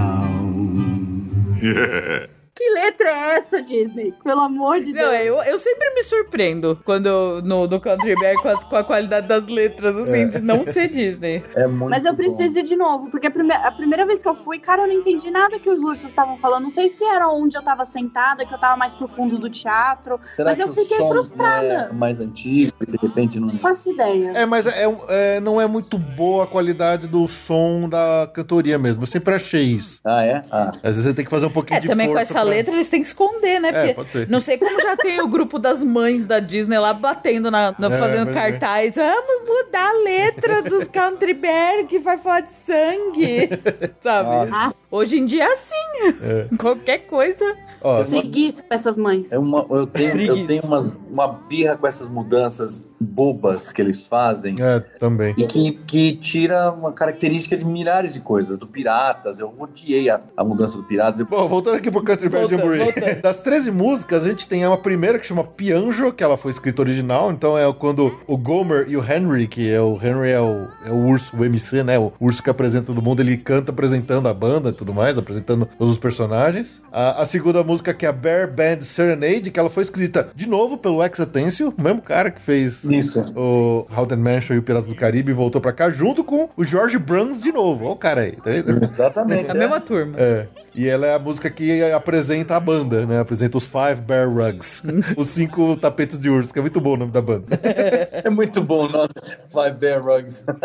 [2.62, 4.14] Que letra é essa, Disney?
[4.24, 5.26] Pelo amor de Não, Deus.
[5.26, 9.28] eu, eu sempre me surpreendo quando no, no Country Bear com, as- com a qualidade
[9.28, 11.44] das letras, assim, de não ser Disney.
[11.56, 12.18] É muito Mas eu bom.
[12.18, 14.88] preciso ir de novo, porque a, prime- a primeira vez que eu fui, cara, eu
[14.90, 16.62] não entendi nada que os ursos estavam falando.
[16.64, 19.50] Não sei se era onde eu tava sentada, que eu tava mais pro fundo do
[19.50, 20.20] teatro.
[20.28, 21.90] Será mas que eu o fiquei som frustrada.
[21.90, 23.48] é mais antigo de repente não.
[23.48, 24.34] Não faço ideia.
[24.36, 28.78] É, mas é, um- é, não é muito boa a qualidade do som da cantoria
[28.78, 29.02] mesmo.
[29.02, 30.00] Eu sempre achei isso.
[30.06, 30.42] Ah, é?
[30.52, 30.70] Ah.
[30.84, 32.51] Às vezes você tem que fazer um pouquinho É, de também com força essa pra-
[32.52, 33.70] letra eles têm que esconder, né?
[33.70, 34.30] É, Porque pode ser.
[34.30, 37.88] não sei como já tem o grupo das mães da Disney lá batendo na, na-
[37.96, 38.96] É, fazendo mas cartaz.
[38.96, 43.50] Vamos mudar a letra dos Country Bear que vai falar de sangue.
[44.00, 44.50] Sabe?
[44.54, 44.74] Ah.
[44.90, 45.76] Hoje em dia é assim.
[46.22, 46.48] É.
[46.58, 47.46] Qualquer coisa.
[47.84, 49.32] Ó, Preguiça pra essas mães.
[49.32, 54.08] É uma, eu, tenho, eu tenho umas uma birra com essas mudanças bobas que eles
[54.08, 54.56] fazem.
[54.60, 55.34] É, também.
[55.38, 58.58] E que, que tira uma característica de milhares de coisas.
[58.58, 61.22] Do Piratas, eu odiei a, a mudança do Piratas.
[61.22, 62.94] Bom, voltando aqui pro Country Bear Jamboree.
[63.22, 66.82] Das 13 músicas, a gente tem uma primeira que chama Pianjo, que ela foi escrita
[66.82, 67.32] original.
[67.32, 70.92] Então é quando o Gomer e o Henry, que é o Henry é o, é
[70.92, 71.98] o urso, o MC, né?
[71.98, 75.68] O urso que apresenta todo mundo, ele canta apresentando a banda e tudo mais, apresentando
[75.78, 76.82] todos os personagens.
[76.92, 80.48] A, a segunda música que é a Bear Band Serenade, que ela foi escrita de
[80.48, 83.24] novo pelo Atencio, o mesmo cara que fez Isso.
[83.36, 86.64] o Haunted Mansion e o Piratas do Caribe e voltou pra cá, junto com o
[86.64, 87.86] George Bruns de novo.
[87.86, 88.52] Olha o cara aí, tá?
[88.52, 89.52] Exatamente.
[89.52, 89.58] A é.
[89.58, 90.16] mesma turma.
[90.18, 90.48] É.
[90.76, 93.20] E ela é a música que apresenta a banda, né?
[93.20, 94.84] Apresenta os Five Bear Rugs.
[95.18, 97.46] os cinco tapetes de urso, que é muito bom o nome da banda.
[98.24, 99.10] É muito bom o nome.
[99.52, 100.44] Five Bear Rugs.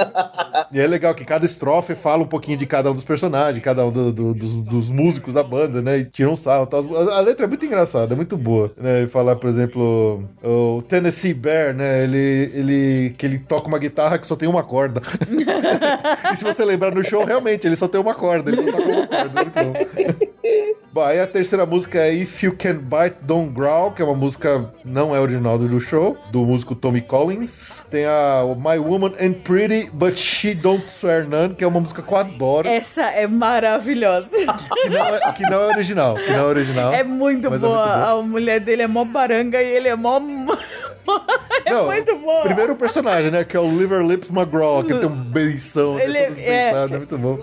[0.73, 3.85] E é legal que cada estrofe fala um pouquinho de cada um dos personagens, cada
[3.87, 5.99] um do- do- dos, dos músicos da banda, né?
[5.99, 6.65] E tira um sarro.
[6.65, 6.97] e tal.
[7.11, 8.73] A, a letra é muito engraçada, é muito boa.
[8.77, 9.01] Né?
[9.01, 12.05] Ele fala, por exemplo, o Tennessee Bear, né?
[12.05, 15.01] Ele, ele, que ele toca uma guitarra que só tem uma corda.
[16.33, 18.89] e se você lembrar no show, realmente, ele só tem uma corda, ele só toca
[18.89, 19.41] uma corda.
[19.41, 20.77] É muito bom.
[20.97, 24.15] Bom, aí a terceira música é If You Can Bite, Don't Growl, que é uma
[24.15, 27.83] música, não é original do show, do músico Tommy Collins.
[27.91, 32.01] Tem a My Woman and Pretty, But She Don't Swear None, que é uma música
[32.01, 34.31] que eu adoro, Essa é maravilhosa.
[34.31, 36.95] que não é, que não é original, que não é original.
[36.95, 37.61] É muito é boa.
[37.61, 38.19] muito boa.
[38.19, 40.19] A mulher dele é mó baranga e ele é mó.
[41.67, 42.43] é Não, muito boa.
[42.45, 46.17] Primeiro personagem, né, que é o Liver Lips McGraw, que tem um beição, né, Ele
[46.17, 47.39] é- desbeiçado, é muito bom.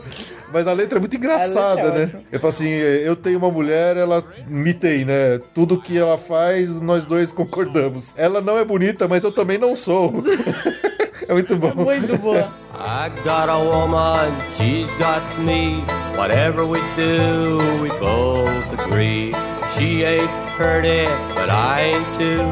[0.54, 2.12] Mas a letra é muito engraçada, é né?
[2.32, 5.42] Ele fala assim: eu tenho uma mulher, ela me tem, né?
[5.52, 8.14] Tudo que ela faz, nós dois concordamos.
[8.18, 10.24] Ela não é bonita, mas eu também não sou.
[11.28, 11.74] é muito bom.
[11.74, 12.54] Muito boa.
[12.76, 15.84] I got a woman, she's got me.
[16.16, 19.34] Whatever we do, we both agree.
[19.76, 22.44] She ain't pretty, but I ain't too.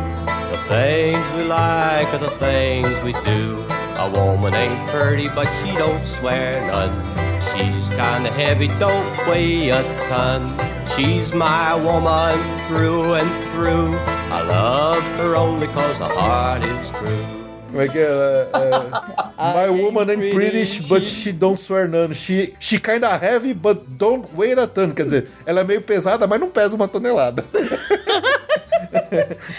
[0.49, 3.63] The things we like are the things we do.
[3.99, 7.30] A woman ain't pretty, but she don't swear none.
[7.53, 10.57] She's kinda heavy, don't weigh a ton.
[10.95, 13.93] She's my woman through and through.
[14.31, 17.41] I love her only cause the heart is true.
[17.71, 18.49] Como é que é?
[18.53, 18.81] é
[19.55, 22.13] My woman ain't pretty, but she don't swear none.
[22.13, 24.91] She, she kinda heavy, but don't weigh a ton.
[24.91, 27.43] Quer dizer, ela é meio pesada, mas não pesa uma tonelada.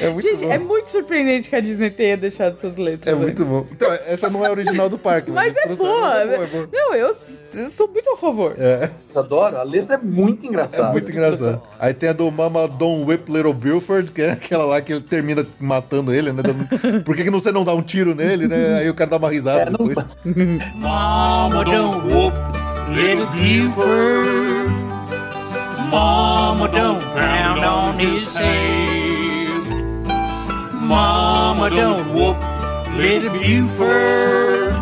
[0.00, 0.52] é muito Gente, bom.
[0.52, 3.06] é muito surpreendente que a Disney tenha deixado essas letras.
[3.12, 3.22] É aí.
[3.22, 3.66] muito bom.
[3.70, 5.30] Então, essa não é original do parque.
[5.30, 5.90] Mas é eles boa.
[5.90, 6.68] trouxeram- é boa, é boa.
[6.72, 7.14] Não, eu,
[7.54, 8.54] eu sou muito a favor.
[8.58, 9.56] É, Eu adoro.
[9.58, 10.90] A letra é muito é engraçada.
[10.90, 11.60] muito engraçado.
[11.78, 15.02] Aí tem a do Mama Don't Whip Little Buford, que é aquela lá que ele
[15.02, 16.42] termina matando ele, né?
[17.04, 18.78] Por que, que você não dá um tiro nele, né?
[18.78, 20.06] Aí o cara dá uma risada É, não depois.
[20.76, 22.36] Mama don't whoop
[22.90, 24.72] little Buford.
[25.90, 28.81] Mama don't pound on his head.
[30.82, 32.36] Mama don't whoop
[32.96, 34.72] little Buford.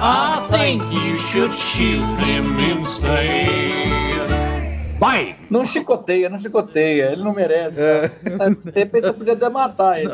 [0.00, 3.88] I think you should shoot him instead.
[5.00, 5.36] Bang!
[5.48, 7.12] Não chicoteia, não chicoteia.
[7.12, 7.76] Ele não merece.
[7.76, 10.10] De repente você podia até matar ele.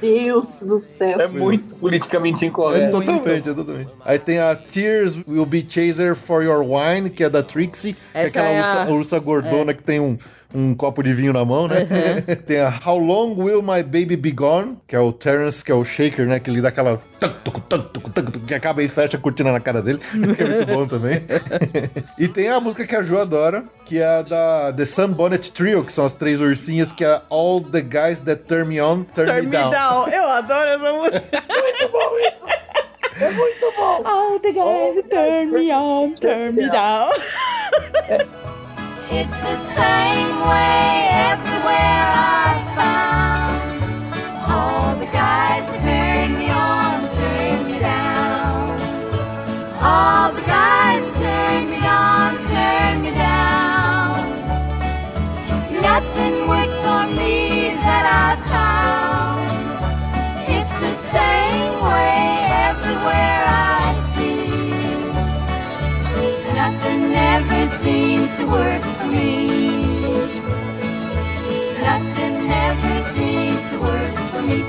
[0.00, 1.20] Deus do céu.
[1.20, 2.98] É muito politicamente É incorreto.
[2.98, 3.90] totalmente, é totalmente.
[4.04, 8.00] Aí tem a Tears Will Be Chaser for Your Wine, que é da Trixie, que
[8.14, 10.16] é Essa aquela é a- ursa, ursa gordona que tem um,
[10.54, 11.86] um copo de vinho na mão, né?
[12.46, 15.74] tem a How Long Will My Baby Be Gone, que é o Terrence, que é
[15.74, 16.40] o shaker, né?
[16.40, 17.00] Que ele dá aquela.
[18.46, 21.20] que acaba e fecha a cortina na cara dele, que é muito bom também.
[22.18, 25.84] e tem a música que a Ju adora, que é a da The Sunbonnet Trio,
[25.84, 29.26] que são as três ursinhas, que é All the Guys That Turn Me On, Turn,
[29.30, 29.70] Turn Me me Down.
[29.70, 30.08] down.
[30.08, 31.44] Eu adoro essa música.
[31.48, 32.58] muito bom isso.
[33.20, 34.02] É muito bom.
[34.04, 37.10] All the guys turn me on, turn me down.
[39.10, 43.56] It's the same way everywhere I've found.
[44.52, 48.78] All the guys turn me on, turn me down.
[49.80, 50.77] All the guys
[67.82, 69.48] seems to work for me.
[71.80, 74.64] Nothing ever seems to work for me.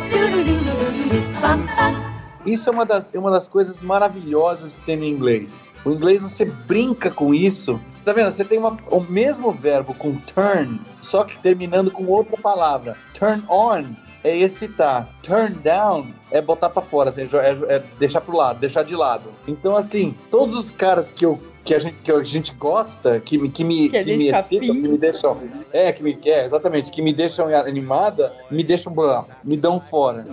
[2.46, 5.70] Isso é uma, das, é uma das coisas maravilhosas que tem no inglês.
[5.86, 7.80] O inglês você brinca com isso.
[7.94, 8.32] Você tá vendo?
[8.32, 12.96] Você tem uma- o mesmo verbo com turn, só que terminando com outra palavra.
[13.14, 13.84] Turn on.
[14.22, 15.08] é excitar.
[15.24, 19.24] Turn down é botar pra fora, assim, é, é deixar pro lado, deixar de lado.
[19.48, 21.40] Então, assim, todos os caras que eu
[21.70, 24.40] que a gente, que a gente gosta, que, me- que me, Que que me tá
[24.40, 25.38] excitam, que me deixam.
[25.72, 30.26] É, que me é, exatamente, que me deixam animada, me deixam blá, me dão fora.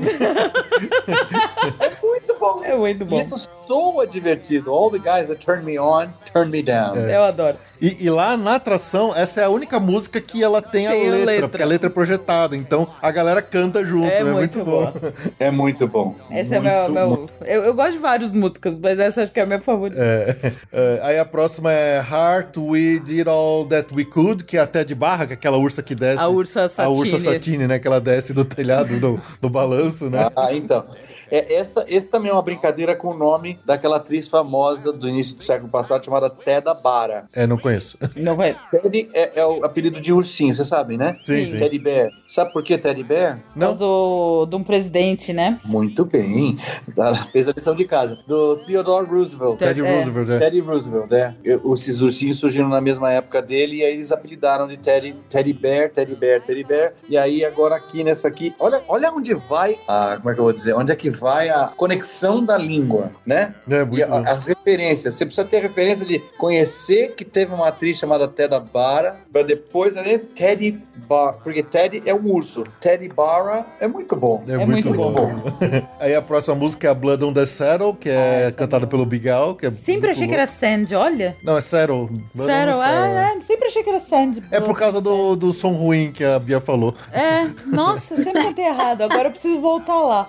[1.79, 2.61] é muito bom.
[2.65, 3.21] É muito bom.
[3.21, 4.71] Isso soa divertido.
[4.71, 6.95] All the guys that turn me on, turn me down.
[6.97, 7.59] Eu adoro.
[7.79, 11.09] E, e lá na atração, essa é a única música que ela tem, Tem a
[11.09, 11.49] a letra, letra.
[11.49, 12.57] porque a letra é projetada.
[12.57, 14.93] Então a galera canta junto, É é, muito muito, bom.
[15.39, 16.15] É muito bom.
[16.31, 17.09] Essa é meu.
[17.09, 19.61] Muito meu eu, eu gosto de várias músicas, mas essa acho que é a minha
[19.61, 20.01] favorita.
[20.01, 24.61] É, é, aí a próxima é Heart, We Did All That We Could, que é
[24.61, 26.23] a Ted Barra, que é aquela ursa que desce.
[26.23, 27.35] A ursa A ursa Satine.
[27.35, 27.79] Satine, né?
[27.79, 30.31] Que ela desce do telhado do, do balanço, né?
[30.35, 30.85] Ah, então.
[31.31, 35.37] É, essa, esse também é uma brincadeira com o nome daquela atriz famosa do início
[35.37, 37.27] do século passado chamada Teda Bara.
[37.35, 37.99] É, não conheço.
[38.17, 38.61] Não conheço.
[38.71, 41.17] Teddy é, é o apelido de ursinho, você sabe, né?
[41.19, 41.59] Sim, sim.
[41.59, 42.11] Teddy Bear.
[42.27, 43.41] Sabe por que Teddy Bear?
[43.53, 45.59] Por causa do, de um presidente, né?
[45.65, 46.57] Muito bem.
[46.97, 48.19] Ela fez a lição de casa.
[48.27, 49.59] Do Theodore Roosevelt.
[49.59, 49.97] Teddy É.
[49.97, 50.39] Roosevelt, é.
[50.39, 51.35] Teddy Roosevelt, é.
[51.45, 55.91] Esses ursinhos surgiram na mesma época dele e aí eles apelidaram de Teddy, Teddy Bear,
[55.91, 56.93] Teddy Bear, Teddy Bear.
[57.09, 60.45] E aí agora aqui nessa aqui, olha, olha onde vai a, como é que eu
[60.45, 60.75] vou dizer?
[60.75, 63.55] Onde é que vai a conexão da língua, né?
[63.71, 64.25] É, E muito a- bom.
[64.29, 65.17] as referências.
[65.17, 69.95] Você precisa ter referência de conhecer que teve uma atriz chamada Teda Bara, pra depois
[69.95, 72.65] né, Teddy Bar, porque Teddy é um urso.
[72.81, 74.43] Teddy Bara é muito bom.
[74.49, 75.31] É, É muito, muito bom.
[76.01, 79.55] Aí a próxima música é a Blood on the Saddle, que é cantada pelo Bigal.
[79.55, 80.41] Que é Sempre achei que louco.
[80.41, 81.37] era Sand, olha.
[81.43, 82.07] Não, é Saddle.
[82.35, 83.17] Blood Sério, Saddle.
[83.19, 84.43] ah, é, sempre achei que era Sand.
[84.51, 86.95] É por causa do, do som ruim que a Bia falou.
[87.13, 89.03] É, nossa, sempre cantei errado.
[89.03, 90.29] Agora eu preciso voltar lá.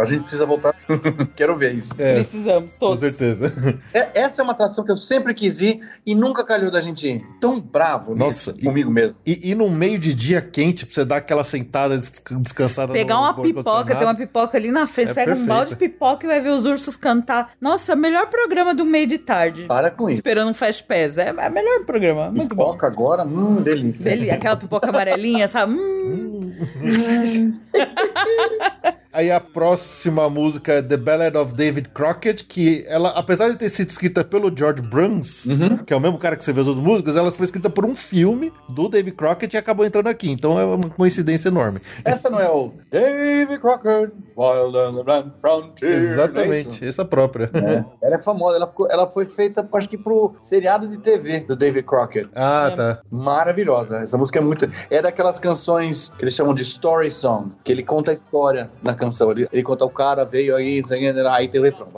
[0.00, 0.74] A gente precisa voltar.
[1.36, 1.92] Quero ver isso.
[1.98, 3.00] É, Precisamos, com todos.
[3.00, 3.80] certeza.
[3.92, 7.06] É- essa é uma atração que eu sempre quis ir e nunca calhou da gente
[7.08, 7.24] ir.
[7.40, 9.16] Tão bravo Nossa, nisso, comigo mesmo.
[9.26, 13.14] E, e no meio de dia quente, pra você dar aquela sentada des- descansada Pegar
[13.16, 15.54] no uma no pipoca, tem uma pipoca ali na frente, É você pega um perfeita.
[15.54, 17.50] balde de pipoca e vai ver os ursos cantar.
[17.60, 19.64] Nossa, melhor programa do meio de tarde.
[19.64, 20.18] Para com isso.
[20.18, 21.18] Esperando um Fast Pass.
[21.18, 22.66] É, é melhor programa, muito bom.
[22.66, 24.08] Pipoca agora, hum, delícia.
[24.10, 25.74] Ele, aquela pipoca amarelinha, sabe?
[25.74, 26.52] Hum,
[29.18, 33.68] Aí a próxima música é The Ballad of David Crockett, que ela, apesar de ter
[33.68, 35.78] sido escrita pelo George Bruns, Uhum.
[35.78, 37.84] que é o mesmo cara que você vê as outras músicas, ela foi escrita por
[37.84, 40.30] um filme do David Crockett e acabou entrando aqui.
[40.30, 41.80] Então é uma coincidência enorme.
[42.04, 45.90] Essa não é o Davy Crockett, Wild on the Run Frontier.
[45.90, 46.84] é Exatamente, isso?
[46.84, 47.50] essa própria.
[47.54, 51.40] É, ela é famosa, ela, ficou- ela foi feita, acho que pro seriado de TV
[51.40, 52.30] do David Crockett.
[52.36, 53.00] Ah, tá.
[53.10, 53.96] Maravilhosa.
[53.98, 54.68] Essa música é muito.
[54.88, 58.94] É daquelas canções que eles chamam de story song, que ele conta a história na
[58.94, 59.48] canção canção ali.
[59.52, 60.82] Ele conta o cara, veio aí,
[61.30, 61.88] aí tem o refrão.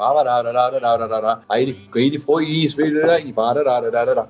[1.48, 3.00] Aí ele, ele foi isso, ele,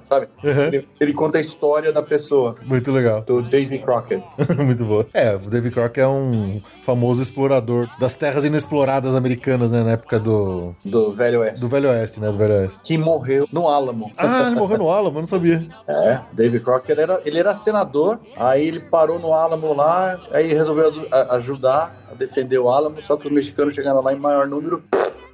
[0.02, 0.28] sabe?
[0.42, 0.66] Uhum.
[0.66, 2.54] Ele, ele, conta a história da pessoa.
[2.64, 3.22] Muito legal.
[3.22, 4.24] Do Davy Crockett.
[4.58, 5.04] Muito bom.
[5.12, 9.82] É, o Davy Crockett é um famoso explorador das terras inexploradas americanas, né?
[9.82, 10.74] Na época do.
[10.84, 11.60] Do Velho Oeste.
[11.60, 12.30] Do Velho Oeste, né?
[12.30, 12.80] Do Velho Oeste.
[12.82, 14.10] Que morreu no Alamo.
[14.16, 15.66] Ah, ele morreu no Alamo, eu não sabia.
[15.86, 21.06] É, Davy Crockett era, ele era senador, aí ele parou no Alamo lá, aí resolveu
[21.30, 24.82] ajudar defender o Álamo, só que os mexicanos chegaram lá em maior número.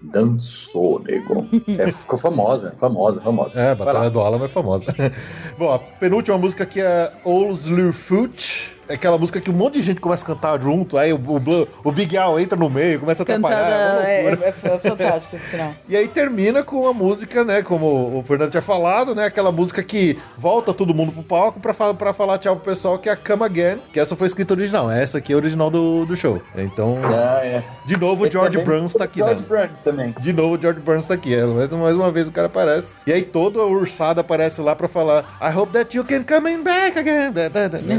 [0.01, 1.47] Dançou, nego.
[1.79, 3.59] É, ficou famosa, famosa, famosa.
[3.59, 3.75] É, a.
[3.75, 4.87] Batalha do Alamo é famosa.
[5.59, 8.73] Bom, a penúltima música aqui é Old Slewfoot.
[8.73, 11.69] É aquela música que um monte de gente começa a cantar junto, aí o, o,
[11.85, 13.57] o Big Al entra no meio, começa a atrapalhar.
[13.59, 13.75] Cantada.
[13.75, 14.47] é uma É, loucura.
[14.47, 15.75] é, é fantástico esse final.
[15.89, 17.63] E aí termina com uma música, né?
[17.63, 19.25] Como o Fernando tinha falado, né?
[19.27, 23.09] Aquela música que volta todo mundo pro palco pra, pra falar tchau pro pessoal, que
[23.09, 24.91] é a Come Again, que essa foi escrita original.
[24.91, 26.41] Essa aqui é a original do, do show.
[26.57, 27.63] Então, Ah, é.
[27.87, 29.47] de novo, o George Bruns tá aqui, George né?
[29.49, 30.15] Bruns também.
[30.21, 31.35] De novo, o George Burns tá aqui.
[31.35, 32.97] É, Mais, mais uma vez o cara aparece.
[33.07, 36.57] E aí toda a ursada aparece lá pra falar I hope that you can come
[36.63, 37.33] back again.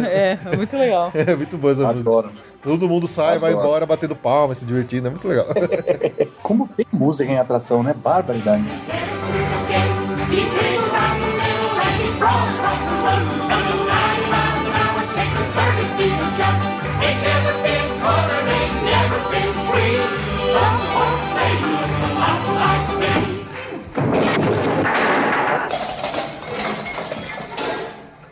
[0.07, 0.39] É, é
[0.77, 1.11] muito legal.
[1.27, 2.09] É muito boa essa música.
[2.09, 2.31] Adoro.
[2.61, 3.67] Todo mundo sai, vai Adoro.
[3.67, 5.07] embora batendo palma, se divertindo.
[5.07, 5.45] É muito legal.
[6.43, 7.93] Como tem música em atração, né?
[7.93, 8.65] Barbaridade.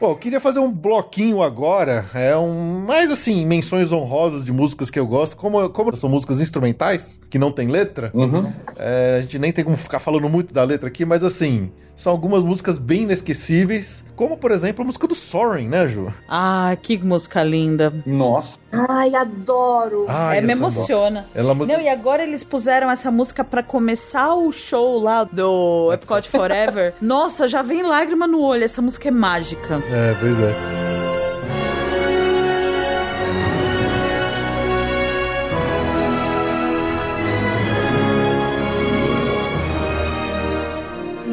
[0.05, 2.05] Bom, eu queria fazer um bloquinho agora.
[2.13, 2.83] É um.
[2.85, 5.35] Mais assim, menções honrosas de músicas que eu gosto.
[5.35, 8.53] Como, como são músicas instrumentais, que não tem letra, Uhum.
[8.77, 11.71] é, a gente nem tem como ficar falando muito da letra aqui, mas assim.
[11.95, 16.13] São algumas músicas bem inesquecíveis, como por exemplo a música do Soren, né, Ju?
[16.27, 17.93] Ah, que música linda.
[18.05, 18.59] Nossa.
[18.71, 20.05] Ai, adoro.
[20.07, 21.25] Ai, é, me essa emociona.
[21.33, 25.91] Ela é Não, e agora eles puseram essa música pra começar o show lá do
[25.93, 26.93] Epcot Forever.
[27.01, 28.63] Nossa, já vem lágrima no olho.
[28.63, 29.81] Essa música é mágica.
[29.89, 31.04] É, pois é.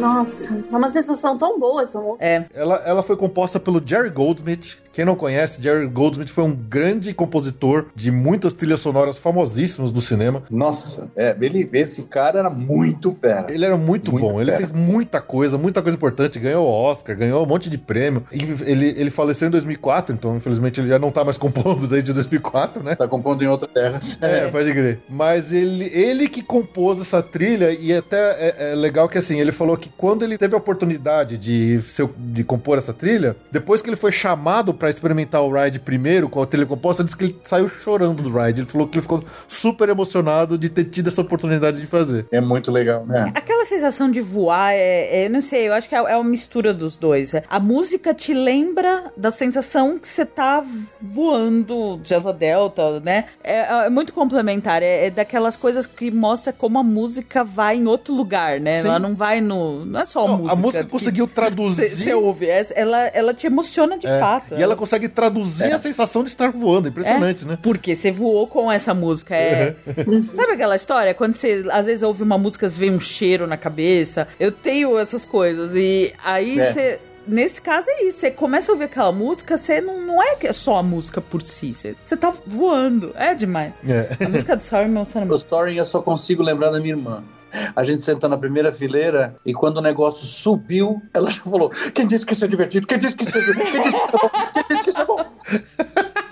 [0.03, 2.27] Nossa, é uma sensação tão boa essa música.
[2.27, 2.47] É.
[2.53, 4.79] Ela, ela foi composta pelo Jerry Goldsmith.
[4.93, 10.01] Quem não conhece, Jerry Goldsmith foi um grande compositor de muitas trilhas sonoras famosíssimas do
[10.02, 10.43] cinema.
[10.51, 13.47] Nossa, é, ele, esse cara era muito fera.
[13.48, 14.66] Ele era muito, Muito bom, ele fera.
[14.66, 18.24] fez muita coisa, muita coisa importante, ganhou Oscar, ganhou um monte de prêmio.
[18.31, 22.82] Ele, ele faleceu em 2004, então infelizmente ele já não tá mais compondo desde 2004,
[22.82, 22.94] né?
[22.94, 24.01] Tá compondo em outra terra.
[24.20, 25.01] É, pode crer.
[25.09, 29.52] Mas ele, ele que compôs essa trilha, e até é, é legal que assim, ele
[29.52, 31.81] falou que quando ele teve a oportunidade de,
[32.19, 36.43] de compor essa trilha, depois que ele foi chamado pra experimentar o ride primeiro com
[36.43, 38.63] a trilha composta, ele disse que ele saiu chorando do ride.
[38.63, 42.27] Ele falou que ele ficou super emocionado de ter tido essa oportunidade de fazer.
[42.33, 43.31] É muito legal, né?
[43.33, 46.75] Aquela sensação de voar, é, é- não sei, eu acho que é, é uma mistura
[46.75, 47.33] dos dois.
[47.49, 50.65] A música te lembra da sensação que você tá
[51.01, 53.27] voando de asa delta, né?
[53.45, 57.87] É, é muito complementar, é, é daquelas coisas que mostra como a música vai em
[57.87, 58.81] outro lugar, né?
[58.83, 58.89] Sim.
[58.89, 59.85] Ela não vai no...
[59.85, 60.53] Não é só a Não, música.
[60.53, 61.89] a música conseguiu traduzir.
[61.89, 64.55] Você ouve, é- ela, ela te emociona de É, fato.
[64.55, 66.89] E ela consegue traduzir a sensação de estar voando.
[66.89, 67.59] Impressionante, É, né?
[67.62, 69.35] Porque você voou com essa música.
[69.36, 69.74] É.
[70.32, 71.15] Sabe aquela história?
[71.15, 74.28] Quando você às vezes ouve uma música, vem um cheiro na cabeça.
[74.39, 75.74] Eu tenho essas coisas.
[75.74, 76.73] E aí É.
[76.73, 77.01] você.
[77.24, 80.53] Nesse caso é isso, você começa a ouvir aquela música, você não, não é é
[80.53, 83.73] só a música por si, você, você tá voando, é demais.
[83.89, 84.24] É.
[84.24, 85.39] A música do Sorry me emociona O muito.
[85.40, 87.23] Story eu só consigo lembrar da minha irmã.
[87.77, 92.07] A gente sentou na primeira fileira e quando o negócio subiu, ela já falou: Quem
[92.07, 92.87] disse que isso é divertido?
[92.87, 93.83] Quem disse que isso é divertido?
[93.83, 95.19] Quem disse que isso é bom?
[95.19, 96.12] Quem disse que isso é bom?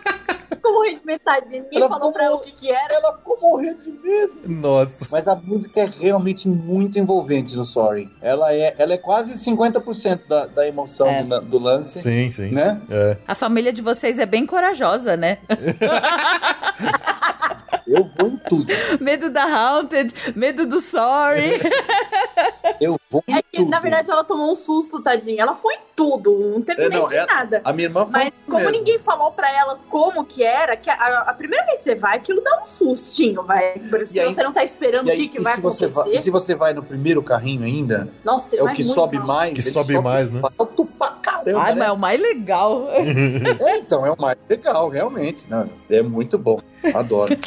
[0.50, 1.46] Ficou morrendo de metade.
[1.48, 2.94] Ninguém Ela falou ficou- pra ela o que que era.
[2.94, 4.32] Ela ficou morrendo de medo.
[4.46, 5.08] Nossa.
[5.10, 8.10] Mas a música é realmente muito envolvente no Sorry.
[8.20, 11.22] Ela é, ela é quase 50% da, da emoção É.
[11.22, 12.02] do, do lance.
[12.02, 12.50] Sim, sim.
[12.50, 12.78] Né?
[12.90, 13.16] É.
[13.26, 15.38] A família de vocês é bem corajosa, né?
[17.90, 18.66] Eu vou em tudo.
[19.00, 21.58] medo da Haunted, medo do Sorry.
[22.80, 23.70] Eu vou em É que, tudo.
[23.70, 25.42] na verdade, ela tomou um susto, tadinha.
[25.42, 27.60] Ela foi em tudo, não teve É, medo não, de é- nada.
[27.64, 28.70] A minha irmã foi Mas como mesmo.
[28.72, 32.16] ninguém falou pra ela como que era, que a, a primeira vez que você vai,
[32.16, 33.80] aquilo dá um sustinho, vai.
[34.04, 35.88] Se aí- você não tá esperando o que, que vai acontecer.
[35.88, 39.52] vai, e se você vai no primeiro carrinho ainda, Nossa, é o que sobe mais.
[39.54, 40.40] Que ele sobe mais, né?
[40.56, 41.60] Alto pra caramba.
[41.62, 41.78] Ai, né?
[41.78, 42.88] mas é o mais legal.
[43.60, 45.44] É, então, é o mais legal, realmente.
[45.48, 46.58] Não, é muito bom.
[46.94, 47.36] Adoro.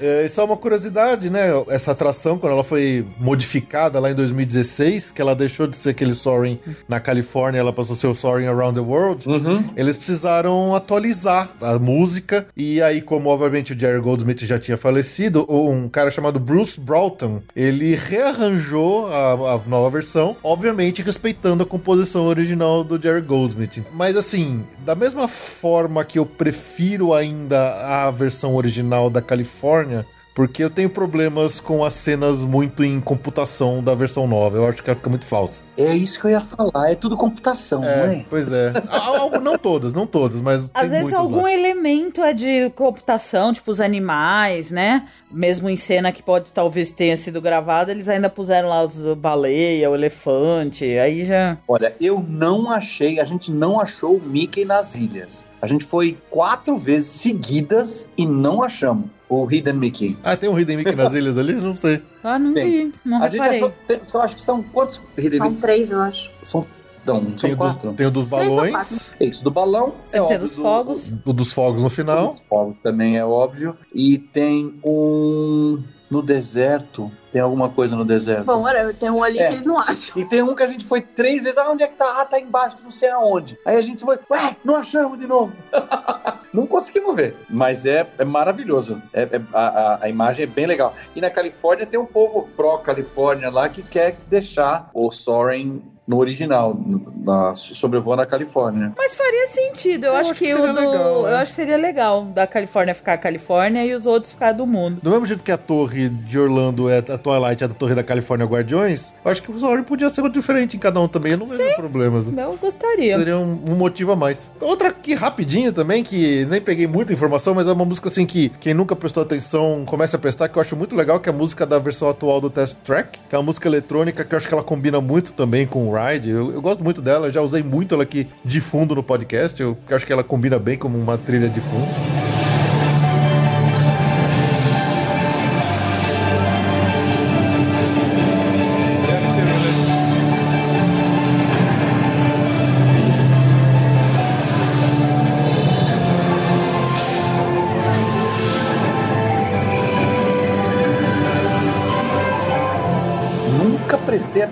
[0.00, 1.48] É, e só uma curiosidade, né?
[1.68, 6.14] Essa atração, quando ela foi modificada lá em 2016, que ela deixou de ser aquele
[6.14, 9.64] Soaring na Califórnia, ela passou a ser o Soaring Around the World, Uhum.
[9.76, 12.46] eles precisaram atualizar a música.
[12.56, 17.40] E aí, como obviamente o Jerry Goldsmith já tinha falecido, um cara chamado Bruce Broughton,
[17.56, 23.84] ele rearranjou a, a nova versão, obviamente respeitando a composição original do Jerry Goldsmith.
[23.92, 30.64] Mas assim, da mesma forma que eu prefiro ainda a versão original da Califórnia, porque
[30.64, 34.56] eu tenho problemas com as cenas muito em computação da versão nova.
[34.56, 35.62] Eu acho que ela fica muito falsa.
[35.76, 36.90] É isso que eu ia falar.
[36.90, 38.24] É tudo computação, não É, é?
[38.28, 38.72] pois é.
[38.90, 41.52] Algo, não todas, não todas, mas tem Às vezes algum lá.
[41.52, 45.06] elemento é de computação, tipo os animais, né?
[45.30, 49.88] Mesmo em cena que pode talvez tenha sido gravada, eles ainda puseram lá os baleia,
[49.90, 51.56] o elefante, aí já.
[51.68, 55.44] Olha, eu não achei, a gente não achou o Mickey nas ilhas.
[55.62, 59.06] A gente foi quatro vezes seguidas e não achamos
[59.42, 60.16] o Hidden Mickey.
[60.22, 61.52] Ah, tem um Hidden Mickey nas ilhas ali?
[61.54, 62.00] Não sei.
[62.22, 62.64] Ah, não Tem.
[62.88, 63.56] vi, não a gente reparei.
[63.58, 65.60] achou, tem- só acho que são quantos Hidden São Mickey?
[65.62, 66.30] três, eu acho.
[66.42, 66.66] São,
[67.06, 69.92] não, Tem são o, dos, tem o dos balões, É isso, do balão.
[70.04, 71.12] Você é tem óbvio, dos do- fogos.
[71.24, 72.32] o dos fogos no do- final.
[72.32, 73.76] dos fogos também é óbvio.
[73.94, 75.82] E tem um
[76.14, 77.10] no deserto.
[77.32, 78.44] Tem alguma coisa no deserto.
[78.44, 78.64] Bom,
[78.98, 79.48] tem um ali É.
[79.48, 80.22] que eles não acham.
[80.22, 81.58] E tem um que a gente foi três vezes.
[81.58, 82.20] Ah, onde é que tá?
[82.20, 83.58] Ah, tá embaixo, não sei aonde.
[83.66, 85.52] Aí a gente foi, ué, não achamos de novo.
[86.54, 87.36] não conseguimos ver.
[87.50, 89.02] Mas é, é maravilhoso.
[89.12, 90.94] É, é- a, a- a imagem é bem legal.
[91.16, 96.78] E na Califórnia tem um povo pró-Califórnia lá que quer deixar o Soaring no original,
[97.24, 98.92] na, sobrevoando a Califórnia.
[98.96, 100.04] Mas faria sentido.
[100.04, 100.80] Eu, Eu acho, acho que que, o seria do.
[100.80, 101.30] legal, né?
[101.30, 104.66] Eu acho que seria legal da Califórnia ficar a Califórnia e os outros ficar do
[104.66, 105.00] mundo.
[105.02, 108.02] Do mesmo jeito que a torre de Orlando é a Twilight, é da torre da
[108.02, 111.32] Califórnia Guardiões, eu acho que o Soaring podia ser diferente em cada um também.
[111.32, 112.30] Eu não vejo problemas.
[112.36, 113.16] Eu gostaria.
[113.18, 114.50] Seria um, um motivo a mais.
[114.60, 118.50] Outra aqui rapidinho também, que nem peguei muita informação, mas é uma música assim que
[118.60, 121.34] quem nunca prestou atenção comece a prestar, que eu acho muito legal, que é a
[121.34, 124.46] música da versão atual do Test Track, que é uma música eletrônica que eu acho
[124.48, 126.30] que ela combina muito também com o Ride.
[126.30, 129.76] Eu, eu gosto muito dela, já usei muito ela aqui de fundo no podcast, eu
[129.90, 132.33] acho que ela combina bem como uma trilha de fundo.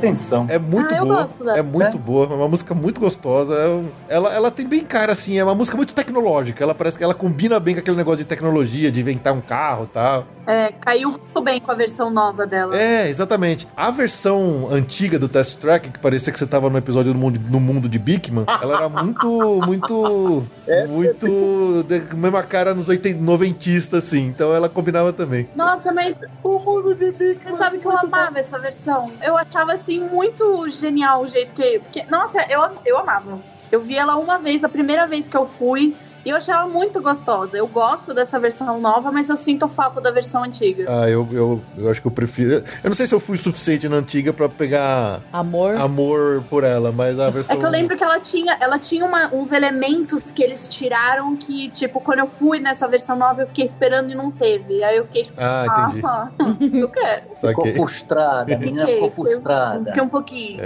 [0.07, 0.47] Atenção.
[0.49, 1.27] É muito Ah, eu boa.
[1.57, 2.01] É muito É?
[2.01, 2.27] boa.
[2.31, 3.55] É uma música muito gostosa.
[3.55, 5.39] é Ela, ela tem bem cara, assim.
[5.39, 6.63] É uma música muito tecnológica.
[6.63, 9.85] Ela parece que ela combina bem com aquele negócio de tecnologia, de inventar um carro
[9.85, 10.27] e tal.
[10.45, 12.77] É, caiu muito bem com a versão nova dela.
[12.77, 13.67] É, exatamente.
[13.77, 17.41] A versão antiga do Test Track, que parecia que você tava no episódio do mundo,
[17.49, 20.45] no mundo de Bigman, ela era muito, muito,
[20.89, 21.85] muito.
[21.87, 24.27] De, mesma cara nos 80, noventista, assim.
[24.27, 25.49] Então ela combinava também.
[25.55, 29.11] Nossa, mas o mundo de Big Você sabe que eu amava essa versão.
[29.23, 31.81] Eu achava assim muito genial o jeito que.
[31.93, 33.39] que- nossa, eu, eu amava.
[33.71, 35.95] Eu vi ela uma vez, a primeira vez que eu fui.
[36.25, 37.57] E eu achei ela muito gostosa.
[37.57, 40.85] Eu gosto dessa versão nova, mas eu sinto falta da versão antiga.
[40.89, 42.53] Ah, eu, eu, eu acho que eu prefiro.
[42.83, 45.77] Eu não sei se eu fui suficiente na antiga pra pegar Amor.
[45.77, 47.57] amor por ela, mas a versão.
[47.57, 51.37] É que eu lembro que ela tinha, ela tinha uma- uns elementos que eles tiraram
[51.37, 54.83] que, tipo, quando eu fui nessa versão nova, eu fiquei esperando e não teve.
[54.85, 56.07] Aí eu fiquei tipo, Ah, entendi.
[56.07, 56.29] ah,
[56.73, 57.23] eu quero.
[57.53, 59.85] Ficou frustrada, a menina Fiquei, ficou frustrada.
[59.87, 60.61] Fiquei um pouquinho.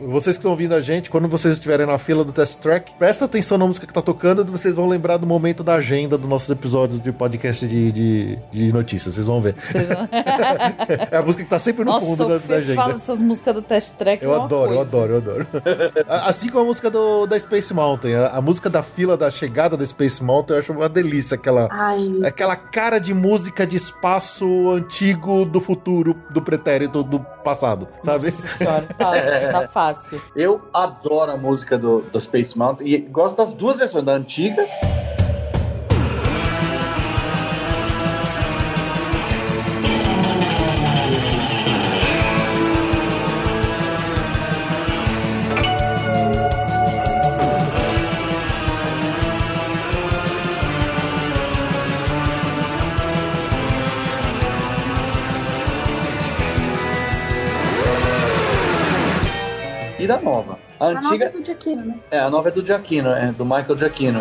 [0.00, 3.24] Vocês que estão ouvindo a gente, quando vocês estiverem na fila do test track, presta
[3.26, 6.48] atenção na música que tá tocando vocês vão lembrar do momento da agenda dos nossos
[6.50, 9.14] episódios de podcast de, de, de notícias.
[9.14, 9.54] Vocês vão ver.
[9.70, 10.08] Vocês vão-
[11.10, 12.74] É a música que tá sempre no Nossa, fundo da, da agenda.
[12.74, 14.22] fala essas músicas do Test Track.
[14.24, 15.46] Eu é uma adoro, eu adoro, eu adoro.
[16.08, 18.14] Assim como a música do, da Space Mountain.
[18.14, 21.34] A, a música da fila da chegada da Space Mountain, eu acho uma delícia.
[21.34, 27.88] Aquela, Ai, aquela cara de música de espaço antigo do futuro, do pretérito do passado,
[28.02, 28.24] sabe?
[28.24, 29.12] Nossa senhora, tá,
[29.50, 30.20] tá fácil.
[30.34, 34.66] Eu adoro a música do, do Space Mountain e gosto das duas versões, da antiga.
[60.82, 61.94] A a nova antiga é do Giacchino, né?
[62.10, 64.20] é a nova é do Giacchino, é do Michael Giacchino.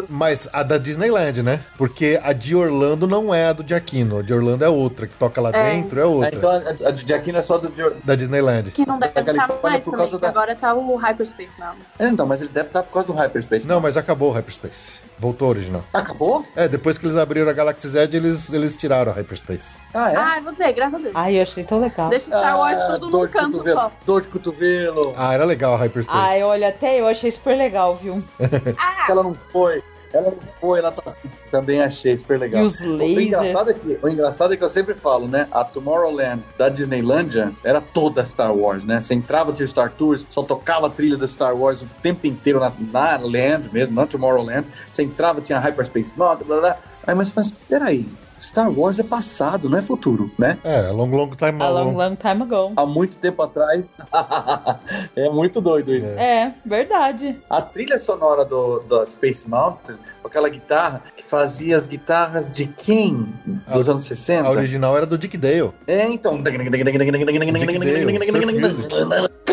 [0.00, 0.06] Adoro.
[0.08, 1.60] Mas a da Disneyland, né?
[1.78, 4.18] Porque a de Orlando não é a do Giacchino.
[4.18, 5.06] A de Orlando é outra.
[5.06, 5.74] Que toca lá É.
[5.74, 6.34] dentro é É, outra.
[6.34, 7.70] então a, a do Giacchino é só do.
[8.04, 8.70] Da Disneyland.
[8.72, 11.72] Que não deve estar Califórnia mais por também, da- agora tá o Hyperspace não.
[11.98, 13.66] É, então, mas ele deve estar por causa do Hyperspace.
[13.66, 15.00] Não, mas acabou o Hyperspace.
[15.18, 15.84] Voltou ao original.
[15.92, 16.44] Acabou?
[16.56, 19.76] É, depois que eles abriram a Galaxy Z, eles, eles tiraram a Hyperspace.
[19.92, 20.16] Ah, é?
[20.16, 21.12] Ah, vou dizer, graças a Deus.
[21.14, 22.08] Ai, eu achei tão legal.
[22.08, 23.92] Deixa Star Wars Ah, tudo num canto cotovelo, só.
[24.06, 25.12] Dor de cotovelo.
[25.16, 26.18] Ah, era legal a Hyperspace.
[26.18, 28.22] Ai, olha, até eu achei super legal, viu?
[28.38, 29.82] que ela não foi.
[30.12, 31.28] Ela foi, ela tá assim.
[31.50, 32.62] Também achei super legal.
[32.62, 33.22] E os O lasers.
[33.42, 35.46] engraçado, é que, o engraçado é que eu sempre falo, né?
[35.52, 39.00] A Tomorrowland da Disneylandia era toda Star Wars, né?
[39.00, 42.58] Você entrava tinha Star Tours, só tocava a trilha da Star Wars o tempo inteiro
[42.58, 44.66] na, na Land mesmo, na Tomorrowland.
[44.90, 46.76] Você entrava, tinha Hyperspace Mountain, blá blá.
[47.06, 48.06] Aí, mas, mas peraí,
[48.40, 50.58] Star Wars é passado, não é futuro, né?
[50.64, 51.96] É, long, long time A long, along.
[51.96, 52.72] long time ago.
[52.76, 53.84] Há muito tempo atrás.
[55.14, 56.12] é muito doido isso.
[56.14, 57.38] É, verdade.
[57.48, 62.66] A trilha sonora do, do Space Mountain, com aquela guitarra que fazia as guitarras de
[62.66, 63.26] quem?
[63.72, 64.48] Dos anos 60?
[64.48, 65.72] A original era do Dick Dale.
[65.86, 66.40] É, então.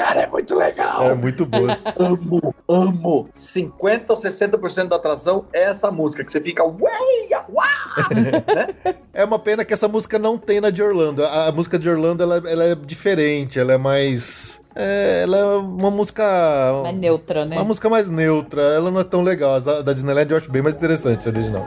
[0.07, 1.03] Cara, é muito legal.
[1.03, 1.77] Era muito boa.
[1.99, 3.27] Amo, amo.
[3.29, 6.63] 50 ou 60% da atração é essa música, que você fica.
[6.63, 6.71] Ué,
[7.51, 7.67] uá!
[9.13, 11.25] É uma pena que essa música não tem na de Orlando.
[11.25, 14.61] A, a música de Orlando ela, ela é diferente, ela é mais.
[14.73, 16.23] é, ela é uma música.
[16.85, 17.57] É neutra, né?
[17.57, 19.55] Uma música mais neutra, ela não é tão legal.
[19.55, 21.65] As da, da Disneyland eu acho bem mais interessante, a original.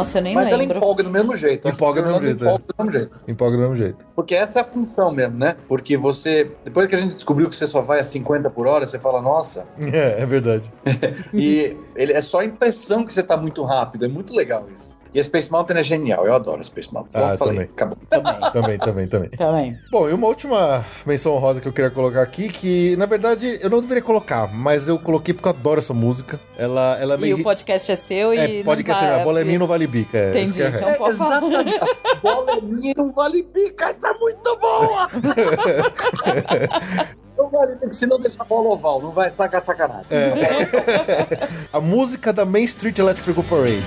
[0.00, 0.76] Nossa, eu nem Mas ela lembro.
[0.78, 1.68] empolga do mesmo jeito.
[1.68, 2.48] Empolga do mesmo jeito, é.
[2.48, 3.20] Empolga do mesmo jeito.
[3.28, 4.06] Empolga do mesmo jeito.
[4.14, 5.56] Porque essa é a função mesmo, né?
[5.68, 6.50] Porque você.
[6.64, 9.20] Depois que a gente descobriu que você só vai a 50 por hora, você fala,
[9.20, 9.66] nossa.
[9.92, 10.70] É, é verdade.
[11.34, 14.04] e ele, é só a impressão que você tá muito rápido.
[14.04, 14.94] É muito legal isso.
[15.12, 16.24] E a Space Mountain é genial.
[16.24, 17.20] Eu adoro a Space Mountain.
[17.20, 17.66] Ah, Pronto, falei.
[17.66, 17.70] também.
[17.74, 17.96] Acabou.
[18.52, 19.30] Também, também, também.
[19.30, 19.78] Também.
[19.90, 23.70] Bom, e uma última menção honrosa que eu queria colocar aqui, que na verdade eu
[23.70, 26.38] não deveria colocar, mas eu coloquei porque eu adoro essa música.
[26.58, 27.36] Ela, ela E meio.
[27.38, 28.60] o podcast é seu e.
[28.60, 30.18] É, podcast não é vai- a bola é minha, não vale bica.
[30.18, 30.90] É, Entendi, é a regra.
[30.90, 31.42] então pode falar.
[31.42, 31.80] Exatamente.
[31.80, 33.84] A bola é minha e não vale bica.
[33.86, 35.08] Essa é muito boa.
[37.50, 40.06] vale, se não deixa a bola oval, não vai sacar sacanagem.
[40.10, 41.48] É.
[41.72, 43.82] A música da Main Street Electrical Parade.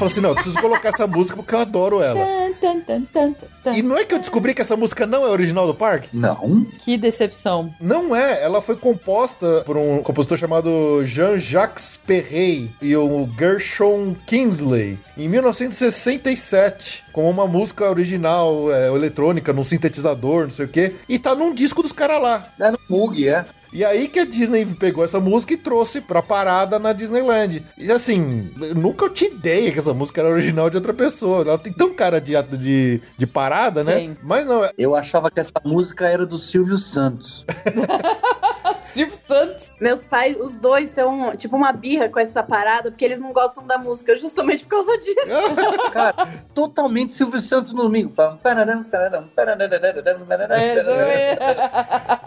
[0.00, 2.18] Eu falei assim, não, eu preciso colocar essa música porque eu adoro ela.
[2.60, 3.32] Tan, tan, tan,
[3.62, 3.72] tan.
[3.72, 6.08] E não é que eu descobri que essa música não é original do parque?
[6.16, 6.66] Não.
[6.78, 7.70] Que decepção.
[7.78, 14.98] Não é, ela foi composta por um compositor chamado Jean-Jacques Perret e o Gershon Kingsley
[15.18, 21.18] em 1967, como uma música original é, eletrônica, num sintetizador, não sei o quê, e
[21.18, 22.48] tá num disco dos caras lá.
[22.58, 23.44] É no Mug, é.
[23.72, 27.62] E aí que a Disney pegou essa música e trouxe pra parada na Disneyland.
[27.78, 31.42] E assim, eu nunca tinha ideia que essa música era original de outra pessoa.
[31.42, 33.94] Ela tem tão cara de, de, de parada, né?
[33.94, 34.16] Tem.
[34.22, 37.44] Mas não, é- Eu achava que essa música era do Silvio Santos.
[38.82, 39.74] Silvio Santos.
[39.80, 41.04] Meus pais, os dois, têm
[41.36, 44.96] tipo uma birra com essa parada, porque eles não gostam da música, justamente por causa
[44.98, 45.14] disso.
[45.92, 48.12] Cara, totalmente Silvio Santos no domingo.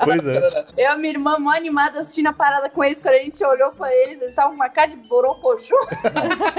[0.03, 0.38] Pois é.
[0.38, 3.43] Eu e a minha irmã, mó animada, assistindo a parada com eles, quando a gente
[3.43, 5.76] olhou pra eles, eles estavam com uma cara de borocochô.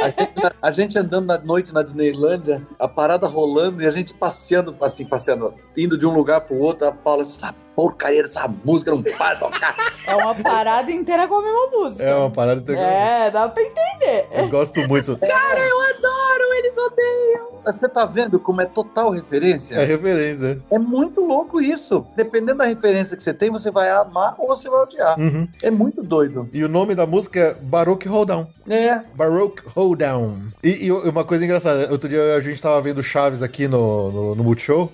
[0.02, 4.12] A gente, a gente andando na noite na Disneylândia, a parada rolando e a gente
[4.14, 6.88] passeando, assim, passeando, indo de um lugar pro outro.
[6.88, 9.74] A Paula, essa porcaria dessa música não para de tocar.
[10.06, 12.04] É uma parada inteira com a mesma música.
[12.04, 12.60] É uma parada.
[12.62, 14.26] que- É, dá pra entender.
[14.32, 15.16] Eu gosto muito.
[15.18, 17.54] Cara, eu adoro, eles odeiam.
[17.64, 19.74] Você tá vendo como é total referência?
[19.76, 20.60] É referência.
[20.70, 22.06] É muito louco isso.
[22.14, 25.18] Dependendo da referência que você tem, você vai amar ou você vai odiar.
[25.18, 25.48] Uhum.
[25.62, 26.48] É muito doido.
[26.52, 28.28] E o nome da música é Baroque Hold
[28.68, 29.00] É.
[29.14, 30.36] Baroque Hold Down.
[30.62, 34.34] E, e uma coisa engraçada, outro dia a gente tava vendo Chaves aqui no, no,
[34.34, 34.90] no Multishow.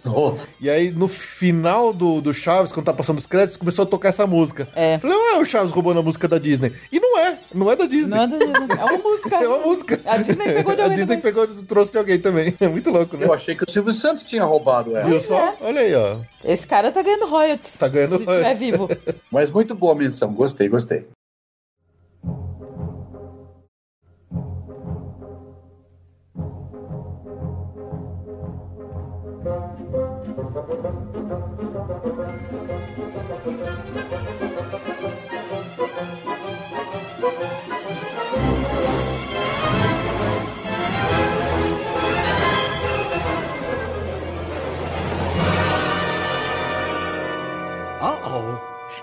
[0.60, 4.08] E aí, no final do, do Chaves, quando tá passando os créditos, começou a tocar
[4.10, 4.68] essa música.
[4.74, 4.98] É.
[4.98, 6.72] Falei, não é o Chaves roubando a música da Disney.
[6.92, 8.10] E não é, não é da Disney.
[8.16, 9.36] Não é, da Disney, é uma música.
[9.40, 10.00] É uma música.
[10.04, 11.20] A Disney pegou de A alguém Disney também.
[11.46, 12.54] pegou, trouxe de alguém também.
[12.60, 13.26] É muito louco, né?
[13.26, 15.06] Eu achei que o Silvio Santos tinha roubado ela.
[15.08, 15.54] Viu só?
[15.60, 16.16] Olha aí, ó.
[16.44, 17.78] Esse cara tá ganhando royalties.
[17.78, 18.58] Tá ganhando se royalties.
[18.58, 18.88] tiver vivo.
[19.30, 20.32] Mas muito boa menção.
[20.32, 21.06] Gostei, gostei.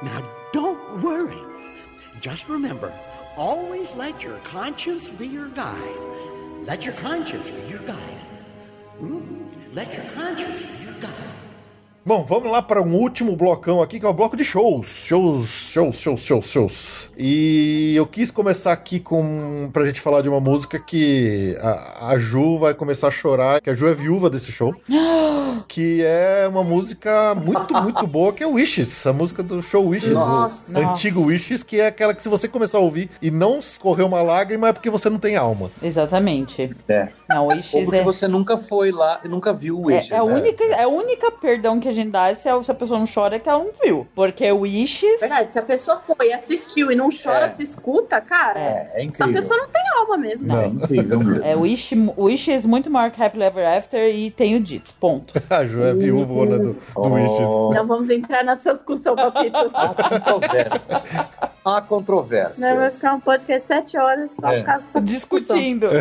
[0.03, 1.41] Now, don't worry.
[2.21, 2.93] Just remember,
[3.35, 5.99] always let your conscience be your guide.
[6.61, 8.19] Let your conscience be your guide.
[8.99, 9.45] Hmm?
[9.73, 11.26] Let your conscience be your guide.
[12.07, 14.87] Bom, vamos lá para um último blocão aqui, que é o bloco de shows.
[15.07, 17.11] Shows, shows, shows, shows, shows.
[17.17, 22.17] E eu quis começar aqui com pra gente falar de uma música que a, a
[22.17, 24.73] Ju vai começar a chorar, que a Ju é viúva desse show.
[25.67, 30.11] que é uma música muito, muito boa, que é Wishes, a música do show Wishes,
[30.11, 30.79] Nossa.
[30.79, 34.05] o antigo Wishes, que é aquela que se você começar a ouvir e não escorrer
[34.05, 35.71] uma lágrima é porque você não tem alma.
[35.81, 36.73] Exatamente.
[36.87, 37.09] É.
[37.29, 38.03] Não, o Ou Wishes porque é...
[38.03, 40.11] você nunca foi lá e nunca viu o Wishes.
[40.11, 40.33] É, é, a né?
[40.33, 43.05] única, é a única perdão que a gente dá se a, se a pessoa não
[43.11, 44.07] chora é que ela não viu.
[44.15, 45.19] Porque o Wishes.
[45.19, 47.49] Verdade, se a pessoa foi, assistiu e não chora, É.
[47.49, 49.33] se escuta, cara, É, é essa incrível.
[49.33, 50.55] pessoa não tem alma mesmo.
[50.57, 51.43] É incrível mesmo.
[51.43, 54.93] É Wish, Wishes muito maior que Happy Ever After e tenho dito.
[54.99, 55.33] Ponto.
[55.49, 57.09] A Ju é viúva do, do Oh.
[57.09, 57.47] Wishes.
[57.75, 59.71] Não vamos entrar nessa discussão, papito.
[61.67, 62.65] Há controvérsia.
[62.69, 64.59] Né, Vai ficar um podcast sete horas só É.
[64.59, 65.01] por causa.
[65.01, 65.87] Discutindo.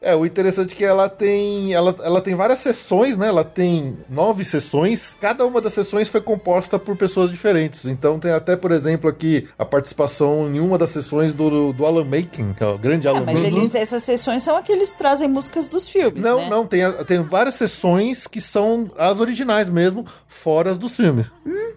[0.00, 1.72] É, o interessante é que ela tem.
[1.74, 3.26] Ela, ela tem várias sessões, né?
[3.26, 5.16] Ela tem nove sessões.
[5.20, 7.86] Cada uma das sessões foi composta por pessoas diferentes.
[7.86, 12.04] Então tem até, por exemplo, aqui a participação em uma das sessões do, do Alan
[12.04, 13.56] Making, que é o grande Ah, Alan mas Making.
[13.58, 16.48] eles, essas sessões são aqueles que trazem músicas dos filmes, Não, né?
[16.50, 21.32] não, tem, tem várias sessões que são as originais mesmo, fora as dos filmes.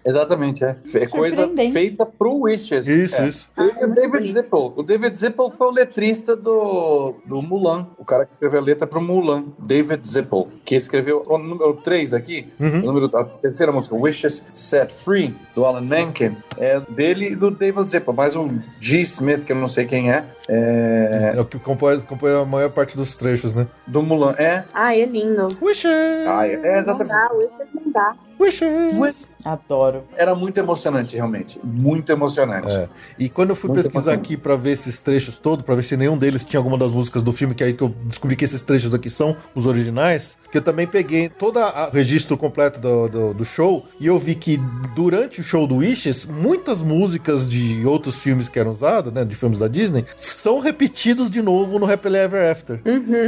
[0.06, 0.76] Exatamente, é.
[0.94, 2.86] É coisa feita pro Wishes.
[2.86, 3.28] Isso, É.
[3.28, 3.48] isso.
[3.58, 4.72] E o David Zippel.
[4.76, 7.86] O David Zippel foi o letrista do, do Mulan.
[7.98, 9.44] O cara que escreveu a letra pro Mulan.
[9.58, 10.48] David Zippel.
[10.64, 12.48] Que escreveu o número 3 aqui.
[12.60, 12.80] Uhum.
[12.80, 16.36] O número, a terceira música, Wishes Set Free, do Alan Menken.
[16.58, 18.12] É dele e do David Zippel.
[18.14, 19.00] Mais um G.
[19.02, 20.24] Smith, que eu não sei quem é.
[20.48, 23.66] É É o que compõe, compõe a maior parte dos trechos, né?
[23.86, 24.34] do Mulan.
[24.38, 24.64] É.
[24.72, 25.48] Ai, é lindo.
[25.60, 25.90] Wishes!
[26.26, 27.08] Ah, é, é Não exatamente.
[27.08, 28.14] dá, o Wishes não dá.
[28.40, 29.28] Wishes.
[29.44, 30.04] Adoro.
[30.16, 31.60] Era muito emocionante, realmente.
[31.62, 32.74] Muito emocionante.
[32.74, 32.88] É.
[33.18, 34.22] E quando eu fui Muito pesquisar bacana.
[34.22, 37.22] aqui pra ver esses trechos todos, pra ver se nenhum deles tinha alguma das músicas
[37.22, 40.36] do filme, que é aí que eu descobri que esses trechos aqui são os originais,
[40.50, 44.34] que eu também peguei todo o registro completo do, do, do show e eu vi
[44.34, 44.58] que
[44.94, 49.34] durante o show do Wishes, muitas músicas de outros filmes que eram usadas, né, de
[49.34, 52.80] filmes da Disney, são repetidos de novo no Happily Ever After.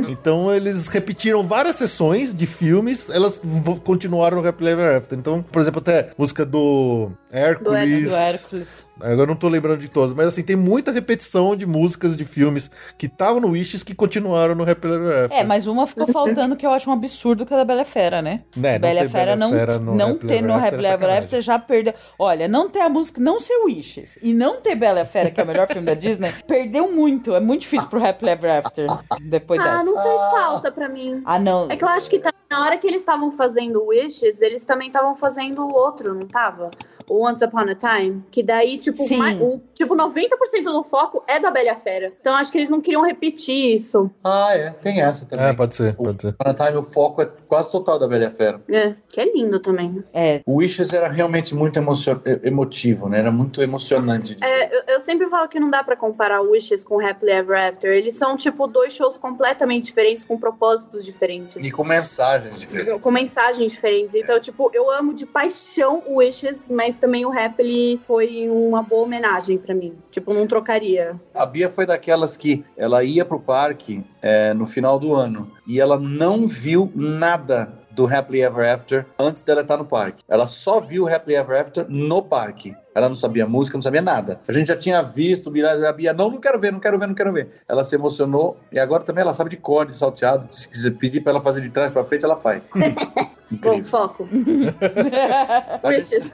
[0.08, 3.40] Então eles repetiram várias sessões de filmes, elas
[3.84, 5.01] continuaram no Happily Ever After.
[5.10, 8.10] Então, por exemplo, até música do Hércules.
[8.10, 8.86] Do Hércules.
[9.00, 12.24] Agora eu não tô lembrando de todas, mas assim, tem muita repetição de músicas de
[12.24, 15.38] filmes que estavam no Wishes que continuaram no Happily Ever After.
[15.40, 18.20] É, mas uma ficou faltando que eu acho um absurdo que é da Bela Fera,
[18.22, 18.42] né?
[18.54, 21.10] Né, não Bela Fera não, Fera no não Happily ter no é Happily Ever.
[21.18, 21.94] After já perdeu.
[22.18, 25.44] Olha, não ter a música, não ser Wishes e não ter Bela Fera, que é
[25.44, 27.34] o melhor filme da Disney, perdeu muito.
[27.34, 28.86] É muito difícil pro Happily Ever After
[29.22, 29.84] depois Ah, dessa.
[29.84, 31.22] não fez falta pra mim.
[31.24, 31.68] Ah, não.
[31.70, 34.88] É que eu acho que tá- na hora que eles estavam fazendo Wishes, eles também
[34.88, 36.70] estavam fazendo o outro, não tava?
[37.12, 38.22] O Once Upon a Time.
[38.30, 42.12] Que daí, tipo, mais- o, tipo 90% do foco é da Bela a Fera.
[42.20, 44.10] Então acho que eles não queriam repetir isso.
[44.24, 44.70] Ah, é.
[44.70, 45.46] Tem essa também.
[45.46, 46.32] É, pode ser, pode ser.
[46.32, 48.62] Para Time, o foco é quase total da Bela a Fera.
[48.68, 50.02] É, que é lindo também.
[50.12, 50.40] É.
[50.46, 53.18] O Wishes era realmente muito emocio- emotivo, né?
[53.18, 54.36] Era muito emocionante.
[54.40, 57.92] É, eu, eu sempre falo que não dá pra comparar Wishes com Happily Ever After.
[57.92, 61.56] Eles são, tipo, dois shows completamente diferentes, com propósitos diferentes.
[61.56, 63.00] E com mensagens diferentes.
[63.02, 64.14] Com mensagens diferentes.
[64.14, 69.02] Então, tipo, eu amo de paixão o Wishes, mas também o Happily foi uma boa
[69.02, 69.92] homenagem pra mim.
[70.08, 71.20] Tipo, não trocaria.
[71.34, 75.80] A Bia foi daquelas que ela ia pro parque é, no final do ano e
[75.80, 80.22] ela não viu nada do Happily Ever After antes dela estar no parque.
[80.28, 82.74] Ela só viu o Happily Ever After no parque.
[82.94, 84.40] Ela não sabia música, não sabia nada.
[84.46, 87.14] A gente já tinha visto, a Bia, não, não quero ver, não quero ver, não
[87.14, 87.62] quero ver.
[87.66, 90.46] Ela se emocionou e agora também ela sabe de corde, salteado.
[90.50, 92.68] Se quiser pedir pra ela fazer de trás pra frente, ela faz.
[93.50, 94.28] Bom, foco.
[95.84, 96.30] Wishes.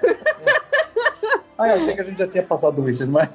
[1.56, 3.28] Ah, eu achei que a gente já tinha passado o Wishes, mas.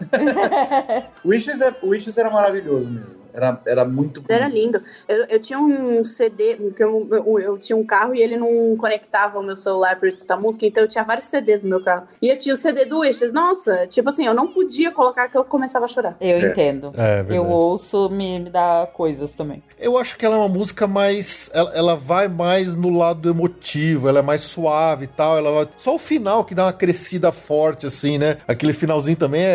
[1.26, 3.23] Wishes, é, Wishes era maravilhoso mesmo.
[3.34, 4.32] Era, era muito bonito.
[4.32, 4.82] Era lindo.
[5.08, 8.76] Eu, eu tinha um CD, porque eu, eu, eu tinha um carro e ele não
[8.78, 11.84] conectava o meu celular pra eu escutar música, então eu tinha vários CDs no meu
[11.84, 12.08] carro.
[12.22, 13.32] E eu tinha o CD do Wishes.
[13.34, 16.16] Nossa, tipo assim, eu não podia colocar que eu começava a chorar.
[16.22, 16.42] Eu É.
[16.50, 16.94] entendo.
[16.96, 17.36] É, verdade.
[17.36, 19.64] eu ouço, me, me dá coisas também.
[19.80, 21.50] Eu acho que ela é uma música mais.
[21.54, 25.38] Ela, ela vai mais no lado emotivo, ela é mais suave e tal.
[25.38, 28.38] Ela vai- Só o final que dá uma crescida forte, assim, né?
[28.48, 29.46] Aquele finalzinho também é,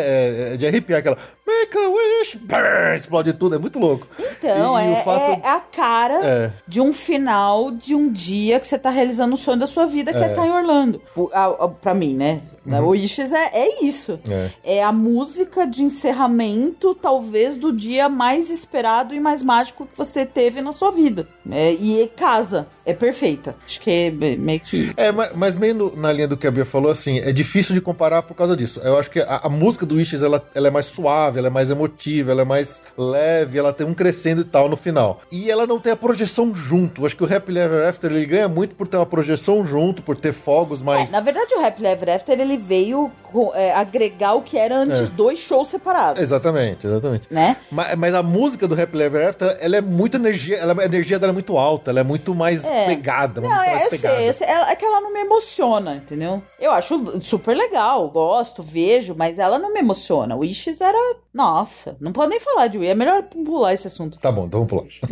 [0.50, 1.16] é- é de arrepiar aquela.
[1.48, 4.06] Make a wish, brrr, explode tudo, é muito louco.
[4.18, 6.52] Então, E é, o fato- é a cara É.
[6.66, 10.12] de um final de um dia que você tá realizando o sonho da sua vida,
[10.12, 10.30] que é, É.
[10.30, 11.00] estar em Orlando.
[11.80, 12.42] Pra mim, né?
[12.81, 14.19] O Wishes é, é isso.
[14.31, 14.51] É.
[14.62, 20.27] É a música de encerramento, talvez, do dia mais esperado e mais mágico que você
[20.27, 21.27] teve na sua vida.
[21.51, 22.66] É, e casa.
[22.85, 23.55] É perfeita.
[23.66, 24.93] Acho que é meio que.
[24.97, 27.74] É, ma- mas meio no- na linha do que a Bia falou, assim, é difícil
[27.74, 28.81] de comparar por causa disso.
[28.82, 31.51] Eu acho que a, a música do Wishes, ela, ela é mais suave, ela é
[31.51, 35.20] mais emotiva, ela é mais leve, ela tem um crescendo e tal no final.
[35.31, 37.03] E ela não tem a projeção junto.
[37.03, 40.03] Eu acho que o Happily Ever After, ele ganha muito por ter uma projeção junto,
[40.03, 41.11] por ter fogos mais...
[41.11, 43.10] É, na verdade, o Happily Ever After ele veio
[43.55, 45.06] é, agregar o que era antes É.
[45.12, 46.20] dois shows separados.
[46.22, 47.26] Exatamente, exatamente.
[47.30, 47.56] Né?
[47.70, 51.18] Mas, mas a música do Happily Ever After, ela é muito energia, ela, a energia
[51.18, 52.86] dela é muito alta, ela é muito mais É.
[52.86, 54.32] pegada, Não, é, mais pegada.
[54.32, 54.47] sei.
[54.47, 56.43] É, é que ela não me emociona, entendeu?
[56.59, 60.35] Eu acho super legal, gosto, vejo, mas ela não me emociona.
[60.35, 60.98] O Wishes era.
[61.39, 64.19] Nossa, não pode nem falar de Wii, é melhor pular esse assunto.
[64.19, 65.10] Tá bom, então vamos pular.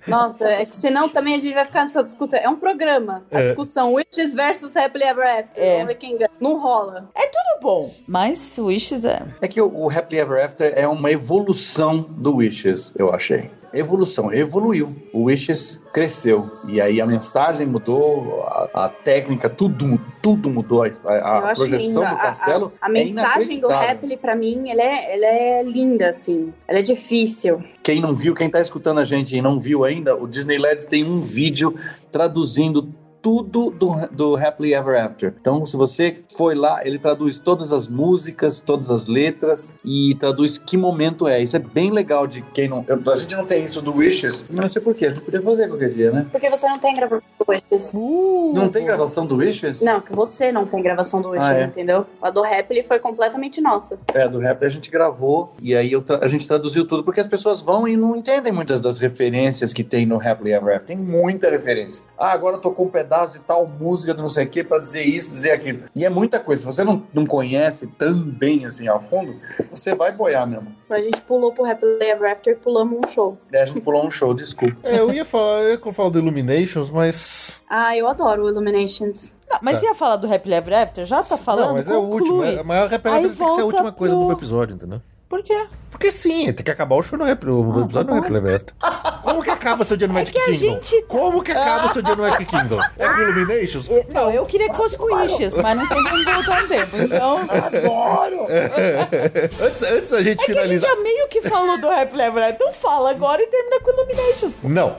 [0.08, 2.38] Nossa, é que senão também a gente vai ficar nessa discussão.
[2.42, 3.22] É um programa.
[3.30, 3.46] A É.
[3.48, 5.62] discussão Witches versus Happily Ever After.
[5.62, 5.72] É.
[5.74, 6.30] Vamos ver quem ganha.
[6.40, 7.10] Não rola.
[7.14, 9.22] É tudo bom, mas o Wishes é.
[9.42, 13.50] É que o, o Happily Ever After é uma evolução do Wishes, eu achei.
[13.74, 14.94] Evolução, evoluiu.
[15.12, 16.50] O Wishes cresceu.
[16.68, 20.82] E aí a mensagem mudou, a, a técnica, tudo, tudo mudou.
[20.82, 22.00] A, a- a projeção lindo.
[22.00, 22.72] do A- a- castelo.
[22.80, 23.70] A, é mensagem do.
[23.70, 26.52] Happily, pra mim, ela é, ela é linda, assim.
[26.68, 27.62] Ela é difícil.
[27.82, 30.84] Quem não viu, quem tá escutando a gente e não viu ainda, o Disney LEDs
[30.86, 31.74] tem um vídeo
[32.10, 32.92] traduzindo
[33.22, 35.32] tudo do, do Happily Ever After.
[35.40, 40.58] Então, se você foi lá, ele traduz todas as músicas, todas as letras e traduz
[40.58, 41.40] que momento é.
[41.40, 42.84] Isso é bem legal de quem não.
[42.88, 45.06] eu- a gente não tem isso do Wishes, não sei porquê.
[45.06, 46.26] A gente podia fazer qualquer dia, né?
[46.32, 47.92] Porque você não tem gravação do Wishes.
[47.94, 49.80] Uh, Não tem gravação do Wishes?
[49.82, 51.64] Não, que você não tem gravação do Wishes, Ah, é?
[51.64, 52.04] entendeu?
[52.20, 53.98] A do Happily foi completamente nossa.
[54.12, 57.26] É, do rap a gente gravou e aí eu a gente traduziu tudo, porque as
[57.26, 60.86] pessoas vão e não entendem muitas das referências que tem no Happily Ever After.
[60.88, 62.04] Tem muita referência.
[62.18, 64.78] Ah, agora tocou um pedaço pedaço de tal música do não sei o que pra
[64.78, 65.84] dizer isso, dizer aquilo.
[65.94, 66.60] E é muita coisa.
[66.60, 69.36] Se você não, não conhece tão bem assim ao fundo,
[69.70, 70.74] você vai boiar mesmo.
[70.88, 73.38] A gente pulou pro Happily Ever After e pulamos um show.
[73.52, 74.76] É, a gente pulou um show, desculpa.
[74.82, 77.62] É, eu ia falar, eu ia falar do Illuminations, mas.
[77.68, 79.34] Ah, eu adoro o Illuminations.
[79.50, 79.86] Não, mas Tá.
[79.86, 81.04] ia falar do Happy Ever After?
[81.04, 81.66] Já tá falando?
[81.68, 82.20] não, mas é o Conclui.
[82.20, 82.44] último.
[82.44, 84.74] É, mas a Happy Aí Ever tem que ser a última coisa pro- do episódio,
[84.74, 85.00] entendeu?
[85.32, 85.66] Por quê?
[85.90, 88.54] Porque sim, tem que acabar o show no Happy, o Ah, episódio tá Happy Ever
[88.56, 88.74] After.
[89.22, 90.58] Como que acaba seu dia no Magic que a Kingdom?
[90.74, 92.78] gente- Como que acaba seu dia no Magic Kingdom?
[92.98, 93.88] É com Illuminations?
[94.10, 96.96] Não, eu queria que fosse com Wishes, mas não tem como voltar no tempo.
[96.98, 97.38] Então.
[97.38, 98.46] Adoro!
[99.64, 100.90] antes, antes a gente É que a gente finalizar.
[100.90, 102.50] já meio que falou do Happy Ever After.
[102.56, 104.52] Então fala agora e termina com Illuminations.
[104.62, 104.96] Não.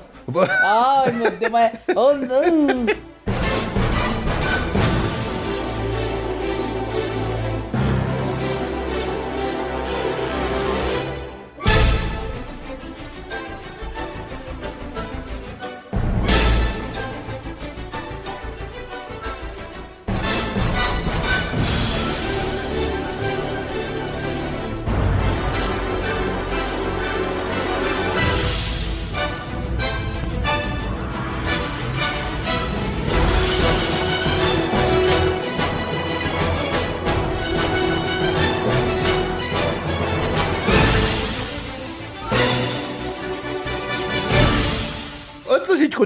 [0.64, 1.80] Ai, meu Deus, mas.
[1.96, 3.13] Oh, não!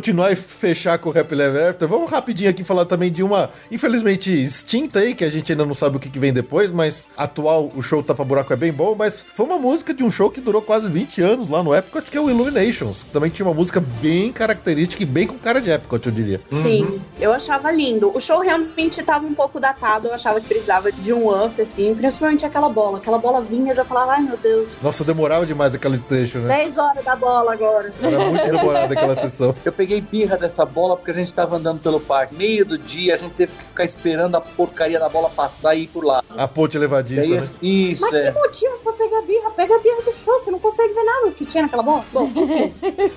[0.07, 3.49] Continuar e fechar com o Happy Ever After, vamos rapidinho aqui falar também de uma,
[3.69, 7.09] infelizmente, extinta aí, que a gente ainda não sabe o que, que vem depois, mas
[7.17, 10.31] atual, o show Tapa Buraco é bem bom, mas foi uma música de um show
[10.31, 13.45] que durou quase 20 anos lá no Epcot, que é o Illuminations, que também tinha
[13.45, 16.39] uma música bem característica e bem com cara de Epcot, eu diria.
[16.51, 18.15] Sim, eu achava lindo.
[18.15, 21.93] O show realmente tava um pouco datado, eu achava que precisava de um up, assim,
[21.93, 22.99] principalmente aquela bola.
[22.99, 26.63] Aquela bola vinha, eu já falava, ai meu Deus, Nossa, demorava demais aquele trecho, né?
[26.63, 27.93] 10 horas da bola agora.
[28.01, 29.53] Era muito demorada aquela sessão.
[29.65, 32.35] Eu peguei birra dessa bola porque a gente tava andando pelo parque.
[32.35, 35.83] Meio do dia, a gente teve que ficar esperando a porcaria da bola passar e
[35.83, 36.23] ir por lá.
[36.37, 37.49] A ponte levadiça, Daí- né?
[37.61, 38.31] Isso, Mas é.
[38.31, 39.51] que motivo pra pegar birra?
[39.51, 42.03] Pega a birra do show, você não consegue ver nada que tinha naquela bola.
[42.13, 42.73] Bom, enfim.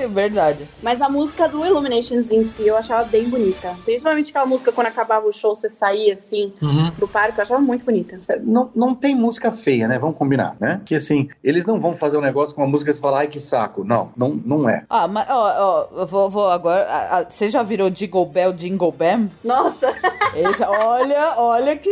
[0.08, 0.66] Verdade.
[0.82, 3.74] Mas a música do Illuminations em si eu achava bem bonita.
[3.84, 6.90] Principalmente aquela música quando acabava o show, você saía assim Uhum.
[6.98, 8.20] do parque, eu achava muito bonita.
[8.28, 9.98] É, Não, não tem música feia, né?
[9.98, 10.80] Vamos combinar, né?
[10.84, 13.26] Que assim, eles não vão fazer um negócio com uma música e você fala, ai
[13.28, 13.84] que saco.
[13.84, 14.84] Não, não, não é.
[14.88, 16.69] Ah, mas, ó, ó, eu vou, vou agora.
[16.70, 19.30] Ah, Você já virou Jingle Bell, Jingle Bam?
[19.44, 19.94] Nossa!
[20.34, 21.90] Esse, olha, olha que.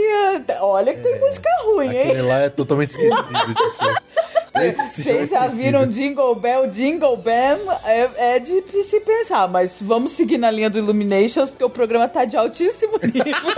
[0.60, 2.02] Olha que tem música ruim, hein?
[2.02, 2.90] Aquele lá é totalmente.
[2.90, 2.98] Esse
[3.78, 3.92] show
[4.54, 7.58] é Vocês já viram Jingle Bell, Jingle Bam?
[7.84, 12.08] É, é de se pensar, mas vamos seguir na linha do Illuminations, porque o programa
[12.08, 13.54] tá de altíssimo nível.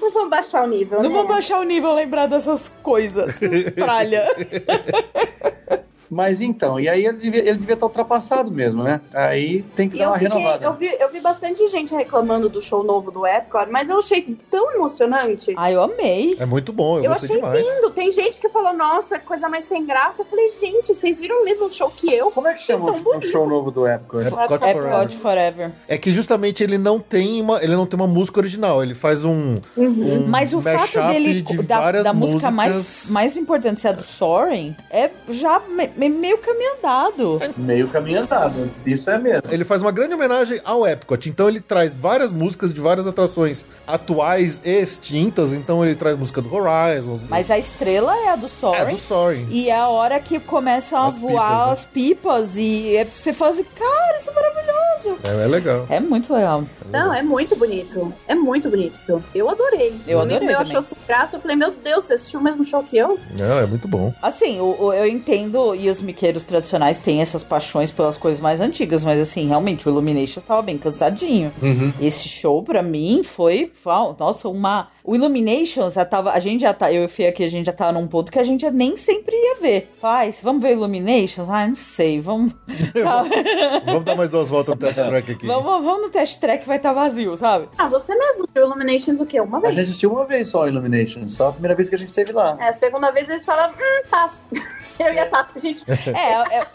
[0.00, 1.16] Não vamos baixar o nível, Não né?
[1.16, 4.24] vou baixar o nível lembrar dessas coisas, essas tralha.
[6.14, 9.00] Mas então, e aí ele devia, ele devia estar ultrapassado mesmo, né?
[9.12, 10.64] Aí tem que E dar eu, uma fiquei, renovada.
[10.64, 14.36] eu, vi, eu vi bastante gente reclamando do show novo do Epcot, mas eu achei
[14.50, 15.52] tão emocionante.
[15.56, 16.36] Ai, eu amei.
[16.38, 17.66] É muito bom, eu, Eu gostei achei demais.
[17.66, 17.90] lindo.
[17.90, 20.22] Tem gente que falou, nossa, coisa mais sem graça.
[20.22, 22.30] Eu falei, gente, vocês viram o mesmo show que eu?
[22.30, 24.26] Como é que chama o, o show novo do Epcot?
[24.26, 24.90] Epcot É Forever.
[24.90, 25.72] God Forever.
[25.88, 29.24] É que justamente ele não tem uma, ele não tem uma música original, ele faz
[29.24, 33.92] um, um Mas o fato dele, de da, da música mais, mais importante ser a
[33.92, 37.40] do Soaring, é já me- me- meio caminho andado.
[37.56, 38.70] Meio caminho andado.
[38.86, 39.42] Isso é mesmo.
[39.50, 43.64] Ele faz uma grande homenagem ao Epcot, então ele traz várias músicas de várias atrações
[43.86, 48.46] atuais e extintas, então ele traz música do Horizon, Mas a estrela é a do
[48.46, 48.94] é Soaring.
[48.94, 49.46] do Sorry.
[49.50, 51.72] E é a hora que começam a As voar pipas, né?
[51.72, 55.18] as pipas e é- você fala assim, cara, isso é maravilhoso.
[55.24, 55.86] É, é legal.
[55.88, 56.64] É muito legal.
[56.90, 58.12] Não, é muito bonito.
[58.26, 59.22] É muito bonito.
[59.34, 59.94] Eu adorei.
[60.06, 60.70] Eu amigo adorei meu também.
[60.76, 61.36] achou sem graça.
[61.36, 63.18] Eu falei, meu Deus, você assistiu o mesmo show que eu?
[63.38, 64.14] Não, é muito bom.
[64.22, 69.02] Assim, o- eu entendo, e os miqueiros tradicionais têm essas paixões pelas coisas mais antigas,
[69.04, 71.52] mas assim, realmente, o Illumination estava bem cansadinho.
[72.00, 73.70] Esse show, pra mim, foi,
[74.18, 74.88] nossa, uma...
[75.06, 77.66] O Illuminations, já tava, a gente já tá, eu e o Fia aqui, a gente
[77.66, 79.94] já tá num ponto que a gente nem sempre ia ver.
[80.00, 81.50] Faz, vamos ver Illuminations?
[81.50, 82.52] Ai, não sei, vamos...
[83.84, 85.46] Vamos dar mais duas voltas no test track aqui.
[85.46, 87.68] vamos, vamos no test track, vai estar vazio, sabe?
[87.76, 89.40] Ah, você mesmo viu Illuminations o quê?
[89.40, 89.74] Uma A vez?
[89.74, 92.32] gente assistiu uma vez só a Illumination, só a primeira vez que a gente esteve
[92.32, 92.56] lá.
[92.58, 94.42] É, a segunda vez eles falam, hum, passo.
[94.98, 95.82] Eu e a Tata, a gente...
[95.88, 96.66] É, é,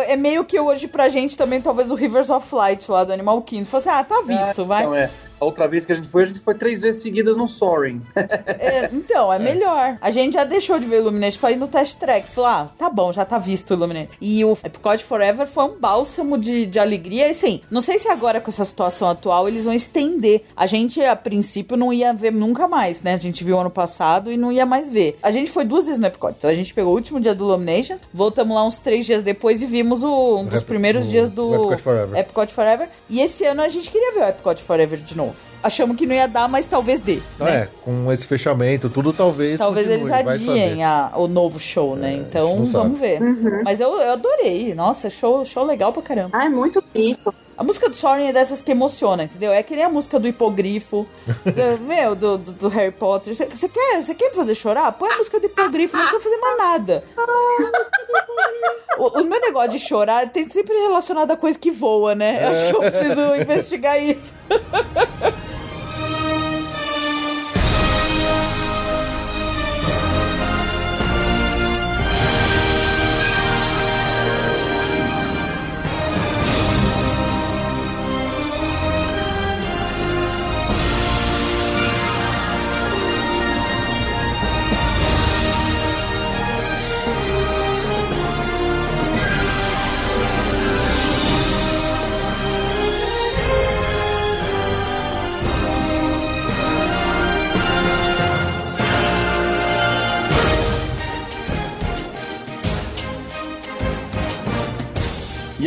[0.00, 3.12] é- é meio que hoje pra gente também, talvez o Rivers of Light lá do
[3.12, 3.64] Animal Kingdom.
[3.66, 4.82] Fala assim, ah, tá visto, vai.
[4.82, 5.10] Então, é.
[5.40, 8.02] A outra vez que a gente foi, a gente foi três vezes seguidas no Soaring.
[8.60, 9.98] É, então, é, melhor.
[10.00, 12.28] A gente já deixou de ver Illuminate pra ir no test track.
[12.28, 14.10] Falou, ah, tá bom, já tá visto o Illuminate.
[14.20, 17.26] E o Epcot Forever foi um bálsamo de, de alegria.
[17.28, 20.42] E assim, não sei se agora com essa situação atual eles vão estender.
[20.56, 23.14] A gente, a princípio, não ia ver nunca mais, né?
[23.14, 25.18] A gente viu ano passado e não ia mais ver.
[25.22, 26.34] A gente foi duas vezes no Epcot.
[26.36, 29.62] Então a gente pegou o último dia do Illuminations, voltamos lá uns três dias depois
[29.62, 32.18] e vimos o, um dos Ep- primeiros o- dias do o Epcot Forever.
[32.18, 32.88] Epcot Forever.
[33.08, 35.27] E esse ano a gente queria ver o Epcot Forever de novo.
[35.62, 37.20] Achamos que não ia dar, mas talvez dê.
[37.36, 39.58] Então, é, com esse fechamento, tudo talvez.
[39.58, 42.12] Talvez continue, eles adiem a- o novo show, né?
[42.14, 42.84] então não sabe.
[42.84, 43.20] vamos ver.
[43.22, 43.62] Uhum.
[43.64, 44.74] Mas eu, eu adorei.
[44.74, 46.30] Nossa, show, show legal pra caramba.
[46.32, 47.34] Ah, é muito bonito.
[47.58, 49.52] A música do Soren é dessas que emociona, entendeu?
[49.52, 51.08] É que nem a música do hipogrifo,
[51.44, 53.34] do- meu, do, do, do Harry Potter.
[53.34, 54.92] Você quer, cê quer me fazer chorar?
[54.92, 57.04] Põe a música do hipogrifo, não precisa fazer mais nada.
[58.98, 62.44] O, o meu negócio de chorar tem sempre relacionado a coisa que voa, né?
[62.44, 64.34] Eu acho que eu preciso investigar isso.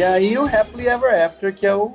[0.01, 1.91] E aí o Happily Ever After, que é o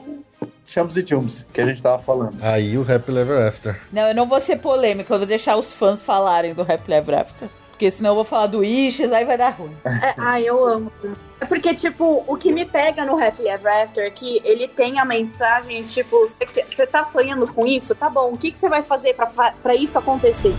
[0.65, 2.39] Chums e Chums, que a gente tava falando.
[2.41, 3.81] Aí o Happy Ever After.
[3.91, 7.20] Não, eu não vou ser polêmica, eu vou deixar os fãs falarem do Happy Ever
[7.20, 7.49] After.
[7.69, 9.77] Porque senão eu vou falar do Wishes, aí vai dar ruim.
[9.85, 10.93] É, ai, eu amo.
[11.41, 15.01] É porque, tipo, o que me pega no Happy Ever After é que ele tem
[15.01, 17.93] a mensagem, tipo, você tá sonhando com isso?
[17.93, 20.55] Tá bom, o que que você vai fazer pra isso acontecer?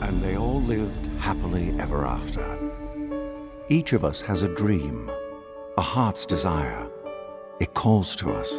[0.00, 2.42] And they all lived happily ever after.
[3.68, 5.10] Each of us has a dream,
[5.78, 6.86] a heart's desire.
[7.60, 8.50] It calls to us.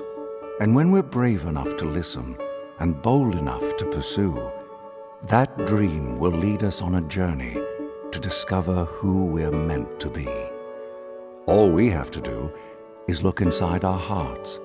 [0.59, 2.37] And when we're brave enough to listen
[2.79, 4.51] and bold enough to pursue,
[5.23, 7.57] that dream will lead us on a journey
[8.11, 10.27] to discover who we're meant to be.
[11.47, 12.51] All we have to do
[13.07, 14.59] is look inside our hearts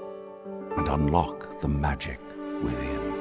[0.77, 2.19] and unlock the magic
[2.63, 3.12] within.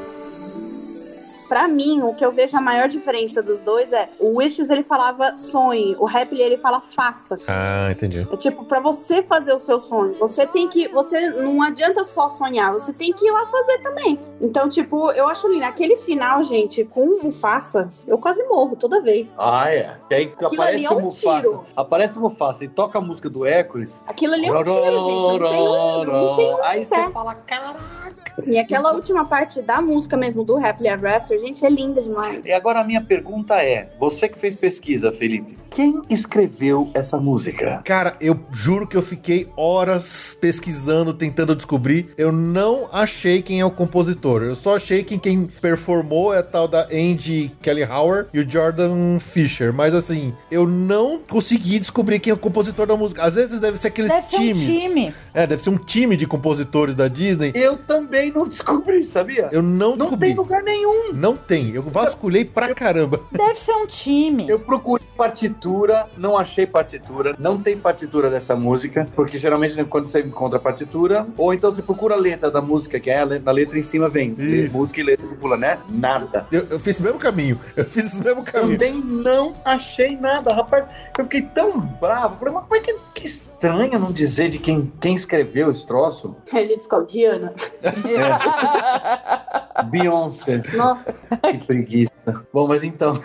[1.52, 4.84] Pra mim, o que eu vejo a maior diferença dos dois é o Wishes ele
[4.84, 7.36] falava sonhe, o Happily ele fala faça.
[7.46, 8.26] Ah, entendi.
[8.32, 10.88] É tipo, pra você fazer o seu sonho, você tem que.
[10.88, 14.18] Você não adianta só sonhar, você tem que ir lá fazer também.
[14.40, 15.66] Então, tipo, eu acho lindo.
[15.66, 19.28] Aquele final, gente, com o faça, eu quase morro toda vez.
[19.38, 19.98] Ah, é.
[20.08, 21.42] Que aí Aquilo aparece ali é um o Mufasa.
[21.42, 21.66] tiro.
[21.76, 24.02] Aparece o Mufasa e toca a música do Hércules.
[24.08, 25.40] Aquilo ali é um tiro, gente.
[25.42, 26.86] Não tem um, não tem um Aí pé.
[26.86, 28.22] você fala, caraca.
[28.48, 32.46] E aquela última parte da música mesmo do Happily Ever After, gente, é linda demais.
[32.46, 37.82] E agora a minha pergunta é: você que fez pesquisa, Felipe, quem escreveu essa música?
[37.84, 42.14] Cara, eu juro que eu fiquei horas pesquisando, tentando descobrir.
[42.18, 44.44] Eu não achei quem é o compositor.
[44.44, 48.50] Eu só achei que quem performou é a tal da Andy Kelly Howard e o
[48.50, 49.74] Jordan Fisher.
[49.74, 53.24] Mas assim, eu não consegui descobrir quem é o compositor da música.
[53.24, 54.64] Às vezes deve ser aqueles Deve ser um times.
[54.64, 55.14] time.
[55.34, 57.52] É, deve ser um time de compositores da Disney.
[57.56, 59.48] Eu também não descobri, sabia?
[59.52, 60.30] Eu não Não descobri.
[60.30, 61.14] tem lugar nenhum.
[61.14, 61.72] Não tem.
[61.74, 63.20] Eu vasculhei pra caramba.
[63.32, 64.48] Deve ser um time.
[64.48, 70.08] Eu procurei partitura, não achei partitura, não tem partitura dessa música, porque geralmente né, quando
[70.08, 73.46] você encontra partitura, ou então você procura a letra da música, que é a letra,
[73.46, 74.76] na letra em cima vem Isso.
[74.76, 75.80] música e letra pula, né?
[75.90, 76.48] Nada.
[76.52, 77.60] Eu, eu fiz o mesmo caminho.
[77.76, 78.74] Eu fiz o mesmo caminho.
[78.74, 80.86] Também não achei nada, rapaz.
[81.18, 82.38] Eu fiquei tão bravo.
[82.38, 86.36] Falei, mas como é que, que estranho não dizer de quem, quem escreveu esse troço?
[86.52, 87.54] A gente descobre Rihanna.
[89.90, 90.62] Beyoncé.
[90.76, 91.14] Nossa.
[91.42, 92.12] Que preguiça.
[92.54, 93.22] Bom, mas então.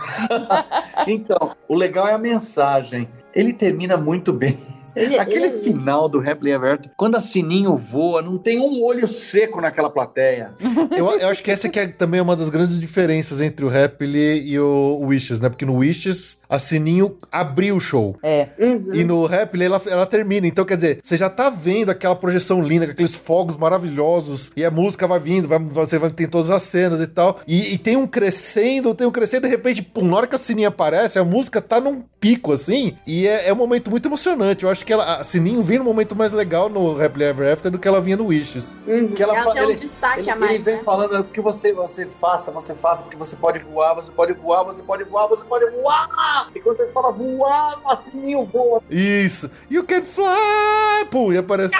[1.07, 3.09] então, o legal é a mensagem.
[3.35, 4.59] Ele termina muito bem.
[4.97, 8.83] Ele- Aquele ele- final do Happily Ever After, quando a Sininho voa, não tem um
[8.83, 10.53] olho seco naquela plateia.
[10.97, 14.43] Eu, eu acho que essa que é também uma das grandes diferenças entre o Happily
[14.49, 15.49] e o Wishes, né?
[15.49, 18.17] Porque no Wishes, a Sininho abriu o show.
[18.23, 18.49] É.
[18.59, 18.89] Uhum.
[18.95, 20.47] E no Happily, ela, ela termina.
[20.47, 24.65] Então, quer dizer, você já tá vendo aquela projeção linda, com aqueles fogos maravilhosos, e
[24.65, 27.41] a música vai vindo, vai, você vai ter todas as cenas e tal.
[27.47, 30.39] E, e tem um crescendo, tem um crescendo, de repente, pum, na hora que a
[30.39, 34.65] Sininho aparece, a música tá num pico, assim, e é, é um momento muito emocionante.
[34.65, 37.71] Eu acho que ela, a Sininho vem no momento mais legal no Happily Ever After
[37.71, 38.77] do que ela vinha no Wishes.
[38.87, 39.09] Uhum.
[39.09, 40.83] Que ela ela fala- tem um ele- destaque Ele, a mais, ele vem né?
[40.85, 44.83] falando que você, você faça, você faça, porque você pode voar, você pode voar, você
[44.83, 46.51] pode voar, você pode voar!
[46.55, 48.81] E quando você fala voar, assim voa.
[48.89, 49.51] Isso.
[49.69, 51.05] You can fly!
[51.11, 51.75] Pum, e aparece.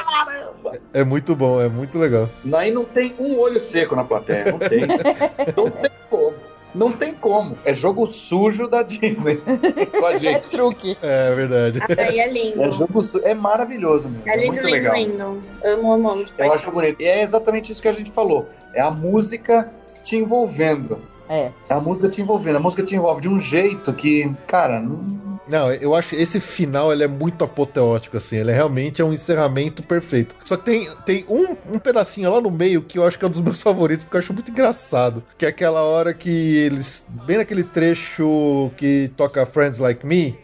[0.93, 2.29] É muito bom, é muito legal.
[2.55, 4.81] Aí não tem um olho seco na plateia, não tem.
[5.57, 6.35] não tem como.
[6.77, 7.57] Não tem como.
[7.65, 9.41] É jogo sujo da Disney
[9.99, 10.51] com a É gente.
[10.51, 10.97] truque.
[11.03, 11.81] É verdade.
[11.99, 12.63] Aí é lindo.
[12.63, 13.25] É jogo sujo.
[13.25, 14.23] É maravilhoso mesmo.
[14.29, 14.95] É É, lindo, muito lindo, legal.
[14.95, 15.43] lindo.
[15.65, 17.01] Amo, amo, amo Eu acho bonito.
[17.01, 18.49] E é exatamente isso que a gente falou.
[18.75, 19.73] É a música
[20.05, 20.99] te envolvendo.
[21.29, 21.51] É.
[21.69, 22.57] É a música te envolvendo.
[22.57, 25.26] A música te envolve de um jeito que, cara, não.
[25.49, 28.37] Não, eu acho que esse final ele é muito apoteótico, assim.
[28.37, 30.35] Ele é realmente é um encerramento perfeito.
[30.45, 33.29] Só que tem, tem um, um pedacinho lá no meio que eu acho que é
[33.29, 35.23] um dos meus favoritos, porque eu acho muito engraçado.
[35.39, 37.07] Que é aquela hora que eles.
[37.27, 40.37] Bem naquele trecho que toca Friends Like Me,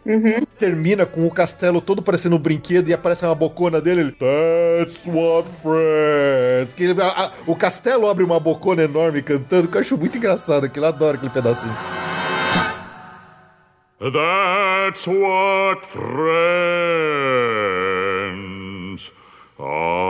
[0.58, 4.00] termina com o castelo todo parecendo um brinquedo e aparece uma bocona dele.
[4.02, 6.72] Ele, That's what friends.
[6.74, 10.16] Que ele- a- a- o castelo abre uma bocona enorme cantando, que eu acho muito
[10.16, 10.86] engraçado aquilo.
[10.86, 11.74] Eu adoro aquele pedacinho.
[14.02, 16.02] That's what friends
[19.60, 20.02] are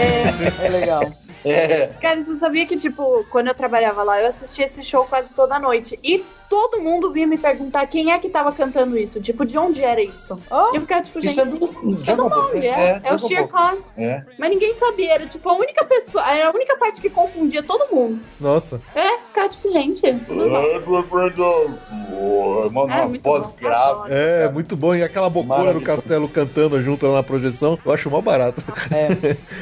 [0.00, 1.12] É, é legal.
[1.44, 1.88] É.
[2.00, 5.58] Cara, você sabia que, tipo, quando eu trabalhava lá, eu assistia esse show quase toda
[5.58, 5.98] noite.
[6.02, 9.20] E todo mundo vinha me perguntar quem é que tava cantando isso.
[9.20, 10.38] Tipo, de onde era isso?
[10.50, 11.96] Oh, E eu ficava, tipo, gente, Isso é do.
[11.98, 13.76] isso é do Bob, é, é, o Shere Khan.
[13.96, 14.22] É.
[14.38, 17.94] Mas ninguém sabia, era tipo a única pessoa, era a única parte que confundia todo
[17.94, 18.20] mundo.
[18.40, 18.80] Nossa.
[18.94, 20.02] É, ficava tipo, gente.
[20.12, 20.56] Mano,
[22.90, 24.08] É, uma muito voz bom, grave.
[24.10, 24.94] É, muito bom.
[24.94, 28.62] E aquela bocona no castelo cantando junto lá na projeção, eu acho mó barato.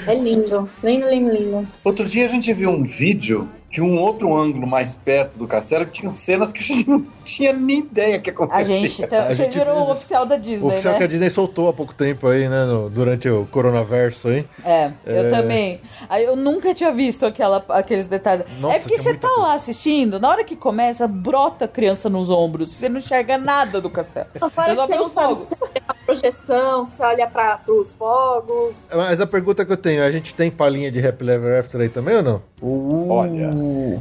[0.06, 1.68] É lindo, lindo, lindo, lindo.
[1.84, 5.84] Outro dia a gente viu um vídeo de um outro ângulo mais perto do castelo
[5.84, 8.60] que tinha cenas que a gente não tinha nem ideia que acontecia.
[8.60, 9.06] A gente.
[9.06, 10.98] tá- A Você gente virou o oficial da Disney, O oficial né?
[10.98, 12.64] que a Disney soltou há pouco tempo aí, né?
[12.64, 14.46] no- durante o coronaverso aí.
[14.64, 15.82] É, eu também.
[16.08, 18.46] Aí Eu nunca tinha visto aquela, aqueles detalhes.
[18.58, 19.42] Nossa, é porque você tá coisa.
[19.42, 22.70] lá assistindo, na hora que começa, brota a criança nos ombros.
[22.72, 24.26] Você não enxerga nada do castelo.
[24.56, 25.48] Resolve você os fogos.
[25.50, 28.76] se você tem uma projeção, se olha para os fogos.
[28.90, 31.90] Mas a pergunta que eu tenho, a gente tem palhinha de Happy Ever After aí
[31.90, 32.42] também ou não?
[32.62, 33.50] Olha,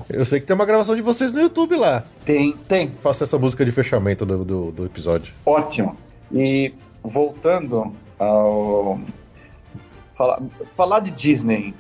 [0.10, 2.04] Eu sei que tem uma gravação de vocês no YouTube lá.
[2.26, 2.92] tem, tem.
[3.00, 5.34] Faça essa música de fechamento do, do, do episódio.
[5.46, 5.98] Ótimo.
[6.32, 6.74] E
[7.04, 9.00] voltando ao.
[10.14, 10.42] Falar,
[10.78, 11.74] falar de Disney,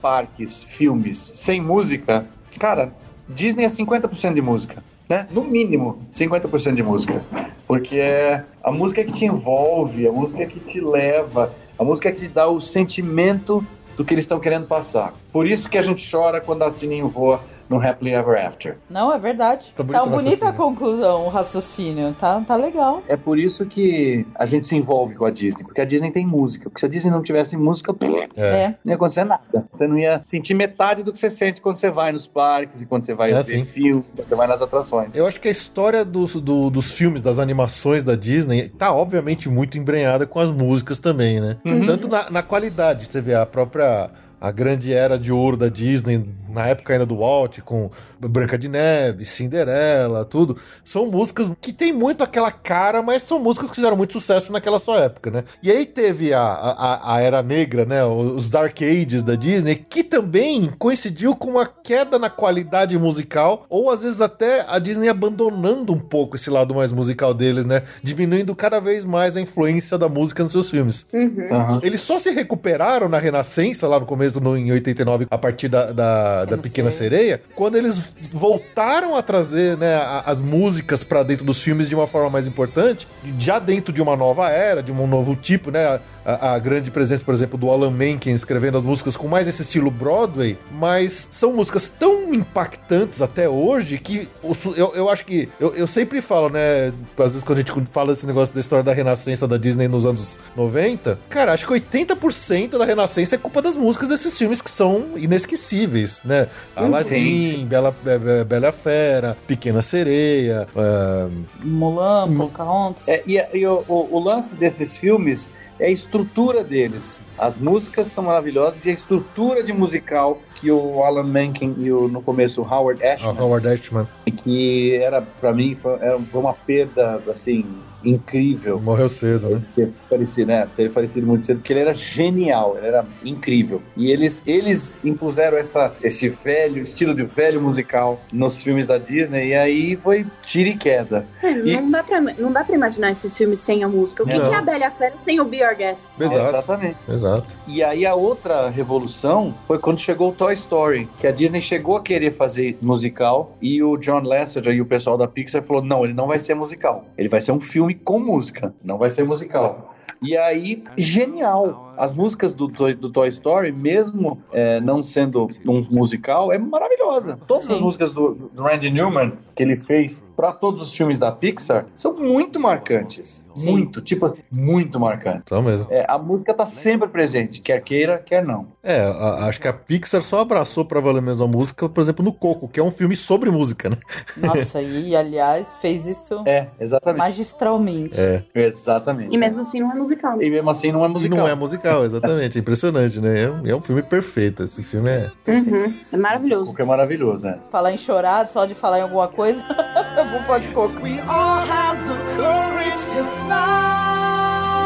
[0.00, 2.26] parques, filmes, sem música,
[2.58, 2.92] cara,
[3.28, 4.82] Disney é 50% de música.
[5.08, 5.26] Né?
[5.30, 7.22] No mínimo, 50% de música.
[7.66, 12.28] Porque é a música que te envolve, a música que te leva, a música que
[12.28, 13.66] dá o sentimento
[13.96, 15.12] do que eles estão querendo passar.
[15.32, 18.76] Por isso que a gente chora quando a Sininho voa no Happily Ever After.
[18.90, 19.72] Não, é verdade.
[19.76, 22.14] Tá Tá, bonita a conclusão, o raciocínio.
[22.18, 23.02] Tá, tá legal.
[23.08, 26.26] É por isso que a gente se envolve com a Disney, porque a Disney tem
[26.26, 26.64] música.
[26.68, 28.74] Porque se a Disney não tivesse música, pff, É.
[28.84, 29.42] não ia acontecer nada.
[29.72, 32.86] Você não ia sentir metade do que você sente quando você vai nos parques e
[32.86, 33.64] quando você vai É, ver sim.
[33.64, 35.14] filme, quando você vai nas atrações.
[35.14, 39.48] Eu acho que a história dos, do- dos filmes, das animações da Disney, tá obviamente
[39.48, 41.56] muito embrenhada com as músicas também, né?
[41.86, 44.10] Tanto na, na qualidade, você vê a própria.
[44.42, 48.68] A grande era de ouro da Disney, na época ainda do Walt, com Branca de
[48.68, 50.56] Neve, Cinderela, tudo.
[50.84, 54.80] São músicas que tem muito aquela cara, mas são músicas que fizeram muito sucesso naquela
[54.80, 55.44] sua época, né?
[55.62, 58.04] E aí teve a, a, a Era Negra, né?
[58.04, 63.90] Os Dark Ages da Disney, que também coincidiu com uma queda na qualidade musical, ou
[63.90, 67.84] às vezes até a Disney abandonando um pouco esse lado mais musical deles, né?
[68.02, 71.06] Diminuindo cada vez mais a influência da música nos seus filmes.
[71.14, 71.80] Aham.
[71.82, 75.92] Eles só se recuperaram na Renascença, lá no começo, no, em 89, a partir da,
[75.92, 81.62] da, da Pequena Sereia, quando eles voltaram a trazer né, as músicas pra dentro dos
[81.62, 83.06] filmes de uma forma mais importante,
[83.38, 86.00] já dentro de uma nova era, de um novo tipo, né?
[86.24, 89.62] A, a grande presença, por exemplo, do Alan Menken escrevendo as músicas com mais esse
[89.62, 94.28] estilo Broadway, mas são músicas tão impactantes até hoje que
[94.76, 95.48] eu, eu acho que.
[95.58, 96.92] Eu, eu sempre falo, né?
[97.18, 100.06] Às vezes quando a gente fala desse negócio da história da renascença da Disney nos
[100.06, 104.70] anos 90, cara, acho que 80% da renascença é culpa das músicas desses filmes que
[104.70, 106.48] são inesquecíveis, né?
[106.76, 111.28] Aladdin, Bela, Be- Be- Bela e a Fera, Pequena Sereia, ah,
[111.62, 113.08] Mulan, Pocahontas.
[113.08, 115.50] É, e e o, o- o lance desses filmes
[115.82, 117.20] é a estrutura deles.
[117.36, 122.06] As músicas são maravilhosas e a estrutura de musical que o Alan Menken e o,
[122.06, 124.06] no começo o Howard Ashman Howard Ashman.
[124.44, 127.64] que era para mim foi, era foi uma perda assim
[128.04, 128.80] incrível.
[128.80, 129.62] Morreu cedo, né?
[129.74, 130.68] ter falecido, né?
[130.74, 133.82] Ter falecido muito cedo, porque ele era genial, ele era incrível.
[133.96, 139.48] E eles, eles impuseram essa, esse velho, estilo de velho musical nos filmes da Disney,
[139.48, 141.26] e aí foi tiro e queda.
[141.42, 144.22] É, E- não, dá pra, não dá pra imaginar esses filmes sem a música.
[144.22, 144.48] O que, Não.
[144.48, 146.10] que é a Bela Fera sem o Be Our Guest?
[146.18, 146.96] Exatamente.
[147.08, 147.46] Exato.
[147.66, 151.96] E aí a outra revolução foi quando chegou o Toy Story, que a Disney chegou
[151.96, 156.04] a querer fazer musical e o John Lasseter e o pessoal da Pixar falou: "Não,
[156.04, 157.04] ele não vai ser musical.
[157.16, 159.94] Ele vai ser um filme com música, não vai ser musical".
[160.20, 161.91] E aí, genial.
[161.96, 167.38] As músicas do, Toy- do Toy Story, mesmo é, não sendo um musical, é maravilhosa.
[167.46, 171.30] Todas as músicas do, do Randy Newman que ele fez para todos os filmes da
[171.30, 173.46] Pixar são muito marcantes.
[173.58, 175.42] Muito, tipo assim, muito marcantes.
[175.46, 175.86] São mesmo.
[175.92, 178.66] É, a música tá sempre presente, quer queira, quer não.
[178.82, 182.24] É, a- acho que a Pixar só abraçou pra valer mesmo a música, por exemplo,
[182.24, 183.98] no Coco, que é um filme sobre música, né?
[184.38, 187.18] Nossa, e aliás, fez isso É, exatamente.
[187.18, 188.18] magistralmente.
[188.18, 188.42] É.
[188.54, 189.34] Exatamente.
[189.34, 190.42] E mesmo assim não é musical.
[190.42, 191.38] E mesmo assim não é E musical.
[191.38, 192.58] não é musical, exatamente.
[192.58, 193.42] É impressionante, né?
[193.44, 194.62] É um- É um filme perfeito.
[194.62, 195.30] Esse filme é.
[195.48, 195.84] Uhum.
[196.12, 196.70] É maravilhoso.
[196.70, 197.58] O que é maravilhoso, né?
[197.70, 199.64] Falar em chorar, só de falar em alguma coisa,
[200.18, 201.00] eu vou falar de coco.
[201.02, 204.22] We all have the courage to fly.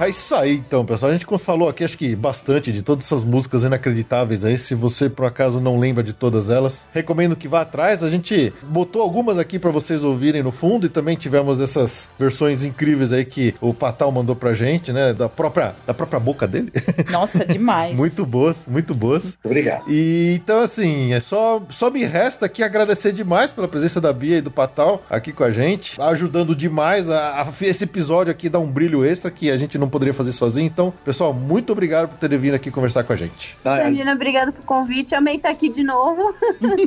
[0.06, 1.10] é isso aí então, pessoal.
[1.12, 4.58] A gente falou aqui, acho que bastante de todas essas músicas inacreditáveis aí.
[4.58, 8.04] Se você por acaso não lembra de todas elas, recomendo que vá atrás.
[8.04, 12.64] A gente botou algumas aqui pra vocês ouvirem no fundo e também tivemos essas versões
[12.64, 15.14] incríveis aí que o Patal mandou pra gente, né?
[15.14, 16.72] Da própria, da própria boca dele.
[17.12, 17.96] Nossa, demais.
[17.96, 19.38] muito boas, muito boas.
[19.44, 19.84] Obrigado.
[19.90, 24.38] E então, assim, é só, só me resta aqui agradecer demais pela presença da Bia
[24.38, 28.60] e do Patal aqui com a gente, ajudando demais a, a- esse episódio aqui dá
[28.60, 30.66] um brilho extra que a gente não poderia fazer sozinho.
[30.66, 33.58] Então, pessoal, muito obrigado por terem vindo aqui conversar com a gente.
[33.64, 35.14] Carolina, obrigada pelo convite.
[35.14, 36.34] Amei estar aqui de novo.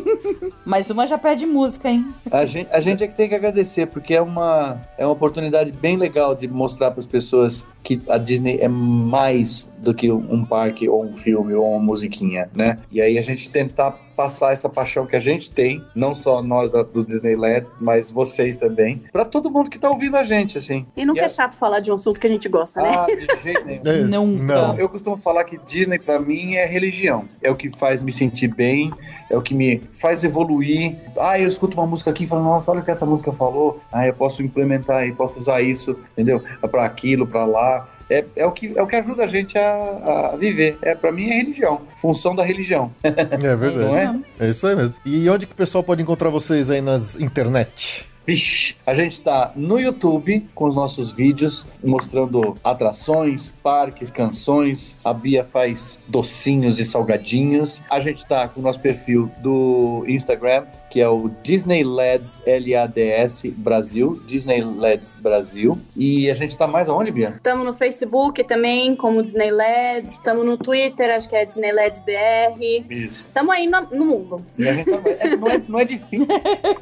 [0.64, 2.06] Mais uma já pede música, hein?
[2.30, 5.70] A gente, a gente é que tem que agradecer, porque é uma, é uma oportunidade
[5.70, 10.44] bem legal de mostrar para as pessoas que a Disney é mais do que um
[10.44, 12.78] parque ou um filme ou uma musiquinha, né?
[12.90, 16.70] E aí a gente tentar passar essa paixão que a gente tem, não só nós
[16.70, 20.86] da- do Disneyland, mas vocês também, para todo mundo que tá ouvindo a gente, assim.
[20.96, 22.90] E nunca E é chato falar de um assunto que a gente gosta, né?
[22.94, 23.82] Ah, de jeito nenhum.
[23.84, 24.44] É, Nunca.
[24.44, 24.78] Não.
[24.78, 27.24] Eu costumo falar que Disney pra mim é religião.
[27.42, 28.90] É o que faz me sentir bem,
[29.30, 30.96] é o que me faz evoluir.
[31.18, 33.80] Ah, eu escuto uma música aqui e falo, nossa, olha o que essa música falou.
[33.92, 36.42] Ah, eu posso implementar aí, posso usar isso, entendeu?
[36.70, 37.88] Pra aquilo, pra lá.
[38.08, 40.78] É, é, o, que, é o que ajuda a gente a, a viver.
[40.82, 41.82] É, pra mim é religião.
[41.96, 42.90] Função da religião.
[43.02, 44.24] É verdade.
[44.38, 44.46] É?
[44.46, 44.96] É isso aí mesmo.
[45.04, 48.08] E onde que o pessoal pode encontrar vocês aí nas internet?
[48.26, 54.96] Vixe, a gente tá no YouTube com os nossos vídeos mostrando atrações, parques, canções.
[55.04, 57.82] A Bia faz docinhos e salgadinhos.
[57.90, 64.18] A gente tá com o nosso perfil do Instagram, que é o Disneylads L-A-D-S Brasil,
[64.26, 65.78] Disneylads Brasil.
[65.94, 67.34] E a gente tá mais aonde, Bia?
[67.36, 70.06] Estamos no Facebook também, como Disneyland.
[70.06, 72.86] Estamos no Twitter, acho que é Disneylands BR.
[72.88, 73.22] Isso.
[73.28, 74.46] Estamos aí no, no mundo.
[74.56, 76.26] E a gente tá- é- não, é, não é difícil,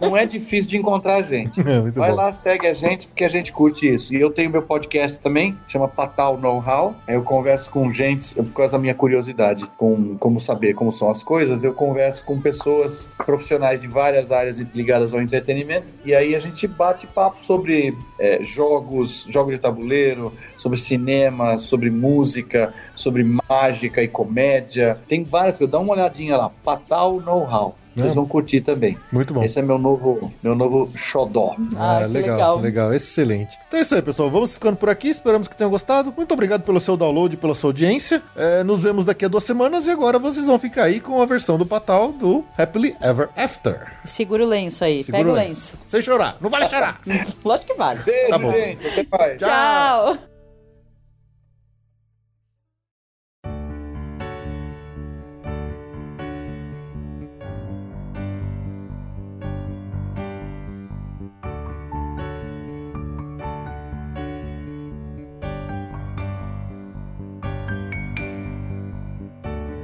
[0.00, 1.31] não é difícil de encontrar a gente.
[1.72, 2.16] É, muito Vai bom.
[2.16, 4.12] lá, segue a gente, porque a gente curte isso.
[4.12, 6.94] E eu tenho meu podcast também, chama Patal Know-How.
[7.06, 11.22] Eu converso com gente, por causa da minha curiosidade, com como saber como são as
[11.22, 15.86] coisas, eu converso com pessoas profissionais de várias áreas ligadas ao entretenimento.
[16.04, 21.90] E aí a gente bate papo sobre é, jogos, jogos de tabuleiro, sobre cinema, sobre
[21.90, 25.00] música, sobre mágica e comédia.
[25.08, 25.72] Tem várias coisas.
[25.72, 27.76] Dá uma olhadinha lá, Patal Know-How.
[27.96, 28.96] Vocês vão curtir também.
[29.12, 29.42] Muito bom.
[29.42, 31.54] Esse é meu novo, meu novo xodó.
[31.76, 32.58] Ah, que legal, legal.
[32.60, 33.56] legal, excelente.
[33.68, 34.30] Então é isso aí, pessoal.
[34.30, 35.08] Vamos ficando por aqui.
[35.08, 36.12] Esperamos que tenham gostado.
[36.16, 38.22] Muito obrigado pelo seu download, pela sua audiência.
[38.36, 41.26] É, nos vemos daqui a duas semanas e agora vocês vão ficar aí com a
[41.26, 43.92] versão do Patal do Happily Ever After.
[44.04, 45.02] Segura o lenço aí.
[45.02, 45.78] Segura Pega o o lenço.
[45.88, 46.36] Sem chorar.
[46.40, 47.00] Não vale chorar.
[47.44, 48.00] Lógico que vale.
[48.04, 48.52] Beijo, Tá bom.
[48.52, 48.86] gente.
[48.86, 49.38] Até mais.
[49.38, 50.31] Tchau.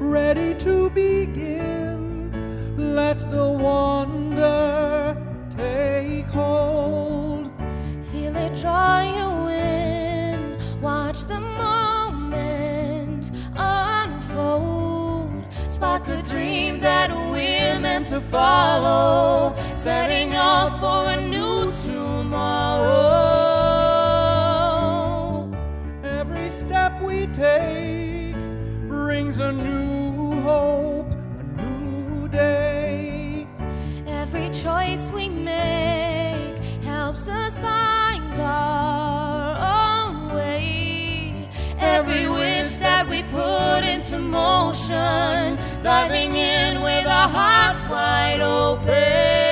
[0.09, 2.33] ready to begin.
[2.95, 5.17] Let the wonder
[5.51, 7.51] take hold.
[8.11, 10.59] Feel it draw you in.
[10.81, 15.45] Watch the moment unfold.
[15.69, 19.55] Spark a dream that we're meant to follow.
[19.77, 23.11] Setting off for a new tomorrow.
[26.03, 28.08] Every step we take
[29.09, 33.47] brings a new hope, a new day.
[34.07, 41.49] Every choice we make helps us find our own way.
[41.79, 49.48] Every wish that we put into motion, diving in with our hearts wide open.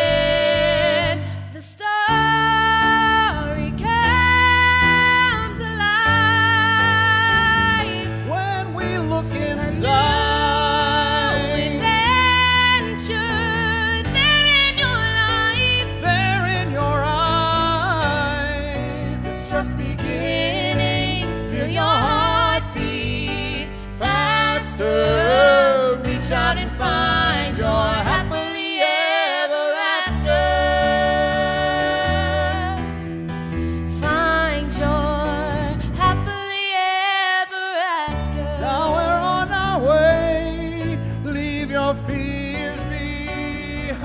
[41.77, 44.01] Your fears behind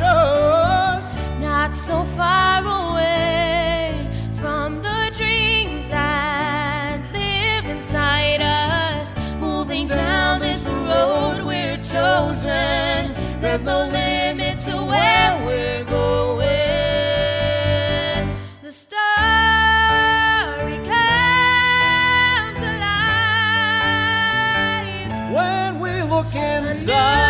[0.00, 1.04] us.
[1.40, 4.08] not so far away
[4.40, 9.12] from the dreams that live inside us.
[9.40, 13.12] Moving down this road we're chosen.
[13.40, 13.78] There's no
[26.86, 27.25] sun.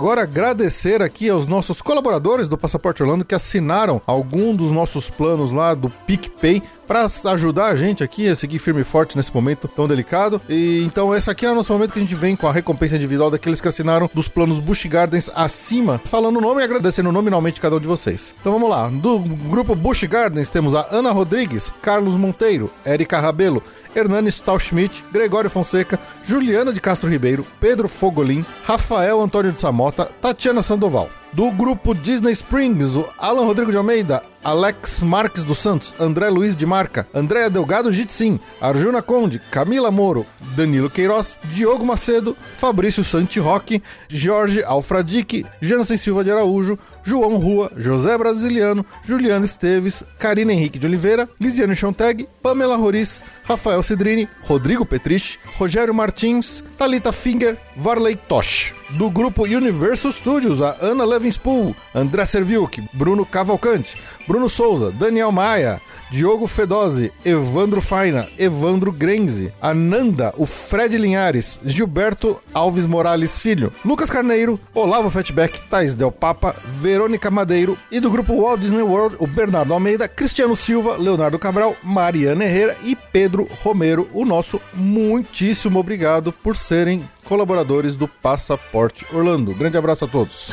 [0.00, 5.52] Agora agradecer aqui aos nossos colaboradores do Passaporte Orlando que assinaram algum dos nossos planos
[5.52, 9.68] lá do PicPay para ajudar a gente aqui a seguir firme e forte nesse momento
[9.68, 10.42] tão delicado.
[10.48, 12.96] E então esse aqui é o nosso momento que a gente vem com a recompensa
[12.96, 17.60] individual daqueles que assinaram dos planos Bush Gardens acima, falando o nome e agradecendo nominalmente
[17.60, 18.34] cada um de vocês.
[18.40, 18.88] Então vamos lá.
[18.88, 23.62] Do grupo Bush Gardens temos a Ana Rodrigues, Carlos Monteiro, Érica Rabelo,
[23.94, 25.96] Hernani Stahlschmidt, Gregório Fonseca,
[26.26, 31.08] Juliana de Castro Ribeiro, Pedro Fogolin, Rafael Antônio de Samota, Tatiana Sandoval.
[31.32, 36.56] Do grupo Disney Springs, o Alan Rodrigo de Almeida, Alex Marques dos Santos, André Luiz
[36.56, 40.26] de Marca, Andréa Delgado Jitsim, Arjuna Conde, Camila Moro,
[40.56, 43.80] Danilo Queiroz, Diogo Macedo, Fabrício Santi Roque,
[44.10, 50.86] Jorge Alfradique, Jansen Silva de Araújo, João Rua, José Brasiliano, Juliana Esteves, Karina Henrique de
[50.86, 58.72] Oliveira, Lisiane Chonteg, Pamela Roriz, Rafael Cidrini, Rodrigo Petrich, Rogério Martins, Talita Finger, Varley Tosh.
[58.90, 63.96] Do grupo Universal Studios, a Ana Levinspool, André Serviuk, Bruno Cavalcante,
[64.26, 72.36] Bruno Souza, Daniel Maia, Diogo Fedose, Evandro Faina, Evandro Grenze, Ananda, o Fred Linhares, Gilberto
[72.52, 78.34] Alves Morales Filho, Lucas Carneiro, Olavo Fatback, Thais Del Papa, Verônica Madeiro e do grupo
[78.34, 84.08] Walt Disney World, o Bernardo Almeida, Cristiano Silva, Leonardo Cabral, Mariana Herrera e Pedro Romero.
[84.12, 89.54] O nosso muitíssimo obrigado por serem colaboradores do Passaporte Orlando.
[89.54, 90.50] Grande abraço a todos.